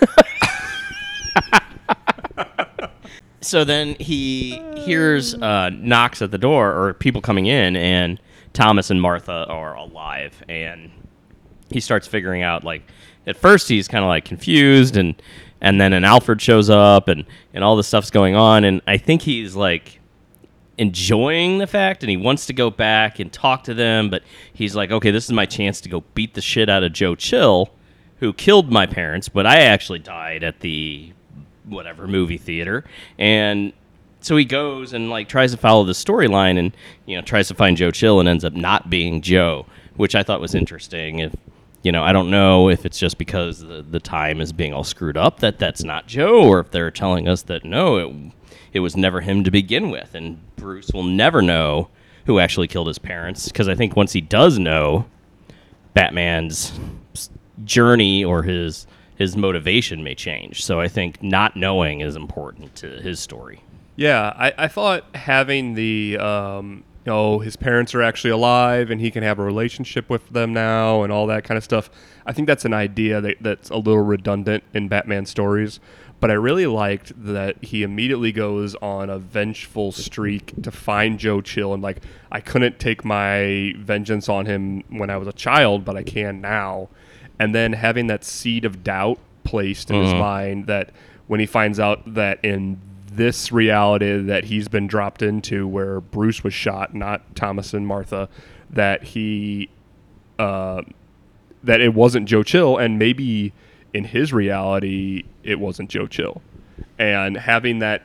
so 3.42 3.62
then 3.62 3.94
he 4.00 4.62
hears 4.76 5.34
uh, 5.34 5.68
knocks 5.74 6.22
at 6.22 6.30
the 6.30 6.38
door 6.38 6.72
or 6.72 6.94
people 6.94 7.20
coming 7.20 7.44
in, 7.44 7.76
and 7.76 8.18
Thomas 8.54 8.88
and 8.90 9.02
Martha 9.02 9.44
are 9.50 9.74
alive, 9.74 10.42
and 10.48 10.90
he 11.68 11.80
starts 11.80 12.06
figuring 12.06 12.42
out 12.42 12.64
like 12.64 12.90
at 13.26 13.36
first 13.36 13.68
he's 13.68 13.86
kind 13.86 14.02
of 14.02 14.08
like 14.08 14.24
confused, 14.24 14.96
and 14.96 15.14
and 15.60 15.78
then 15.78 15.92
an 15.92 16.04
Alfred 16.04 16.40
shows 16.40 16.70
up, 16.70 17.08
and 17.08 17.26
and 17.52 17.62
all 17.62 17.76
this 17.76 17.86
stuff's 17.86 18.10
going 18.10 18.34
on, 18.34 18.64
and 18.64 18.80
I 18.86 18.96
think 18.96 19.20
he's 19.20 19.54
like 19.54 20.00
enjoying 20.78 21.58
the 21.58 21.66
fact 21.66 22.02
and 22.02 22.10
he 22.10 22.16
wants 22.16 22.46
to 22.46 22.52
go 22.52 22.68
back 22.70 23.18
and 23.18 23.32
talk 23.32 23.64
to 23.64 23.72
them 23.72 24.10
but 24.10 24.22
he's 24.52 24.76
like 24.76 24.90
okay 24.90 25.10
this 25.10 25.24
is 25.24 25.32
my 25.32 25.46
chance 25.46 25.80
to 25.80 25.88
go 25.88 26.04
beat 26.14 26.34
the 26.34 26.42
shit 26.42 26.68
out 26.68 26.82
of 26.82 26.92
joe 26.92 27.14
chill 27.14 27.70
who 28.20 28.32
killed 28.32 28.70
my 28.70 28.84
parents 28.84 29.28
but 29.28 29.46
i 29.46 29.60
actually 29.60 29.98
died 29.98 30.42
at 30.42 30.60
the 30.60 31.12
whatever 31.66 32.06
movie 32.06 32.38
theater. 32.38 32.84
And 33.18 33.72
so 34.20 34.36
he 34.36 34.44
goes 34.44 34.92
and 34.92 35.10
like 35.10 35.28
tries 35.28 35.52
to 35.52 35.56
follow 35.56 35.84
the 35.84 35.92
storyline 35.92 36.58
and 36.58 36.76
you 37.04 37.16
know 37.16 37.22
tries 37.22 37.48
to 37.48 37.54
find 37.54 37.76
joe 37.76 37.90
chill 37.90 38.18
and 38.18 38.28
ends 38.28 38.44
up 38.44 38.54
not 38.54 38.90
being 38.90 39.20
joe 39.20 39.66
which 39.94 40.14
i 40.16 40.22
thought 40.22 40.40
was 40.40 40.54
interesting. 40.54 41.20
If 41.20 41.34
you 41.82 41.92
know 41.92 42.02
i 42.02 42.12
don't 42.12 42.30
know 42.30 42.68
if 42.68 42.84
it's 42.84 42.98
just 42.98 43.18
because 43.18 43.60
the, 43.60 43.84
the 43.88 44.00
time 44.00 44.40
is 44.40 44.52
being 44.52 44.72
all 44.72 44.82
screwed 44.82 45.16
up 45.16 45.38
that 45.40 45.58
that's 45.58 45.84
not 45.84 46.08
joe 46.08 46.42
or 46.42 46.58
if 46.58 46.70
they're 46.72 46.90
telling 46.90 47.28
us 47.28 47.42
that 47.42 47.64
no 47.64 47.96
it, 47.98 48.32
it 48.76 48.80
was 48.80 48.96
never 48.96 49.20
him 49.20 49.42
to 49.42 49.50
begin 49.50 49.90
with 49.90 50.14
and 50.14 50.38
bruce 50.56 50.90
will 50.92 51.02
never 51.02 51.42
know 51.42 51.88
who 52.26 52.38
actually 52.38 52.68
killed 52.68 52.86
his 52.86 52.98
parents 52.98 53.46
because 53.48 53.68
i 53.68 53.74
think 53.74 53.96
once 53.96 54.12
he 54.12 54.20
does 54.20 54.58
know 54.58 55.06
batman's 55.94 56.78
journey 57.64 58.24
or 58.24 58.42
his 58.42 58.86
his 59.16 59.36
motivation 59.36 60.04
may 60.04 60.14
change 60.14 60.62
so 60.64 60.78
i 60.80 60.88
think 60.88 61.22
not 61.22 61.56
knowing 61.56 62.00
is 62.00 62.14
important 62.16 62.74
to 62.76 62.88
his 63.00 63.18
story 63.18 63.62
Yeah, 63.98 64.34
I, 64.36 64.52
I 64.58 64.68
thought 64.68 65.04
having 65.16 65.72
the, 65.72 66.18
um, 66.18 66.84
you 67.06 67.12
know, 67.12 67.38
his 67.38 67.56
parents 67.56 67.94
are 67.94 68.02
actually 68.02 68.32
alive 68.32 68.90
and 68.90 69.00
he 69.00 69.10
can 69.10 69.22
have 69.22 69.38
a 69.38 69.42
relationship 69.42 70.10
with 70.10 70.28
them 70.28 70.52
now 70.52 71.02
and 71.02 71.10
all 71.10 71.26
that 71.28 71.44
kind 71.44 71.56
of 71.56 71.64
stuff. 71.64 71.88
I 72.26 72.34
think 72.34 72.46
that's 72.46 72.66
an 72.66 72.74
idea 72.74 73.22
that, 73.22 73.36
that's 73.40 73.70
a 73.70 73.76
little 73.76 74.02
redundant 74.02 74.64
in 74.74 74.88
Batman 74.88 75.24
stories. 75.24 75.80
But 76.18 76.30
I 76.30 76.34
really 76.34 76.66
liked 76.66 77.12
that 77.24 77.62
he 77.62 77.82
immediately 77.82 78.32
goes 78.32 78.74
on 78.76 79.10
a 79.10 79.18
vengeful 79.18 79.92
streak 79.92 80.52
to 80.62 80.70
find 80.70 81.18
Joe 81.18 81.42
Chill 81.42 81.74
and 81.74 81.82
like 81.82 81.98
I 82.32 82.40
couldn't 82.40 82.78
take 82.78 83.04
my 83.04 83.74
vengeance 83.78 84.28
on 84.28 84.46
him 84.46 84.82
when 84.88 85.10
I 85.10 85.18
was 85.18 85.28
a 85.28 85.32
child, 85.32 85.84
but 85.84 85.96
I 85.96 86.02
can 86.02 86.40
now. 86.40 86.88
And 87.38 87.54
then 87.54 87.74
having 87.74 88.06
that 88.06 88.24
seed 88.24 88.64
of 88.64 88.82
doubt 88.82 89.18
placed 89.44 89.90
in 89.90 90.02
his 90.02 90.14
mind 90.14 90.66
that 90.66 90.90
when 91.26 91.38
he 91.38 91.46
finds 91.46 91.78
out 91.78 92.14
that 92.14 92.42
in 92.42 92.80
this 93.12 93.52
reality 93.52 94.22
that 94.22 94.44
he's 94.44 94.68
been 94.68 94.86
dropped 94.86 95.22
into 95.22 95.66
where 95.66 96.00
Bruce 96.00 96.42
was 96.44 96.54
shot, 96.54 96.94
not 96.94 97.34
Thomas 97.34 97.74
and 97.74 97.86
Martha, 97.86 98.28
that 98.70 99.02
he 99.02 99.68
uh, 100.38 100.82
that 101.62 101.80
it 101.80 101.94
wasn't 101.94 102.28
Joe 102.28 102.42
Chill, 102.42 102.76
and 102.76 102.98
maybe 102.98 103.52
in 103.96 104.04
his 104.04 104.32
reality 104.32 105.24
it 105.42 105.58
wasn't 105.58 105.88
Joe 105.88 106.06
Chill, 106.06 106.42
and 106.98 107.36
having 107.36 107.78
that 107.78 108.02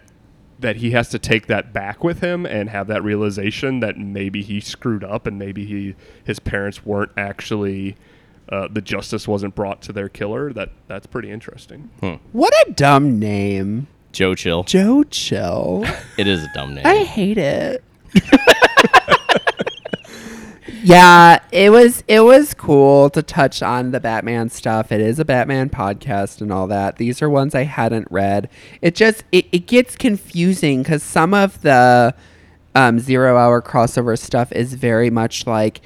that 0.60 0.78
he 0.78 0.92
has 0.92 1.10
to 1.10 1.20
take 1.20 1.48
that 1.48 1.74
back 1.74 2.04
with 2.04 2.22
him 2.22 2.46
and 2.46 2.70
have 2.70 2.88
that 2.88 3.04
realization 3.04 3.80
that 3.80 3.98
maybe 3.98 4.42
he 4.44 4.60
screwed 4.60 5.04
up 5.04 5.28
and 5.28 5.38
maybe 5.38 5.66
he 5.66 5.96
his 6.24 6.40
parents 6.40 6.86
weren't 6.86 7.12
actually 7.18 7.98
uh, 8.50 8.68
the 8.72 8.82
justice 8.82 9.28
wasn't 9.28 9.54
brought 9.56 9.82
to 9.82 9.92
their 9.92 10.08
killer. 10.08 10.54
That 10.54 10.70
that's 10.88 11.08
pretty 11.08 11.30
interesting. 11.30 11.90
what 12.32 12.54
a 12.68 12.72
dumb 12.72 13.20
name, 13.20 13.88
joe 14.14 14.34
chill 14.34 14.64
Joe 14.64 15.04
Chill. 15.04 15.84
it 16.18 16.28
is 16.28 16.44
a 16.44 16.50
dumb 16.54 16.74
name 16.76 16.86
I 16.86 17.04
hate 17.04 17.38
it. 17.38 17.84
yeah, 20.84 21.40
it 21.52 21.72
was 21.72 22.04
it 22.08 22.22
was 22.22 22.54
cool 22.54 23.10
to 23.12 23.22
touch 23.22 23.62
on 23.62 23.92
the 23.92 24.00
Batman 24.00 24.50
stuff. 24.50 24.92
It 24.92 25.02
is 25.02 25.20
a 25.20 25.26
Batman 25.26 25.70
podcast 25.70 26.42
and 26.42 26.52
all 26.52 26.68
that. 26.68 26.98
These 26.98 27.22
are 27.22 27.30
ones 27.30 27.54
I 27.54 27.64
hadn't 27.64 28.08
read. 28.10 28.50
It 28.82 28.96
just 28.96 29.24
it, 29.32 29.46
it 29.52 29.68
gets 29.68 29.96
confusing 29.96 30.84
because 30.84 31.04
some 31.04 31.34
of 31.34 31.62
the 31.62 32.16
um, 32.76 33.00
zero 33.00 33.38
hour 33.38 33.62
crossover 33.62 34.18
stuff 34.18 34.52
is 34.52 34.74
very 34.74 35.10
much 35.10 35.46
like 35.46 35.82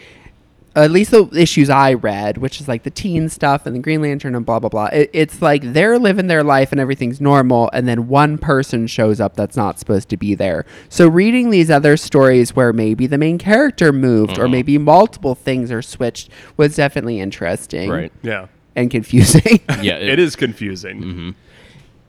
at 0.76 0.92
least 0.92 1.12
the 1.12 1.28
issues 1.34 1.70
I 1.70 1.94
read, 1.94 2.38
which 2.38 2.60
is 2.60 2.68
like 2.68 2.84
the 2.84 2.90
teen 2.90 3.30
stuff 3.30 3.66
and 3.66 3.76
the 3.76 3.80
Green 3.80 4.02
Lantern 4.02 4.36
and 4.36 4.46
blah 4.46 4.60
blah 4.60 4.70
blah. 4.70 4.86
It, 4.88 5.10
it's 5.14 5.42
like 5.42 5.62
they're 5.74 5.98
living 5.98 6.28
their 6.28 6.44
life 6.44 6.72
and 6.72 6.82
everything's 6.82 7.22
normal, 7.22 7.70
and 7.74 7.88
then 7.88 8.08
one 8.08 8.38
person 8.38 8.88
shows 8.88 9.20
up 9.20 9.36
that's 9.36 9.56
not 9.56 9.80
supposed 9.80 10.10
to 10.10 10.18
be 10.18 10.36
there. 10.36 10.66
So 10.90 11.08
reading 11.08 11.50
these 11.50 11.72
other 11.72 11.96
stories 11.98 12.56
where 12.56 12.74
maybe 12.74 13.08
the 13.08 13.18
main 13.18 13.38
character 13.38 13.94
moved 13.94 14.38
or 14.38 14.48
maybe 14.48 14.78
multiple 14.78 15.36
things 15.36 15.72
are 15.72 15.82
switched 15.82 16.30
was 16.58 16.76
definitely 16.76 17.20
interesting, 17.20 17.90
Right. 17.90 18.12
Yeah. 18.22 18.48
And 18.76 18.92
confusing. 18.92 19.62
Yeah. 19.82 19.98
It 19.98 20.20
is 20.20 20.36
confusing. 20.36 21.02
Mm-hmm. 21.02 21.30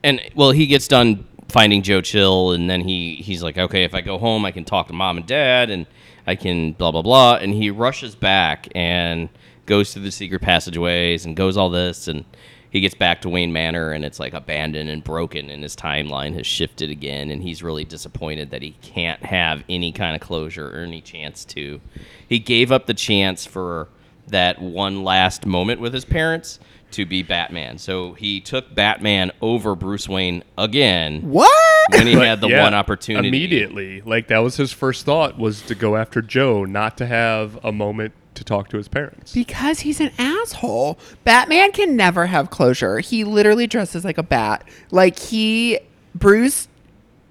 and 0.04 0.20
well 0.34 0.50
he 0.50 0.66
gets 0.66 0.88
done 0.88 1.26
finding 1.48 1.82
joe 1.82 2.00
chill 2.00 2.50
and 2.52 2.68
then 2.68 2.80
he 2.80 3.16
he's 3.16 3.42
like 3.42 3.56
okay 3.56 3.84
if 3.84 3.94
i 3.94 4.00
go 4.00 4.18
home 4.18 4.44
i 4.44 4.50
can 4.50 4.64
talk 4.64 4.88
to 4.88 4.92
mom 4.92 5.16
and 5.16 5.26
dad 5.26 5.70
and 5.70 5.86
i 6.26 6.34
can 6.34 6.72
blah 6.72 6.90
blah 6.90 7.02
blah. 7.02 7.36
And 7.36 7.52
he 7.52 7.70
rushes 7.70 8.14
back 8.14 8.68
and 8.74 9.28
goes 9.66 9.92
through 9.92 10.04
the 10.04 10.12
secret 10.12 10.42
passageways 10.42 11.24
and 11.24 11.36
goes 11.36 11.56
all 11.56 11.70
this. 11.70 12.08
And 12.08 12.24
he 12.70 12.80
gets 12.80 12.94
back 12.94 13.22
to 13.22 13.28
wayne 13.28 13.52
manor 13.52 13.92
and 13.92 14.04
it's 14.04 14.20
like 14.20 14.34
abandoned 14.34 14.90
and 14.90 15.02
broken 15.02 15.48
and 15.50 15.62
his 15.62 15.74
timeline 15.76 16.34
has 16.34 16.46
shifted 16.46 16.90
again. 16.90 17.30
And 17.30 17.42
he's 17.42 17.62
really 17.62 17.84
disappointed 17.84 18.50
that 18.50 18.62
he 18.62 18.72
can't 18.82 19.24
have 19.24 19.64
any 19.68 19.92
kind 19.92 20.14
of 20.14 20.20
closure 20.20 20.68
or 20.68 20.84
any 20.84 21.00
chance 21.00 21.44
to. 21.46 21.80
He 22.28 22.38
gave 22.38 22.70
up 22.72 22.86
the 22.86 22.94
chance 22.94 23.46
for 23.46 23.88
that 24.28 24.60
one 24.60 25.04
last 25.04 25.46
moment 25.46 25.80
with 25.80 25.94
his 25.94 26.04
parents 26.04 26.58
to 26.92 27.04
be 27.04 27.22
Batman. 27.22 27.78
So 27.78 28.12
he 28.14 28.40
took 28.40 28.74
Batman 28.74 29.32
over 29.42 29.74
Bruce 29.74 30.08
Wayne 30.08 30.42
again 30.56 31.22
what? 31.22 31.50
when 31.92 32.06
he 32.06 32.14
But, 32.14 32.26
had 32.26 32.40
the 32.40 32.48
yeah, 32.48 32.62
one 32.62 32.74
opportunity. 32.74 33.28
Immediately. 33.28 34.02
Like 34.02 34.28
that 34.28 34.38
was 34.38 34.56
his 34.56 34.72
first 34.72 35.04
thought 35.04 35.38
was 35.38 35.62
to 35.62 35.74
go 35.74 35.96
after 35.96 36.22
Joe, 36.22 36.64
not 36.64 36.96
to 36.98 37.06
have 37.06 37.58
a 37.64 37.72
moment 37.72 38.14
to 38.34 38.44
talk 38.44 38.68
to 38.68 38.76
his 38.76 38.88
parents. 38.88 39.32
Because 39.32 39.80
he's 39.80 40.00
an 40.00 40.12
asshole. 40.18 40.98
Batman 41.24 41.72
can 41.72 41.96
never 41.96 42.26
have 42.26 42.50
closure. 42.50 43.00
He 43.00 43.24
literally 43.24 43.66
dresses 43.66 44.04
like 44.04 44.18
a 44.18 44.22
bat. 44.22 44.66
Like 44.90 45.18
he 45.18 45.78
Bruce 46.14 46.68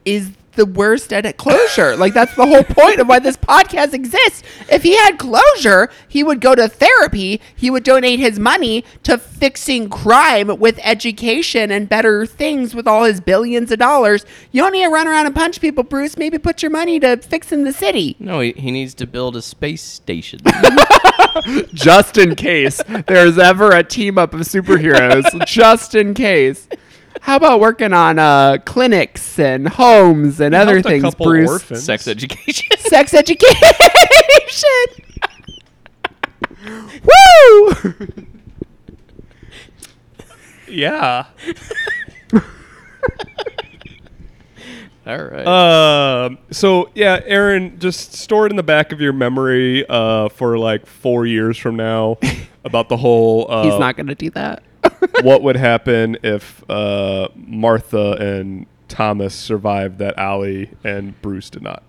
is 0.04 0.32
the 0.56 0.66
worst 0.66 1.14
at 1.14 1.38
closure. 1.38 1.96
like 1.96 2.14
that's 2.14 2.36
the 2.36 2.46
whole 2.46 2.64
point 2.64 3.00
of 3.00 3.08
why 3.08 3.20
this 3.20 3.38
podcast 3.38 3.94
exists. 3.94 4.44
If 4.70 4.84
he 4.84 4.96
had 4.96 5.18
closure, 5.18 5.90
he 6.08 6.24
would 6.24 6.42
go 6.42 6.56
to 6.56 6.68
therapy. 6.68 7.42
He 7.56 7.70
would 7.70 7.84
donate 7.84 8.20
his 8.20 8.40
money 8.40 8.84
to 9.04 9.18
fixing 9.18 9.90
crime 9.90 10.60
with 10.60 10.80
education 10.84 11.72
and 11.72 11.90
better 11.90 12.26
things 12.26 12.74
with 12.74 12.88
all 12.88 13.04
his 13.04 13.22
billions 13.22 13.72
of 13.72 13.80
dollars. 13.80 14.26
You 14.52 14.62
don't 14.62 14.74
need 14.74 14.84
to 14.84 14.90
run 14.90 15.08
around 15.08 15.26
and 15.26 15.36
punch 15.36 15.62
people, 15.62 15.84
Bruce. 15.84 16.18
Maybe 16.18 16.38
put 16.38 16.62
your 16.62 16.72
money 16.72 17.00
to 17.00 17.18
fixing 17.18 17.64
the 17.64 17.74
city. 17.74 18.16
No, 18.20 18.40
he, 18.40 18.54
he 18.54 18.72
needs 18.72 18.94
to 18.96 19.08
build 19.08 19.36
a 19.36 19.42
space 19.42 19.82
station. 19.82 20.40
just 21.74 22.18
in 22.18 22.36
case 22.36 22.82
there's 23.08 23.38
ever 23.38 23.72
a 23.72 23.84
team 23.84 24.18
up 24.18 24.34
of 24.34 24.42
superheroes. 24.42 25.46
just 25.46 25.96
in 25.96 26.14
case. 26.14 26.68
How 27.22 27.38
about 27.38 27.60
working 27.60 27.94
on 27.94 28.20
uh, 28.20 28.58
clinics 28.66 29.40
and 29.40 29.68
homes 29.68 30.40
and 30.40 30.54
other 30.54 30.74
helped 30.74 30.86
a 30.86 30.90
things, 30.90 31.04
couple 31.04 31.26
Bruce? 31.26 31.50
orphans. 31.50 31.84
Sex 31.84 32.08
education. 32.08 32.78
Sex 32.80 33.14
education. 33.14 33.56
Woo! 37.04 37.72
Yeah. 40.68 41.26
All 45.08 45.24
right. 45.24 45.46
Um. 46.26 46.40
So 46.52 46.90
yeah, 46.96 47.20
Aaron, 47.26 47.78
just 47.80 48.14
store 48.14 48.48
it 48.48 48.52
in 48.52 48.56
the 48.56 48.64
back 48.64 48.92
of 48.92 49.00
your 49.00 49.14
memory 49.14 49.86
uh, 49.88 50.30
for 50.30 50.58
like 50.58 50.88
four 50.88 51.28
years 51.28 51.58
from 51.58 51.76
now 51.76 52.18
about 52.64 52.90
the 52.90 52.98
whole. 52.98 53.46
Uh, 53.50 53.64
He's 53.70 53.80
not 53.80 53.96
going 53.96 54.08
to 54.08 54.16
do 54.16 54.32
that. 54.32 54.64
What 55.22 55.42
would 55.44 55.56
happen 55.56 56.18
if 56.24 56.64
uh, 56.70 57.30
Martha 57.36 58.14
and 58.14 58.66
Thomas 58.88 59.34
survived 59.36 60.00
that 60.00 60.18
alley 60.18 60.72
and 60.84 61.20
Bruce 61.22 61.50
did 61.50 61.62
not? 61.62 61.84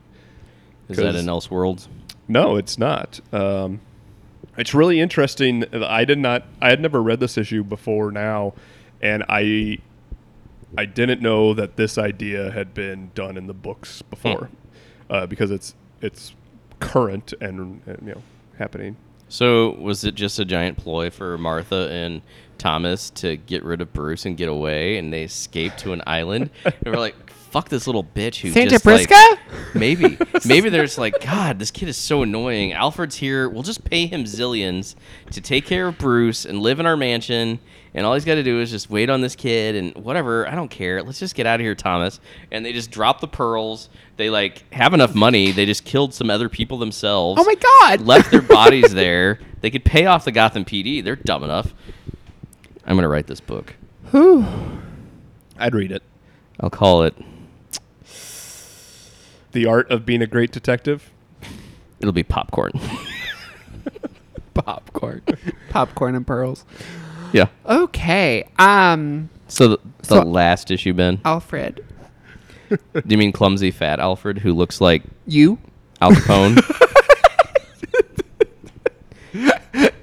Is 0.88 0.98
that 0.98 1.14
in 1.16 1.26
Elseworlds? 1.26 1.88
No, 2.28 2.56
it's 2.56 2.78
not. 2.78 3.20
Um, 3.32 3.80
it's 4.56 4.74
really 4.74 5.00
interesting. 5.00 5.64
I 5.74 6.04
did 6.04 6.18
not. 6.18 6.44
I 6.60 6.70
had 6.70 6.80
never 6.80 7.02
read 7.02 7.20
this 7.20 7.36
issue 7.36 7.62
before 7.62 8.10
now, 8.10 8.54
and 9.02 9.24
I 9.28 9.78
I 10.78 10.86
didn't 10.86 11.20
know 11.20 11.54
that 11.54 11.76
this 11.76 11.98
idea 11.98 12.50
had 12.50 12.74
been 12.74 13.10
done 13.14 13.36
in 13.36 13.46
the 13.46 13.54
books 13.54 14.02
before, 14.02 14.50
uh, 15.10 15.26
because 15.26 15.50
it's 15.50 15.74
it's 16.00 16.34
current 16.80 17.32
and, 17.40 17.80
and 17.86 17.98
you 18.06 18.14
know 18.14 18.22
happening. 18.58 18.96
So 19.28 19.70
was 19.72 20.04
it 20.04 20.14
just 20.14 20.38
a 20.38 20.44
giant 20.44 20.78
ploy 20.78 21.10
for 21.10 21.36
Martha 21.36 21.88
and 21.90 22.22
Thomas 22.58 23.10
to 23.10 23.36
get 23.36 23.64
rid 23.64 23.80
of 23.80 23.92
Bruce 23.92 24.26
and 24.26 24.36
get 24.36 24.48
away, 24.48 24.96
and 24.98 25.12
they 25.12 25.22
escaped 25.24 25.78
to 25.80 25.92
an 25.92 26.02
island? 26.06 26.50
and 26.64 26.74
we're 26.84 26.96
like, 26.98 27.14
"Fuck 27.30 27.68
this 27.68 27.86
little 27.86 28.04
bitch 28.04 28.40
who 28.40 28.50
Santa 28.50 28.70
just 28.70 28.84
like, 28.86 29.08
Prisca? 29.08 29.38
maybe, 29.74 30.18
maybe 30.46 30.68
there's 30.68 30.98
like, 30.98 31.20
God, 31.20 31.58
this 31.58 31.70
kid 31.70 31.88
is 31.88 31.96
so 31.96 32.22
annoying. 32.22 32.72
Alfred's 32.72 33.16
here. 33.16 33.48
We'll 33.48 33.62
just 33.62 33.84
pay 33.84 34.06
him 34.06 34.24
zillions 34.24 34.94
to 35.30 35.40
take 35.40 35.64
care 35.66 35.88
of 35.88 35.98
Bruce 35.98 36.44
and 36.44 36.60
live 36.60 36.80
in 36.80 36.86
our 36.86 36.96
mansion." 36.96 37.58
And 37.94 38.04
all 38.04 38.12
he's 38.12 38.26
got 38.26 38.34
to 38.34 38.42
do 38.42 38.60
is 38.60 38.70
just 38.70 38.90
wait 38.90 39.08
on 39.08 39.22
this 39.22 39.34
kid 39.34 39.74
and 39.74 39.94
whatever. 40.04 40.46
I 40.46 40.54
don't 40.54 40.68
care. 40.70 41.02
Let's 41.02 41.18
just 41.18 41.34
get 41.34 41.46
out 41.46 41.60
of 41.60 41.64
here, 41.64 41.74
Thomas. 41.74 42.20
And 42.52 42.62
they 42.62 42.74
just 42.74 42.90
drop 42.90 43.22
the 43.22 43.26
pearls. 43.26 43.88
They 44.18 44.28
like 44.28 44.70
have 44.74 44.92
enough 44.92 45.14
money. 45.14 45.50
They 45.50 45.64
just 45.64 45.86
killed 45.86 46.12
some 46.12 46.28
other 46.28 46.50
people 46.50 46.76
themselves 46.76 47.40
Oh 47.40 47.44
my 47.44 47.54
God. 47.54 48.02
left 48.06 48.30
their 48.30 48.42
bodies 48.42 48.92
there. 48.92 49.38
They 49.62 49.70
could 49.70 49.82
pay 49.86 50.04
off 50.04 50.26
the 50.26 50.32
Gotham 50.32 50.66
PD. 50.66 51.02
They're 51.02 51.16
dumb 51.16 51.42
enough. 51.42 51.72
I'm 52.86 52.96
gonna 52.96 53.08
write 53.08 53.26
this 53.26 53.40
book. 53.40 53.74
I'd 54.14 55.74
read 55.74 55.90
it. 55.92 56.02
I'll 56.60 56.70
call 56.70 57.02
it. 57.02 57.14
The 59.52 59.66
art 59.66 59.90
of 59.90 60.04
being 60.06 60.22
a 60.22 60.26
great 60.26 60.52
detective. 60.52 61.10
It'll 62.00 62.12
be 62.12 62.22
popcorn. 62.22 62.72
Popcorn. 64.54 65.22
Popcorn 65.70 66.14
and 66.14 66.26
pearls. 66.26 66.64
yeah. 67.32 67.46
Okay. 67.66 68.48
Um, 68.58 69.28
So 69.48 69.68
the, 69.68 69.78
the 69.98 70.06
So- 70.06 70.22
last 70.22 70.70
issue, 70.70 70.92
Ben. 70.94 71.20
Alfred. 71.24 71.84
Do 72.68 72.78
you 73.06 73.18
mean 73.18 73.32
clumsy 73.32 73.70
fat 73.70 74.00
Alfred 74.00 74.38
who 74.38 74.52
looks 74.52 74.80
like 74.80 75.02
You? 75.26 75.58
Al 76.00 76.10
Capone? 76.12 76.56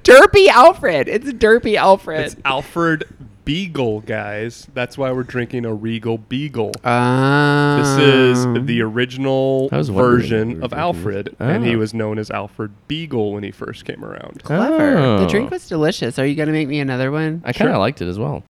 Derpy 0.04 0.48
Alfred. 0.48 1.08
It's 1.08 1.32
Derpy 1.34 1.76
Alfred. 1.76 2.20
It's 2.26 2.36
Alfred 2.44 3.06
Beagle, 3.46 4.02
guys. 4.02 4.68
That's 4.74 4.98
why 4.98 5.12
we're 5.12 5.24
drinking 5.24 5.66
a 5.66 5.74
Regal 5.74 6.18
Beagle. 6.18 6.72
Um, 6.84 7.80
This 7.80 7.98
is 8.00 8.66
the 8.66 8.82
original 8.82 9.70
I 9.72 9.78
was 9.78 9.90
wondering 9.92 10.06
what 10.12 10.16
we 10.16 10.22
version 10.22 10.52
of 10.64 10.72
drinking. 10.72 10.78
Alfred, 10.80 11.36
and 11.40 11.66
he 11.66 11.76
Oh. 11.76 11.80
was 11.80 11.94
known 11.94 12.20
as 12.20 12.30
Alfred 12.32 12.72
Beagle 12.88 13.34
when 13.34 13.44
he 13.44 13.52
first 13.52 13.86
came 13.86 14.04
around. 14.04 14.44
clever. 14.44 14.96
The 14.96 15.26
Oh. 15.26 15.30
drink 15.30 15.52
was 15.52 15.68
delicious. 15.68 16.20
Are 16.20 16.26
you 16.26 16.36
going 16.36 16.48
to 16.48 16.54
make 16.54 16.68
me 16.68 16.80
another 16.80 17.10
one? 17.12 17.42
I 17.46 17.54
kind 17.54 17.70
of 17.70 17.76
Sure. 17.76 17.80
liked 17.80 18.02
it 18.02 18.08
as 18.08 18.20
well. 18.20 18.44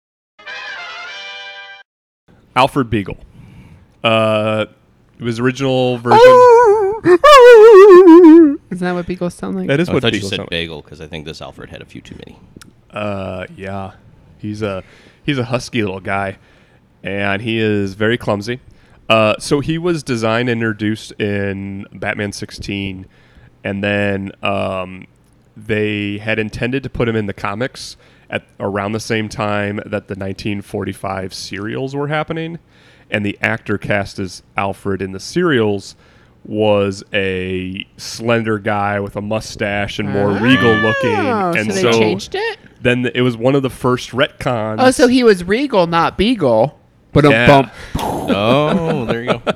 Alfred 2.57 2.91
Beagle. 2.91 3.17
Uh, 4.03 4.67
it 5.19 5.25
was 5.25 5.39
original 5.41 5.99
version. 5.99 6.19
Isn't 8.71 8.85
that 8.85 8.93
what 8.93 9.07
beagles 9.07 9.35
sound 9.35 9.57
like? 9.57 9.67
That 9.67 9.81
is 9.81 9.89
Oh, 9.89 9.93
I 9.93 9.95
what 9.95 10.03
thought 10.03 10.13
you 10.13 10.19
Beagle 10.19 10.29
said 10.31 10.37
sound 10.37 10.47
like. 10.47 10.51
bagel 10.51 10.83
because 10.83 11.01
I 11.01 11.07
think 11.07 11.25
this 11.25 11.43
Alfred 11.43 11.71
had 11.71 11.83
a 11.83 11.85
few 11.85 12.01
too 12.01 12.15
many. 12.27 12.39
Uh, 12.91 13.47
yeah, 13.57 13.93
he's 14.39 14.63
a 14.63 14.83
he's 15.25 15.39
a 15.39 15.45
husky 15.45 15.83
little 15.83 16.01
guy, 16.01 16.39
and 17.03 17.43
he 17.43 17.59
is 17.59 17.95
very 17.95 18.17
clumsy. 18.17 18.61
Uh, 19.09 19.35
so 19.41 19.59
he 19.61 19.77
was 19.77 20.03
designed 20.05 20.49
and 20.49 20.61
introduced 20.61 21.11
in 21.21 21.85
Batman 21.93 22.31
16, 22.33 23.07
and 23.65 23.83
then 23.83 24.31
um, 24.43 25.07
they 25.57 26.19
had 26.19 26.39
intended 26.39 26.85
to 26.85 26.91
put 26.91 27.09
him 27.09 27.17
in 27.17 27.27
the 27.27 27.33
comics 27.33 27.97
at 28.29 28.45
around 28.61 28.93
the 28.93 29.01
same 29.01 29.29
time 29.29 29.77
that 29.79 30.07
the 30.07 30.15
1945 30.15 31.35
serials 31.35 31.97
were 31.97 32.07
happening, 32.07 32.61
and 33.11 33.27
the 33.27 33.37
actor 33.43 33.77
cast 33.79 34.21
as 34.21 34.45
Alfred 34.57 35.03
in 35.03 35.11
the 35.11 35.19
serials 35.19 35.97
was 36.45 37.05
a 37.13 37.87
slender 37.97 38.59
guy 38.59 38.99
with 39.01 39.15
a 39.17 39.21
mustache 39.21 39.99
and 39.99 40.09
more 40.09 40.31
regal 40.33 40.73
looking, 40.75 41.11
Oh, 41.17 41.53
and 41.57 41.67
so 41.69 41.75
they 41.75 41.81
so 41.83 41.93
changed 41.93 42.35
it? 42.35 42.59
then 42.81 43.07
it 43.15 43.21
was 43.21 43.37
one 43.37 43.55
of 43.55 43.63
the 43.63 43.71
first 43.71 44.11
retcons. 44.11 44.77
Oh, 44.79 44.91
so 44.91 45.07
he 45.07 45.23
was 45.23 45.45
regal, 45.45 45.87
not 45.87 46.17
beagle. 46.17 46.79
But 47.13 47.25
Yeah. 47.29 47.47
bump. 47.47 47.73
Oh, 48.33 49.05
there 49.07 49.23
you 49.23 49.33
go. 49.33 49.43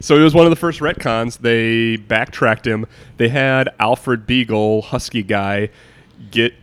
So 0.00 0.14
it 0.16 0.20
was 0.22 0.32
one 0.32 0.46
of 0.46 0.50
the 0.50 0.56
first 0.56 0.78
retcons. 0.78 1.38
They 1.38 1.96
backtracked 1.96 2.64
him. 2.64 2.86
They 3.16 3.28
had 3.30 3.68
Alfred 3.80 4.26
Beagle, 4.28 4.82
husky 4.82 5.24
guy, 5.24 5.70
get 6.30 6.54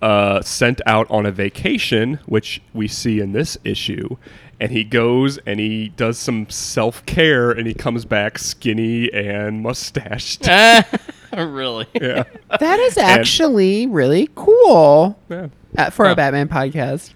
uh, 0.00 0.40
sent 0.42 0.80
out 0.86 1.10
on 1.10 1.26
a 1.26 1.32
vacation, 1.32 2.20
which 2.26 2.62
we 2.72 2.86
see 2.86 3.18
in 3.18 3.32
this 3.32 3.58
issue. 3.64 4.16
And 4.64 4.72
he 4.72 4.82
goes 4.82 5.36
and 5.44 5.60
he 5.60 5.88
does 5.90 6.18
some 6.18 6.48
self 6.48 7.04
care, 7.04 7.50
and 7.50 7.66
he 7.66 7.74
comes 7.74 8.06
back 8.06 8.38
skinny 8.38 9.12
and 9.12 9.62
mustached. 9.62 10.48
really? 11.36 11.86
Yeah. 12.00 12.24
That 12.60 12.78
is 12.80 12.96
actually 12.96 13.86
really 13.86 14.30
cool 14.34 15.18
yeah. 15.28 15.48
uh, 15.76 15.90
for 15.90 16.06
Huh. 16.06 16.12
a 16.12 16.16
Batman 16.16 16.48
podcast. 16.48 17.12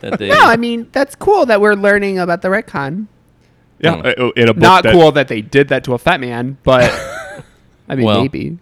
That 0.00 0.16
they, 0.18 0.28
No, 0.28 0.38
I 0.40 0.56
mean 0.56 0.88
that's 0.92 1.14
cool 1.16 1.44
that 1.46 1.60
we're 1.60 1.74
learning 1.74 2.18
about 2.18 2.40
the 2.40 2.48
retcon. 2.48 3.08
Yeah. 3.80 3.96
uh, 3.96 4.30
In 4.34 4.48
a 4.48 4.54
book 4.54 4.62
Not 4.62 4.84
that- 4.84 4.92
cool 4.94 5.12
that 5.12 5.28
they 5.28 5.42
did 5.42 5.68
that 5.68 5.84
to 5.84 5.92
a 5.92 5.98
fat 5.98 6.18
man, 6.20 6.56
but 6.62 6.90
I 7.90 7.94
mean 7.94 8.06
Well. 8.06 8.22
maybe. 8.22 8.56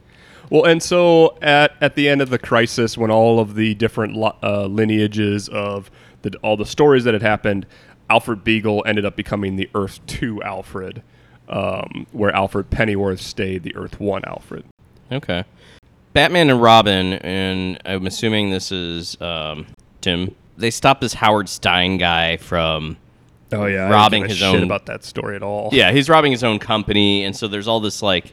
Well, 0.50 0.64
and 0.64 0.82
so 0.82 1.36
at 1.40 1.72
at 1.80 1.94
the 1.94 2.08
end 2.08 2.20
of 2.20 2.30
the 2.30 2.38
crisis, 2.38 2.96
when 2.98 3.10
all 3.12 3.38
of 3.38 3.54
the 3.54 3.74
different 3.74 4.14
lo- 4.16 4.36
uh, 4.42 4.66
lineages 4.66 5.48
of 5.48 5.88
the 6.30 6.38
all 6.38 6.56
the 6.56 6.66
stories 6.66 7.04
that 7.04 7.14
had 7.14 7.22
happened, 7.22 7.66
Alfred 8.10 8.44
Beagle 8.44 8.82
ended 8.86 9.04
up 9.04 9.16
becoming 9.16 9.56
the 9.56 9.68
Earth 9.74 10.00
Two 10.06 10.42
Alfred, 10.42 11.02
um, 11.48 12.06
where 12.12 12.30
Alfred 12.34 12.70
Pennyworth 12.70 13.20
stayed 13.20 13.62
the 13.62 13.74
Earth 13.76 14.00
One 14.00 14.24
Alfred. 14.24 14.64
Okay. 15.10 15.44
Batman 16.12 16.48
and 16.50 16.62
Robin, 16.62 17.12
and 17.14 17.78
I'm 17.84 18.06
assuming 18.06 18.50
this 18.50 18.72
is 18.72 19.20
um, 19.20 19.66
Tim. 20.00 20.34
They 20.56 20.70
stopped 20.70 21.02
this 21.02 21.12
Howard 21.14 21.48
Stein 21.48 21.98
guy 21.98 22.38
from 22.38 22.96
Oh 23.52 23.66
yeah, 23.66 23.88
Robbing 23.90 24.24
I 24.24 24.26
don't 24.26 24.28
give 24.28 24.36
his 24.38 24.42
own- 24.42 24.62
about 24.62 24.86
that 24.86 25.04
story 25.04 25.36
at 25.36 25.42
all. 25.42 25.68
Yeah, 25.72 25.92
he's 25.92 26.08
robbing 26.08 26.32
his 26.32 26.42
own 26.42 26.58
company, 26.58 27.22
and 27.24 27.36
so 27.36 27.48
there's 27.48 27.68
all 27.68 27.80
this 27.80 28.02
like 28.02 28.32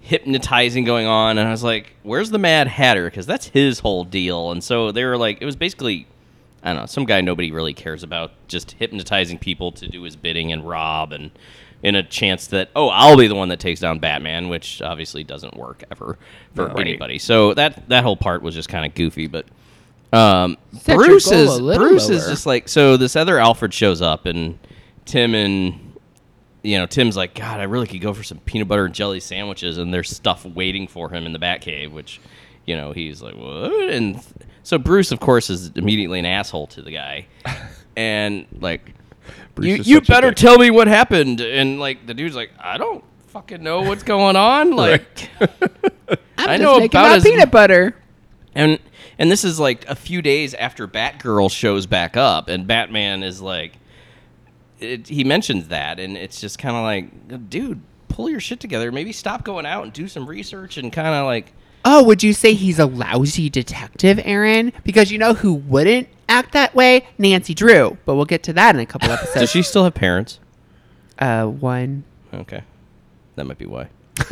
hypnotizing 0.00 0.84
going 0.84 1.06
on, 1.06 1.36
and 1.38 1.48
I 1.48 1.50
was 1.50 1.64
like, 1.64 1.94
"Where's 2.04 2.30
the 2.30 2.38
Mad 2.38 2.68
Hatter?" 2.68 3.06
Because 3.06 3.26
that's 3.26 3.46
his 3.48 3.80
whole 3.80 4.04
deal. 4.04 4.52
And 4.52 4.62
so 4.62 4.92
they 4.92 5.04
were 5.04 5.16
like, 5.18 5.38
it 5.42 5.44
was 5.44 5.56
basically, 5.56 6.06
I 6.62 6.72
don't 6.72 6.82
know, 6.82 6.86
some 6.86 7.04
guy 7.04 7.20
nobody 7.20 7.52
really 7.52 7.74
cares 7.74 8.02
about, 8.02 8.32
just 8.48 8.72
hypnotizing 8.72 9.38
people 9.38 9.72
to 9.72 9.86
do 9.86 10.02
his 10.02 10.16
bidding 10.16 10.52
and 10.52 10.66
rob, 10.68 11.12
and 11.12 11.30
in 11.82 11.94
a 11.94 12.02
chance 12.02 12.46
that 12.48 12.70
oh, 12.74 12.88
I'll 12.88 13.16
be 13.16 13.26
the 13.28 13.34
one 13.34 13.48
that 13.50 13.60
takes 13.60 13.80
down 13.80 13.98
Batman, 13.98 14.48
which 14.48 14.82
obviously 14.82 15.22
doesn't 15.22 15.56
work 15.56 15.84
ever 15.90 16.18
for 16.54 16.68
No. 16.68 16.74
anybody. 16.74 17.18
So 17.18 17.54
that 17.54 17.88
that 17.88 18.02
whole 18.02 18.16
part 18.16 18.42
was 18.42 18.54
just 18.54 18.68
kind 18.68 18.84
of 18.86 18.94
goofy, 18.94 19.26
but. 19.26 19.46
Um, 20.12 20.56
Bruce 20.86 21.30
is 21.30 21.60
little 21.60 21.88
Bruce 21.88 22.08
is 22.08 22.26
just 22.26 22.46
like 22.46 22.68
so. 22.68 22.96
This 22.96 23.16
other 23.16 23.38
Alfred 23.40 23.74
shows 23.74 24.00
up, 24.00 24.24
and 24.24 24.58
Tim 25.04 25.34
and 25.34 25.86
you 26.62 26.78
know, 26.78 26.86
Tim's 26.86 27.16
like, 27.16 27.34
God, 27.34 27.60
I 27.60 27.64
really 27.64 27.86
could 27.86 28.00
go 28.00 28.12
for 28.12 28.22
some 28.24 28.38
peanut 28.38 28.66
butter 28.66 28.86
and 28.86 28.94
jelly 28.94 29.20
sandwiches, 29.20 29.78
and 29.78 29.92
there's 29.94 30.08
stuff 30.10 30.44
waiting 30.44 30.88
for 30.88 31.10
him 31.10 31.24
in 31.26 31.32
the 31.32 31.38
Batcave, 31.38 31.92
which, 31.92 32.20
you 32.66 32.76
know, 32.76 32.90
he's 32.92 33.22
like, 33.22 33.36
what? 33.36 33.88
And 33.90 34.14
th- 34.14 34.45
so 34.66 34.78
Bruce, 34.78 35.12
of 35.12 35.20
course, 35.20 35.48
is 35.48 35.70
immediately 35.76 36.18
an 36.18 36.24
asshole 36.24 36.66
to 36.66 36.82
the 36.82 36.90
guy, 36.90 37.28
and 37.96 38.46
like, 38.58 38.94
Bruce 39.54 39.86
you, 39.86 39.94
you 39.94 40.00
better 40.00 40.32
tell 40.32 40.58
me 40.58 40.72
what 40.72 40.88
happened, 40.88 41.40
and 41.40 41.78
like 41.78 42.04
the 42.04 42.14
dude's 42.14 42.34
like, 42.34 42.50
I 42.58 42.76
don't 42.76 43.04
fucking 43.28 43.62
know 43.62 43.82
what's 43.82 44.02
going 44.02 44.34
on, 44.34 44.70
like. 44.76 45.30
I'm 46.38 46.50
I 46.50 46.58
just 46.58 46.62
know 46.62 46.78
making 46.80 46.98
about 46.98 47.10
my 47.10 47.14
as- 47.14 47.22
peanut 47.22 47.52
butter. 47.52 47.94
And 48.56 48.80
and 49.20 49.30
this 49.30 49.44
is 49.44 49.60
like 49.60 49.86
a 49.88 49.94
few 49.94 50.20
days 50.20 50.52
after 50.54 50.88
Batgirl 50.88 51.48
shows 51.52 51.86
back 51.86 52.16
up, 52.16 52.48
and 52.48 52.66
Batman 52.66 53.22
is 53.22 53.40
like, 53.40 53.74
it, 54.80 55.06
he 55.06 55.22
mentions 55.22 55.68
that, 55.68 56.00
and 56.00 56.16
it's 56.16 56.40
just 56.40 56.58
kind 56.58 56.74
of 56.74 56.82
like, 56.82 57.48
dude, 57.48 57.80
pull 58.08 58.28
your 58.28 58.40
shit 58.40 58.58
together. 58.58 58.90
Maybe 58.90 59.12
stop 59.12 59.44
going 59.44 59.64
out 59.64 59.84
and 59.84 59.92
do 59.92 60.08
some 60.08 60.26
research 60.26 60.76
and 60.76 60.92
kind 60.92 61.14
of 61.14 61.24
like, 61.24 61.52
Oh, 61.88 62.02
would 62.02 62.22
you 62.24 62.32
say 62.32 62.54
he's 62.54 62.80
a 62.80 62.86
lousy 62.86 63.48
detective, 63.48 64.20
Aaron? 64.24 64.72
Because 64.82 65.12
you 65.12 65.18
know 65.18 65.34
who 65.34 65.54
wouldn't 65.54 66.08
act 66.28 66.52
that 66.52 66.74
way? 66.74 67.06
Nancy 67.16 67.54
Drew. 67.54 67.96
But 68.04 68.16
we'll 68.16 68.24
get 68.24 68.42
to 68.44 68.52
that 68.54 68.74
in 68.74 68.80
a 68.80 68.86
couple 68.86 69.08
episodes. 69.12 69.34
does 69.40 69.50
she 69.50 69.62
still 69.62 69.84
have 69.84 69.94
parents? 69.94 70.40
uh, 71.20 71.46
one. 71.46 72.02
Okay, 72.34 72.62
that 73.36 73.44
might 73.46 73.56
be 73.58 73.66
why. 73.66 73.88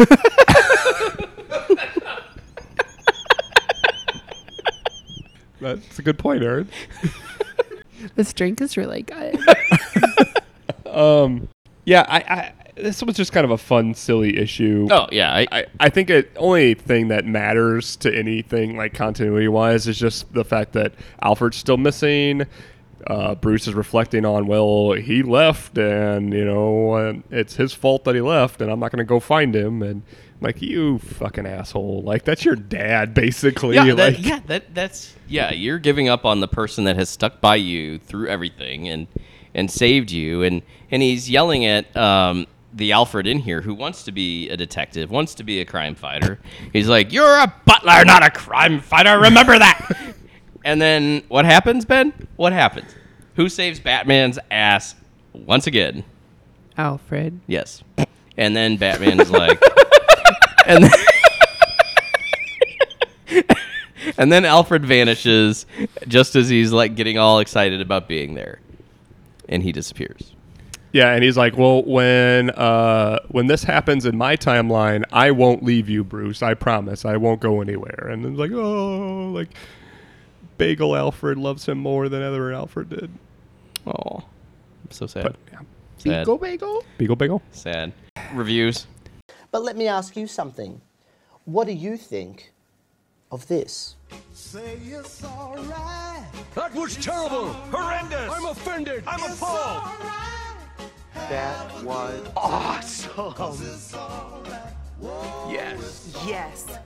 That's 5.61 5.99
a 5.99 6.03
good 6.03 6.19
point, 6.19 6.43
Aaron. 6.43 6.69
This 8.17 8.35
drink 8.35 8.61
is 8.61 8.77
really 8.77 9.01
good. 9.01 9.39
Um, 10.85 11.49
yeah, 11.87 12.05
I, 12.07 12.19
I 12.19 12.53
this 12.77 13.03
was 13.03 13.17
just 13.17 13.33
kind 13.33 13.45
of 13.45 13.51
a 13.51 13.59
fun, 13.59 13.95
silly 13.95 14.37
issue. 14.37 14.89
Oh 14.91 15.07
yeah, 15.13 15.33
I, 15.33 15.47
I, 15.53 15.67
I 15.81 15.89
think 15.91 16.09
the 16.09 16.27
only 16.37 16.75
thing 16.75 17.09
that 17.09 17.25
matters 17.25 17.97
to 17.97 18.15
anything 18.15 18.77
like 18.77 18.95
continuity 18.95 19.49
wise 19.49 19.87
is 19.87 19.99
just 19.99 20.33
the 20.33 20.45
fact 20.45 20.73
that 20.73 20.93
Alfred's 21.23 21.57
still 21.57 21.77
missing. 21.77 22.47
Uh, 23.07 23.35
Bruce 23.35 23.69
is 23.69 23.75
reflecting 23.75 24.25
on, 24.25 24.47
well, 24.47 24.93
he 24.93 25.23
left, 25.23 25.77
and 25.77 26.33
you 26.33 26.45
know 26.45 26.93
uh, 26.93 27.13
it's 27.31 27.57
his 27.57 27.73
fault 27.73 28.05
that 28.05 28.15
he 28.15 28.21
left, 28.21 28.61
and 28.61 28.71
I'm 28.71 28.81
not 28.81 28.91
gonna 28.91 29.05
go 29.05 29.21
find 29.21 29.55
him. 29.55 29.83
And 29.83 30.03
like, 30.41 30.61
you 30.63 30.99
fucking 30.99 31.47
asshole, 31.47 32.03
like 32.03 32.25
that's 32.25 32.45
your 32.45 32.57
dad, 32.57 33.15
basically. 33.15 33.77
yeah, 33.77 33.93
like, 33.93 34.17
yeah, 34.25 34.41
that 34.47 34.75
that's 34.75 35.15
yeah. 35.29 35.53
You're 35.53 35.79
giving 35.79 36.09
up 36.09 36.25
on 36.25 36.41
the 36.41 36.49
person 36.49 36.85
that 36.85 36.97
has 36.97 37.09
stuck 37.09 37.41
by 37.41 37.57
you 37.57 37.99
through 37.99 38.29
everything 38.29 38.89
and 38.89 39.07
and 39.55 39.71
saved 39.71 40.11
you, 40.11 40.43
and 40.43 40.63
and 40.91 41.03
he's 41.03 41.31
yelling 41.31 41.65
at 41.67 41.95
um, 41.97 42.47
the 42.75 42.93
Alfred 42.93 43.27
in 43.27 43.39
here 43.39 43.61
who 43.61 43.73
wants 43.73 44.03
to 44.05 44.13
be 44.13 44.49
a 44.51 44.57
detective, 44.57 45.11
wants 45.11 45.35
to 45.37 45.45
be 45.45 45.61
a 45.61 45.65
crime 45.65 45.95
fighter. 45.95 46.41
He's 46.73 46.89
like, 46.89 47.13
"You're 47.13 47.39
a 47.39 47.55
butler, 47.65 48.05
not 48.05 48.25
a 48.25 48.31
crime 48.31 48.81
fighter. 48.81 49.19
Remember 49.19 49.59
that." 49.59 50.15
and 50.65 50.81
then 50.81 51.23
what 51.29 51.45
happens, 51.45 51.85
Ben? 51.85 52.13
What 52.37 52.53
happens? 52.53 52.95
Who 53.37 53.49
saves 53.49 53.81
Batman's 53.81 54.39
ass 54.51 54.95
once 55.33 55.67
again? 55.67 56.05
Alfred. 56.77 57.41
Yes. 57.47 57.83
And 58.37 58.57
then 58.57 58.77
Batman 58.77 59.21
is 59.21 59.31
like, 59.31 59.63
and 60.67 60.85
then, 60.85 60.91
and 64.19 64.33
then 64.33 64.45
Alfred 64.45 64.85
vanishes 64.85 65.67
just 66.09 66.35
as 66.35 66.49
he's 66.49 66.73
like 66.73 66.97
getting 66.97 67.19
all 67.19 67.39
excited 67.39 67.81
about 67.81 68.09
being 68.09 68.35
there, 68.35 68.61
and 69.49 69.63
he 69.63 69.71
disappears. 69.73 70.34
Yeah, 70.95 71.11
and 71.13 71.25
he's 71.25 71.37
like, 71.37 71.59
"Well, 71.59 71.83
when 71.83 72.51
uh, 72.51 73.19
when 73.27 73.49
this 73.49 73.65
happens 73.65 74.07
in 74.07 74.17
my 74.17 74.37
timeline, 74.37 75.03
I 75.13 75.33
won't 75.33 75.65
leave 75.65 75.89
you, 75.89 76.05
Bruce. 76.05 76.41
I 76.41 76.55
promise. 76.55 77.05
I 77.05 77.17
won't 77.17 77.41
go 77.41 77.61
anywhere." 77.61 78.07
And 78.09 78.25
it's 78.25 78.39
like, 78.39 78.53
"Oh, 78.53 79.33
like 79.35 79.49
Bagel 80.57 80.95
Alfred 80.95 81.37
loves 81.37 81.67
him 81.69 81.79
more 81.79 82.09
than 82.09 82.23
other 82.23 82.53
Alfred 82.53 82.91
did." 82.91 83.11
Oh, 83.85 84.23
so 84.91 85.09
sad. 85.09 85.25
But 85.25 85.37
yeah, 85.51 85.59
sad. 85.99 86.21
Beagle 86.21 86.39
bagel? 86.39 86.85
Beagle 86.97 87.17
Bagel. 87.17 87.43
Sad. 87.51 87.93
Reviews. 88.33 88.87
But 89.51 89.65
let 89.65 89.77
me 89.77 89.89
ask 89.89 90.17
you 90.17 90.29
something. 90.29 90.81
What 91.45 91.67
do 91.67 91.73
you 91.73 91.97
think 91.97 92.53
of 93.33 93.49
this? 93.49 93.97
That 96.55 96.73
was 96.73 96.95
terrible! 96.97 97.53
Horrendous! 97.73 98.31
I'm 98.31 98.47
offended! 98.47 99.03
I'm 99.09 99.33
appalled! 99.33 99.91
That 101.31 101.83
was 101.83 102.21
awesome. 102.37 103.95
Yes. 105.51 106.15
Yes. 106.27 106.79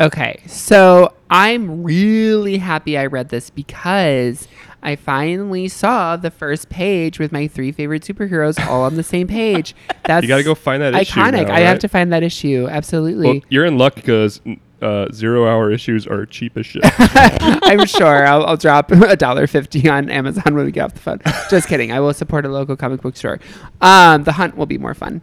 Okay, 0.00 0.40
so 0.46 1.12
I'm 1.30 1.82
really 1.82 2.58
happy 2.58 2.96
I 2.98 3.06
read 3.06 3.28
this 3.28 3.50
because 3.50 4.48
I 4.82 4.96
finally 4.96 5.68
saw 5.68 6.16
the 6.16 6.30
first 6.30 6.68
page 6.68 7.18
with 7.18 7.32
my 7.32 7.48
three 7.48 7.72
favorite 7.72 8.02
superheroes 8.02 8.64
all 8.66 8.82
on 8.82 8.94
the 8.96 9.02
same 9.02 9.26
page. 9.26 9.74
That's 10.04 10.22
You 10.24 10.28
gotta 10.28 10.42
go 10.42 10.54
find 10.54 10.82
that 10.82 10.94
issue 10.94 11.18
iconic. 11.20 11.48
now, 11.48 11.54
I 11.54 11.60
have 11.60 11.78
to 11.80 11.88
find 11.88 12.12
that 12.12 12.22
issue. 12.22 12.68
Absolutely. 12.70 13.26
Well, 13.26 13.40
you're 13.48 13.64
in 13.64 13.78
luck 13.78 13.94
because 13.94 14.40
uh, 14.84 15.10
zero 15.12 15.48
hour 15.48 15.70
issues 15.70 16.06
are 16.06 16.26
cheap 16.26 16.56
as 16.56 16.66
shit. 16.66 16.82
I'm 16.98 17.86
sure 17.86 18.26
I'll, 18.26 18.44
I'll 18.44 18.56
drop 18.56 18.90
a 18.92 19.16
dollar 19.16 19.46
fifty 19.46 19.88
on 19.88 20.10
Amazon 20.10 20.54
when 20.54 20.66
we 20.66 20.72
get 20.72 20.84
off 20.84 20.94
the 20.94 21.00
phone. 21.00 21.20
Just 21.50 21.68
kidding. 21.68 21.90
I 21.90 22.00
will 22.00 22.14
support 22.14 22.44
a 22.44 22.48
local 22.48 22.76
comic 22.76 23.00
book 23.00 23.16
store. 23.16 23.40
Um, 23.80 24.24
the 24.24 24.32
hunt 24.32 24.56
will 24.56 24.66
be 24.66 24.78
more 24.78 24.94
fun. 24.94 25.22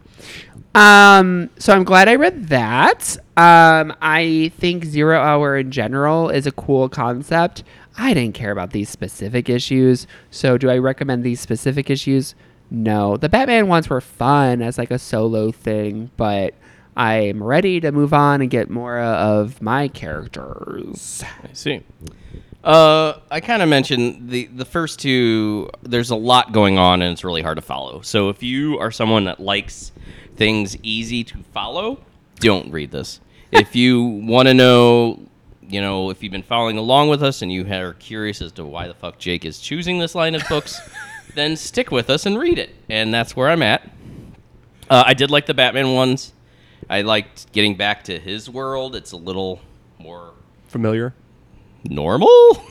Um, 0.74 1.50
so 1.58 1.74
I'm 1.74 1.84
glad 1.84 2.08
I 2.08 2.16
read 2.16 2.48
that. 2.48 3.16
Um, 3.36 3.94
I 4.00 4.52
think 4.58 4.84
Zero 4.84 5.20
Hour 5.20 5.56
in 5.56 5.70
general 5.70 6.28
is 6.30 6.46
a 6.46 6.52
cool 6.52 6.88
concept. 6.88 7.62
I 7.96 8.14
didn't 8.14 8.34
care 8.34 8.50
about 8.50 8.70
these 8.70 8.88
specific 8.88 9.48
issues. 9.48 10.06
So 10.30 10.56
do 10.56 10.70
I 10.70 10.78
recommend 10.78 11.24
these 11.24 11.40
specific 11.40 11.90
issues? 11.90 12.34
No. 12.70 13.18
The 13.18 13.28
Batman 13.28 13.68
ones 13.68 13.90
were 13.90 14.00
fun 14.00 14.62
as 14.62 14.78
like 14.78 14.90
a 14.90 14.98
solo 14.98 15.52
thing, 15.52 16.10
but 16.16 16.54
I'm 16.96 17.42
ready 17.42 17.80
to 17.80 17.90
move 17.92 18.12
on 18.12 18.42
and 18.42 18.50
get 18.50 18.68
more 18.68 18.98
of 18.98 19.62
my 19.62 19.88
characters. 19.88 21.22
I 21.42 21.52
see. 21.52 21.82
Uh, 22.62 23.18
I 23.30 23.40
kind 23.40 23.62
of 23.62 23.68
mentioned 23.68 24.30
the 24.30 24.46
the 24.46 24.64
first 24.64 25.00
two. 25.00 25.70
There's 25.82 26.10
a 26.10 26.16
lot 26.16 26.52
going 26.52 26.78
on, 26.78 27.02
and 27.02 27.12
it's 27.12 27.24
really 27.24 27.42
hard 27.42 27.56
to 27.56 27.62
follow. 27.62 28.02
So 28.02 28.28
if 28.28 28.42
you 28.42 28.78
are 28.78 28.90
someone 28.90 29.24
that 29.24 29.40
likes 29.40 29.90
things 30.36 30.76
easy 30.82 31.24
to 31.24 31.38
follow, 31.52 31.98
don't 32.36 32.70
read 32.70 32.90
this. 32.90 33.20
If 33.50 33.74
you 33.74 34.02
want 34.02 34.48
to 34.48 34.54
know, 34.54 35.20
you 35.62 35.80
know, 35.80 36.10
if 36.10 36.22
you've 36.22 36.32
been 36.32 36.42
following 36.42 36.78
along 36.78 37.08
with 37.08 37.22
us 37.22 37.42
and 37.42 37.52
you 37.52 37.66
are 37.66 37.94
curious 37.94 38.40
as 38.40 38.52
to 38.52 38.64
why 38.64 38.86
the 38.86 38.94
fuck 38.94 39.18
Jake 39.18 39.44
is 39.44 39.58
choosing 39.58 39.98
this 39.98 40.14
line 40.14 40.34
of 40.34 40.42
books, 40.48 40.80
then 41.34 41.56
stick 41.56 41.90
with 41.90 42.08
us 42.10 42.26
and 42.26 42.38
read 42.38 42.58
it. 42.58 42.70
And 42.88 43.12
that's 43.12 43.34
where 43.36 43.48
I'm 43.48 43.62
at. 43.62 43.82
Uh, 44.88 45.02
I 45.06 45.14
did 45.14 45.30
like 45.30 45.46
the 45.46 45.54
Batman 45.54 45.94
ones. 45.94 46.32
I 46.90 47.02
liked 47.02 47.52
getting 47.52 47.76
back 47.76 48.04
to 48.04 48.18
his 48.18 48.48
world. 48.50 48.94
It's 48.96 49.12
a 49.12 49.16
little 49.16 49.60
more 49.98 50.32
Familiar? 50.68 51.14
normal. 51.84 52.28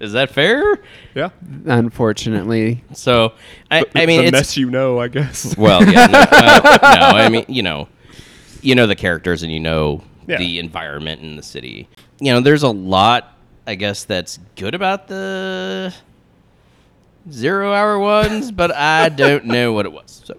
Is 0.00 0.12
that 0.12 0.30
fair? 0.30 0.78
Yeah. 1.14 1.30
Unfortunately, 1.66 2.84
So, 2.92 3.32
I, 3.68 3.84
I 3.96 4.06
mean, 4.06 4.20
a 4.20 4.22
it's 4.24 4.32
mess 4.32 4.56
you 4.56 4.70
know, 4.70 5.00
I 5.00 5.08
guess. 5.08 5.56
well, 5.58 5.82
yeah, 5.84 6.06
no, 6.06 6.26
well, 6.30 6.78
no, 7.12 7.18
I 7.18 7.28
mean, 7.28 7.44
you 7.48 7.62
know, 7.64 7.88
you 8.62 8.76
know 8.76 8.86
the 8.86 8.94
characters 8.94 9.42
and 9.42 9.50
you 9.50 9.58
know 9.58 10.04
Yeah. 10.28 10.38
the 10.38 10.60
environment 10.60 11.22
in 11.22 11.34
the 11.34 11.42
city. 11.42 11.88
You 12.20 12.32
know, 12.32 12.40
there's 12.40 12.62
a 12.62 12.68
lot, 12.70 13.34
I 13.66 13.74
guess, 13.74 14.04
that's 14.04 14.38
good 14.54 14.76
about 14.76 15.08
the 15.08 15.92
zero 17.30 17.72
hour 17.72 17.98
ones, 17.98 18.52
but 18.52 18.72
I 18.74 19.08
don't 19.08 19.46
know 19.46 19.72
what 19.72 19.84
it 19.84 19.92
was. 19.92 20.22
So 20.24 20.34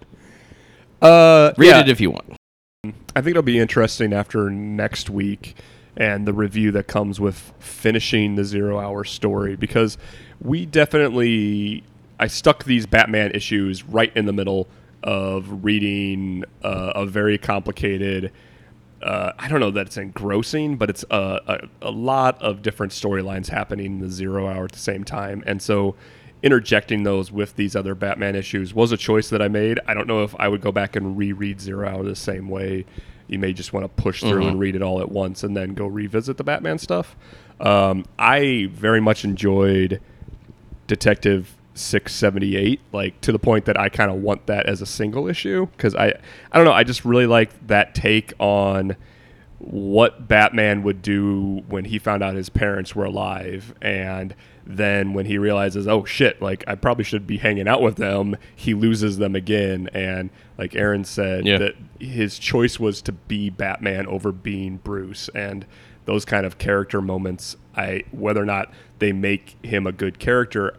Uh, 1.02 1.52
read 1.56 1.66
yeah. 1.66 1.80
it 1.80 1.88
if 1.88 2.00
you 2.00 2.10
want. 2.10 2.36
I 2.84 3.20
think 3.20 3.28
it'll 3.28 3.42
be 3.42 3.58
interesting 3.58 4.12
after 4.12 4.50
next 4.50 5.10
week 5.10 5.56
and 5.96 6.26
the 6.26 6.32
review 6.32 6.72
that 6.72 6.86
comes 6.86 7.20
with 7.20 7.52
finishing 7.58 8.36
the 8.36 8.44
zero 8.44 8.78
hour 8.78 9.04
story 9.04 9.56
because 9.56 9.98
we 10.40 10.64
definitely 10.64 11.84
I 12.18 12.26
stuck 12.26 12.64
these 12.64 12.86
Batman 12.86 13.32
issues 13.32 13.84
right 13.84 14.14
in 14.16 14.26
the 14.26 14.32
middle 14.32 14.68
of 15.02 15.64
reading 15.64 16.44
uh, 16.62 16.92
a 16.94 17.06
very 17.06 17.38
complicated. 17.38 18.32
Uh, 19.02 19.32
I 19.38 19.48
don't 19.48 19.60
know 19.60 19.70
that 19.70 19.86
it's 19.86 19.96
engrossing, 19.96 20.76
but 20.76 20.90
it's 20.90 21.04
a, 21.10 21.40
a, 21.82 21.88
a 21.88 21.90
lot 21.90 22.40
of 22.42 22.60
different 22.60 22.92
storylines 22.92 23.48
happening 23.48 23.86
in 23.86 23.98
the 24.00 24.10
zero 24.10 24.46
hour 24.46 24.64
at 24.64 24.72
the 24.72 24.78
same 24.78 25.04
time, 25.04 25.42
and 25.46 25.62
so 25.62 25.96
interjecting 26.42 27.02
those 27.02 27.30
with 27.30 27.56
these 27.56 27.76
other 27.76 27.94
Batman 27.94 28.34
issues 28.34 28.74
was 28.74 28.92
a 28.92 28.96
choice 28.96 29.28
that 29.30 29.42
I 29.42 29.48
made. 29.48 29.78
I 29.86 29.94
don't 29.94 30.06
know 30.06 30.22
if 30.24 30.34
I 30.38 30.48
would 30.48 30.60
go 30.60 30.72
back 30.72 30.96
and 30.96 31.16
reread 31.16 31.60
Zero 31.60 31.88
Hour 31.88 32.04
the 32.04 32.16
same 32.16 32.48
way. 32.48 32.86
You 33.26 33.38
may 33.38 33.52
just 33.52 33.72
want 33.72 33.84
to 33.84 34.02
push 34.02 34.20
through 34.20 34.46
and 34.46 34.58
read 34.58 34.74
it 34.74 34.82
all 34.82 35.00
at 35.00 35.10
once 35.10 35.44
and 35.44 35.56
then 35.56 35.74
go 35.74 35.86
revisit 35.86 36.36
the 36.36 36.44
Batman 36.44 36.78
stuff. 36.78 37.14
Um, 37.60 38.04
I 38.18 38.68
very 38.72 39.00
much 39.00 39.24
enjoyed 39.24 40.00
Detective 40.86 41.56
678 41.74 42.80
like 42.92 43.20
to 43.20 43.30
the 43.30 43.38
point 43.38 43.64
that 43.66 43.78
I 43.78 43.88
kind 43.88 44.10
of 44.10 44.16
want 44.18 44.46
that 44.46 44.66
as 44.66 44.82
a 44.82 44.86
single 44.86 45.28
issue 45.28 45.68
cuz 45.78 45.94
I 45.94 46.08
I 46.50 46.56
don't 46.58 46.64
know 46.64 46.72
I 46.72 46.82
just 46.82 47.04
really 47.04 47.26
like 47.26 47.68
that 47.68 47.94
take 47.94 48.32
on 48.40 48.96
what 49.58 50.26
Batman 50.26 50.82
would 50.82 51.00
do 51.00 51.62
when 51.68 51.84
he 51.84 51.98
found 51.98 52.22
out 52.22 52.34
his 52.34 52.48
parents 52.48 52.96
were 52.96 53.04
alive 53.04 53.74
and 53.80 54.34
then 54.76 55.12
when 55.14 55.26
he 55.26 55.38
realizes 55.38 55.86
oh 55.88 56.04
shit 56.04 56.40
like 56.42 56.62
I 56.66 56.74
probably 56.74 57.04
should 57.04 57.26
be 57.26 57.38
hanging 57.38 57.66
out 57.68 57.82
with 57.82 57.96
them 57.96 58.36
he 58.54 58.74
loses 58.74 59.18
them 59.18 59.34
again 59.34 59.88
and 59.92 60.30
like 60.58 60.74
Aaron 60.76 61.04
said 61.04 61.46
Yeah. 61.46 61.58
that 61.58 61.74
his 61.98 62.38
choice 62.38 62.78
was 62.78 63.00
to 63.02 63.12
be 63.12 63.50
Batman 63.50 64.06
over 64.06 64.32
being 64.32 64.76
Bruce 64.78 65.28
and 65.34 65.64
those 66.04 66.24
kind 66.24 66.44
of 66.46 66.58
character 66.58 67.00
moments 67.00 67.56
I 67.76 68.04
whether 68.10 68.42
or 68.42 68.46
not 68.46 68.72
they 68.98 69.12
make 69.12 69.56
him 69.64 69.86
a 69.86 69.92
good 69.92 70.18
character 70.18 70.74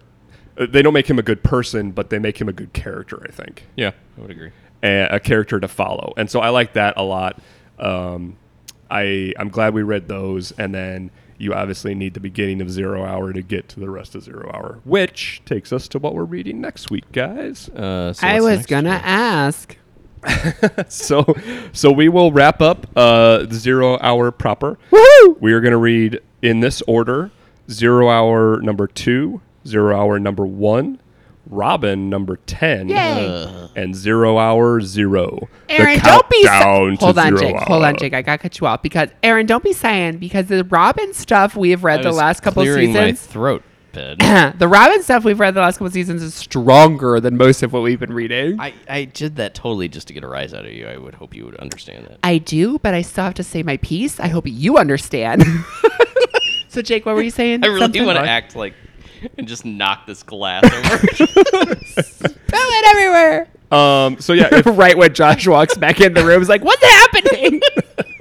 uh, 0.57 0.65
they 0.69 0.81
don't 0.81 0.93
make 0.93 1.09
him 1.09 1.17
a 1.19 1.23
good 1.23 1.43
person 1.43 1.91
but 1.91 2.09
they 2.09 2.19
make 2.19 2.39
him 2.39 2.49
a 2.49 2.53
good 2.53 2.73
character 2.73 3.21
I 3.27 3.31
think 3.31 3.67
Yeah, 3.75 3.91
I 4.17 4.21
would 4.21 4.31
agree. 4.31 4.51
a, 4.83 5.07
a 5.15 5.19
character 5.19 5.59
to 5.59 5.67
follow. 5.67 6.13
And 6.17 6.29
so 6.29 6.39
I 6.39 6.49
like 6.49 6.73
that 6.73 6.95
a 6.97 7.03
lot. 7.03 7.39
Um, 7.79 8.37
I 8.89 9.33
I'm 9.39 9.49
glad 9.49 9.73
we 9.73 9.83
read 9.83 10.07
those, 10.07 10.51
and 10.53 10.73
then 10.75 11.11
you 11.41 11.53
obviously 11.53 11.95
need 11.95 12.13
the 12.13 12.19
beginning 12.19 12.61
of 12.61 12.69
Zero 12.69 13.03
Hour 13.03 13.33
to 13.33 13.41
get 13.41 13.67
to 13.69 13.79
the 13.79 13.89
rest 13.89 14.15
of 14.15 14.23
Zero 14.23 14.49
Hour, 14.53 14.79
which 14.83 15.41
takes 15.45 15.73
us 15.73 15.87
to 15.89 15.99
what 15.99 16.13
we're 16.13 16.23
reading 16.23 16.61
next 16.61 16.91
week, 16.91 17.11
guys. 17.11 17.67
Uh, 17.69 18.13
so 18.13 18.27
I 18.27 18.39
was 18.41 18.65
gonna 18.65 19.01
ask. 19.03 19.77
so 20.87 21.25
so 21.73 21.91
we 21.91 22.07
will 22.07 22.31
wrap 22.31 22.61
up 22.61 22.85
uh, 22.95 23.45
Zero 23.51 23.97
Hour 24.01 24.31
proper. 24.31 24.77
Woohoo! 24.91 25.41
We 25.41 25.53
are 25.53 25.61
going 25.61 25.71
to 25.71 25.77
read 25.77 26.21
in 26.43 26.59
this 26.59 26.83
order: 26.83 27.31
Zero 27.69 28.09
Hour 28.09 28.61
number 28.61 28.85
two, 28.85 29.41
Zero 29.65 29.99
Hour 29.99 30.19
number 30.19 30.45
one. 30.45 30.99
Robin 31.51 32.09
number 32.09 32.37
ten 32.47 32.87
Yay! 32.89 33.69
and 33.75 33.93
zero 33.95 34.37
hour 34.39 34.81
zero. 34.81 35.47
The 35.67 35.73
Aaron, 35.73 35.99
don't 35.99 36.29
be 36.29 36.43
sa- 36.43 36.61
countdown 36.63 36.97
to 36.97 37.05
hold 37.05 37.17
on, 37.19 37.37
zero 37.37 37.39
Jake. 37.39 37.61
Hold 37.67 37.83
on. 37.83 37.97
Jake. 37.97 38.13
I 38.13 38.21
gotta 38.21 38.37
cut 38.41 38.59
you 38.59 38.67
off 38.67 38.81
because 38.81 39.09
Aaron, 39.21 39.45
don't 39.45 39.63
be 39.63 39.73
saying 39.73 40.17
because 40.17 40.47
the 40.47 40.63
Robin 40.63 41.13
stuff 41.13 41.55
we 41.55 41.71
have 41.71 41.83
I 41.83 41.87
read 41.87 42.03
the 42.03 42.07
was 42.09 42.17
last 42.17 42.41
couple 42.41 42.63
clearing 42.63 42.93
my 42.93 43.11
seasons. 43.11 43.27
throat, 43.27 43.63
Ben. 43.91 44.17
the 44.57 44.67
Robin 44.67 45.03
stuff 45.03 45.25
we've 45.25 45.39
read 45.41 45.53
the 45.53 45.59
last 45.59 45.77
couple 45.77 45.91
seasons 45.91 46.23
is 46.23 46.33
stronger 46.33 47.19
than 47.19 47.35
most 47.35 47.63
of 47.63 47.73
what 47.73 47.83
we've 47.83 47.99
been 47.99 48.13
reading. 48.13 48.57
I, 48.59 48.67
I, 48.67 48.73
I 48.89 49.03
did 49.05 49.35
that 49.35 49.53
totally 49.53 49.89
just 49.89 50.07
to 50.07 50.13
get 50.13 50.23
a 50.23 50.27
rise 50.27 50.53
out 50.53 50.63
of 50.65 50.71
you. 50.71 50.87
I 50.87 50.97
would 50.97 51.15
hope 51.15 51.35
you 51.35 51.43
would 51.45 51.57
understand 51.57 52.05
that. 52.07 52.19
I 52.23 52.37
do, 52.37 52.79
but 52.79 52.93
I 52.93 53.01
still 53.01 53.25
have 53.25 53.33
to 53.35 53.43
say 53.43 53.61
my 53.61 53.75
piece. 53.77 54.19
I 54.21 54.29
hope 54.29 54.45
you 54.47 54.77
understand. 54.77 55.43
so, 56.69 56.81
Jake, 56.81 57.05
what 57.05 57.15
were 57.15 57.21
you 57.21 57.29
saying? 57.31 57.61
I 57.63 57.67
really 57.67 57.79
Something? 57.81 58.05
want 58.05 58.17
to 58.19 58.25
act 58.27 58.55
like 58.55 58.73
and 59.37 59.47
just 59.47 59.65
knock 59.65 60.05
this 60.05 60.23
glass 60.23 60.63
over. 60.63 60.97
Spill 61.85 62.35
it 62.53 62.85
everywhere. 62.89 63.47
Um, 63.71 64.19
so 64.19 64.33
yeah, 64.33 64.49
if, 64.51 64.65
right 64.77 64.97
when 64.97 65.13
Josh 65.13 65.47
walks 65.47 65.77
back 65.77 66.01
in 66.01 66.13
the 66.13 66.25
room, 66.25 66.39
he's 66.39 66.49
like, 66.49 66.63
"What's 66.63 66.83
happening?" 66.83 67.61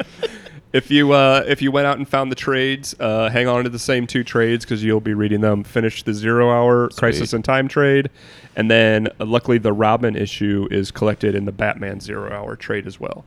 if 0.72 0.90
you 0.90 1.12
uh, 1.12 1.44
if 1.46 1.60
you 1.60 1.72
went 1.72 1.86
out 1.86 1.98
and 1.98 2.08
found 2.08 2.30
the 2.30 2.36
trades, 2.36 2.94
uh, 3.00 3.28
hang 3.28 3.48
on 3.48 3.64
to 3.64 3.70
the 3.70 3.78
same 3.78 4.06
two 4.06 4.22
trades 4.22 4.64
because 4.64 4.84
you'll 4.84 5.00
be 5.00 5.14
reading 5.14 5.40
them. 5.40 5.64
Finish 5.64 6.04
the 6.04 6.14
zero 6.14 6.50
hour 6.50 6.88
crisis 6.90 7.32
and 7.32 7.44
time 7.44 7.66
trade, 7.66 8.10
and 8.54 8.70
then 8.70 9.08
uh, 9.18 9.24
luckily 9.24 9.58
the 9.58 9.72
Robin 9.72 10.14
issue 10.14 10.68
is 10.70 10.90
collected 10.90 11.34
in 11.34 11.44
the 11.44 11.52
Batman 11.52 12.00
zero 12.00 12.32
hour 12.32 12.54
trade 12.54 12.86
as 12.86 13.00
well. 13.00 13.24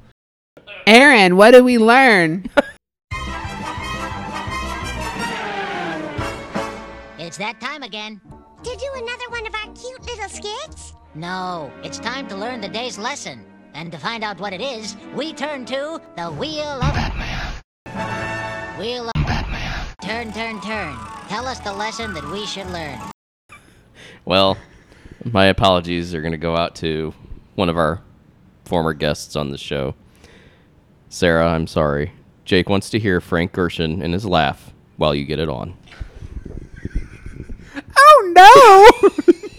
Aaron, 0.87 1.35
what 1.35 1.51
did 1.51 1.65
we 1.65 1.77
learn? 1.77 2.49
It's 7.33 7.39
that 7.39 7.59
time 7.59 7.81
again. 7.81 8.21
To 8.63 8.75
do 8.75 8.89
another 8.93 9.27
one 9.29 9.47
of 9.47 9.55
our 9.55 9.73
cute 9.73 10.05
little 10.05 10.29
skits? 10.29 10.93
No, 11.15 11.71
it's 11.81 11.97
time 11.97 12.27
to 12.27 12.35
learn 12.35 12.61
the 12.61 12.69
day's 12.69 12.99
lesson. 12.99 13.43
And 13.73 13.91
to 13.91 13.97
find 13.97 14.23
out 14.23 14.39
what 14.39 14.53
it 14.53 14.61
is, 14.61 14.95
we 15.15 15.33
turn 15.33 15.65
to 15.65 15.99
the 16.15 16.27
Wheel 16.27 16.61
of 16.61 16.93
Batman. 16.93 18.77
Wheel 18.77 19.07
of 19.07 19.25
Batman. 19.25 19.87
Turn, 20.03 20.31
turn, 20.31 20.61
turn. 20.61 20.95
Tell 21.27 21.47
us 21.47 21.57
the 21.57 21.73
lesson 21.73 22.13
that 22.13 22.23
we 22.29 22.45
should 22.45 22.67
learn. 22.67 22.99
well, 24.25 24.55
my 25.25 25.45
apologies 25.45 26.13
are 26.13 26.21
going 26.21 26.33
to 26.33 26.37
go 26.37 26.55
out 26.55 26.75
to 26.75 27.15
one 27.55 27.67
of 27.67 27.77
our 27.77 27.99
former 28.65 28.93
guests 28.93 29.35
on 29.35 29.49
the 29.49 29.57
show. 29.57 29.95
Sarah, 31.09 31.47
I'm 31.47 31.65
sorry. 31.65 32.11
Jake 32.45 32.69
wants 32.69 32.91
to 32.91 32.99
hear 32.99 33.19
Frank 33.19 33.53
Gorshin 33.53 34.03
and 34.03 34.13
his 34.13 34.23
laugh 34.23 34.71
while 34.97 35.15
you 35.15 35.25
get 35.25 35.39
it 35.39 35.49
on. 35.49 35.75
Oh 37.95 38.33
no! 38.35 39.33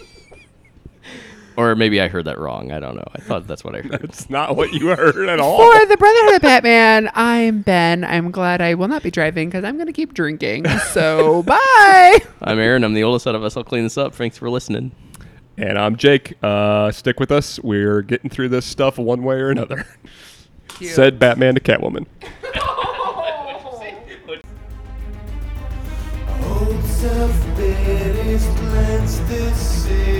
Or 1.57 1.75
maybe 1.75 2.01
I 2.01 2.07
heard 2.07 2.25
that 2.25 2.37
wrong. 2.37 2.71
I 2.71 2.79
don't 2.79 2.95
know. 2.95 3.07
I 3.13 3.19
thought 3.19 3.47
that's 3.47 3.63
what 3.63 3.75
I 3.75 3.81
heard. 3.81 4.03
It's 4.03 4.29
not 4.29 4.55
what 4.55 4.73
you 4.73 4.87
heard 4.87 5.29
at 5.29 5.39
all. 5.39 5.57
For 5.57 5.85
the 5.85 5.95
Brotherhood 5.95 6.35
of 6.35 6.41
Batman, 6.41 7.09
I'm 7.13 7.61
Ben. 7.61 8.03
I'm 8.03 8.31
glad 8.31 8.61
I 8.61 8.73
will 8.73 8.89
not 8.89 9.03
be 9.03 9.11
driving 9.11 9.47
because 9.47 9.63
I'm 9.63 9.75
going 9.75 9.87
to 9.87 9.93
keep 9.93 10.13
drinking. 10.13 10.67
So, 10.91 11.43
bye. 11.47 12.19
I'm 12.41 12.59
Aaron. 12.59 12.83
I'm 12.83 12.93
the 12.93 13.03
oldest 13.03 13.25
out 13.25 13.35
of 13.35 13.43
us. 13.43 13.55
I'll 13.55 13.63
clean 13.63 13.83
this 13.83 13.97
up. 13.97 14.13
Thanks 14.13 14.37
for 14.37 14.49
listening. 14.49 14.91
And 15.57 15.77
I'm 15.79 15.95
Jake. 15.95 16.33
Uh, 16.43 16.91
stick 16.91 17.21
with 17.21 17.31
us. 17.31 17.57
We're 17.61 18.01
getting 18.01 18.29
through 18.29 18.49
this 18.49 18.65
stuff 18.65 18.97
one 18.97 19.23
way 19.23 19.35
or 19.35 19.49
another. 19.49 19.87
Said 20.81 21.19
Batman 21.19 21.55
to 21.55 21.61
Catwoman. 21.61 22.05
Of 27.85 27.91
bitterness 27.91 28.45
cleanse 28.57 29.19
the 29.29 29.53
city. 29.53 30.14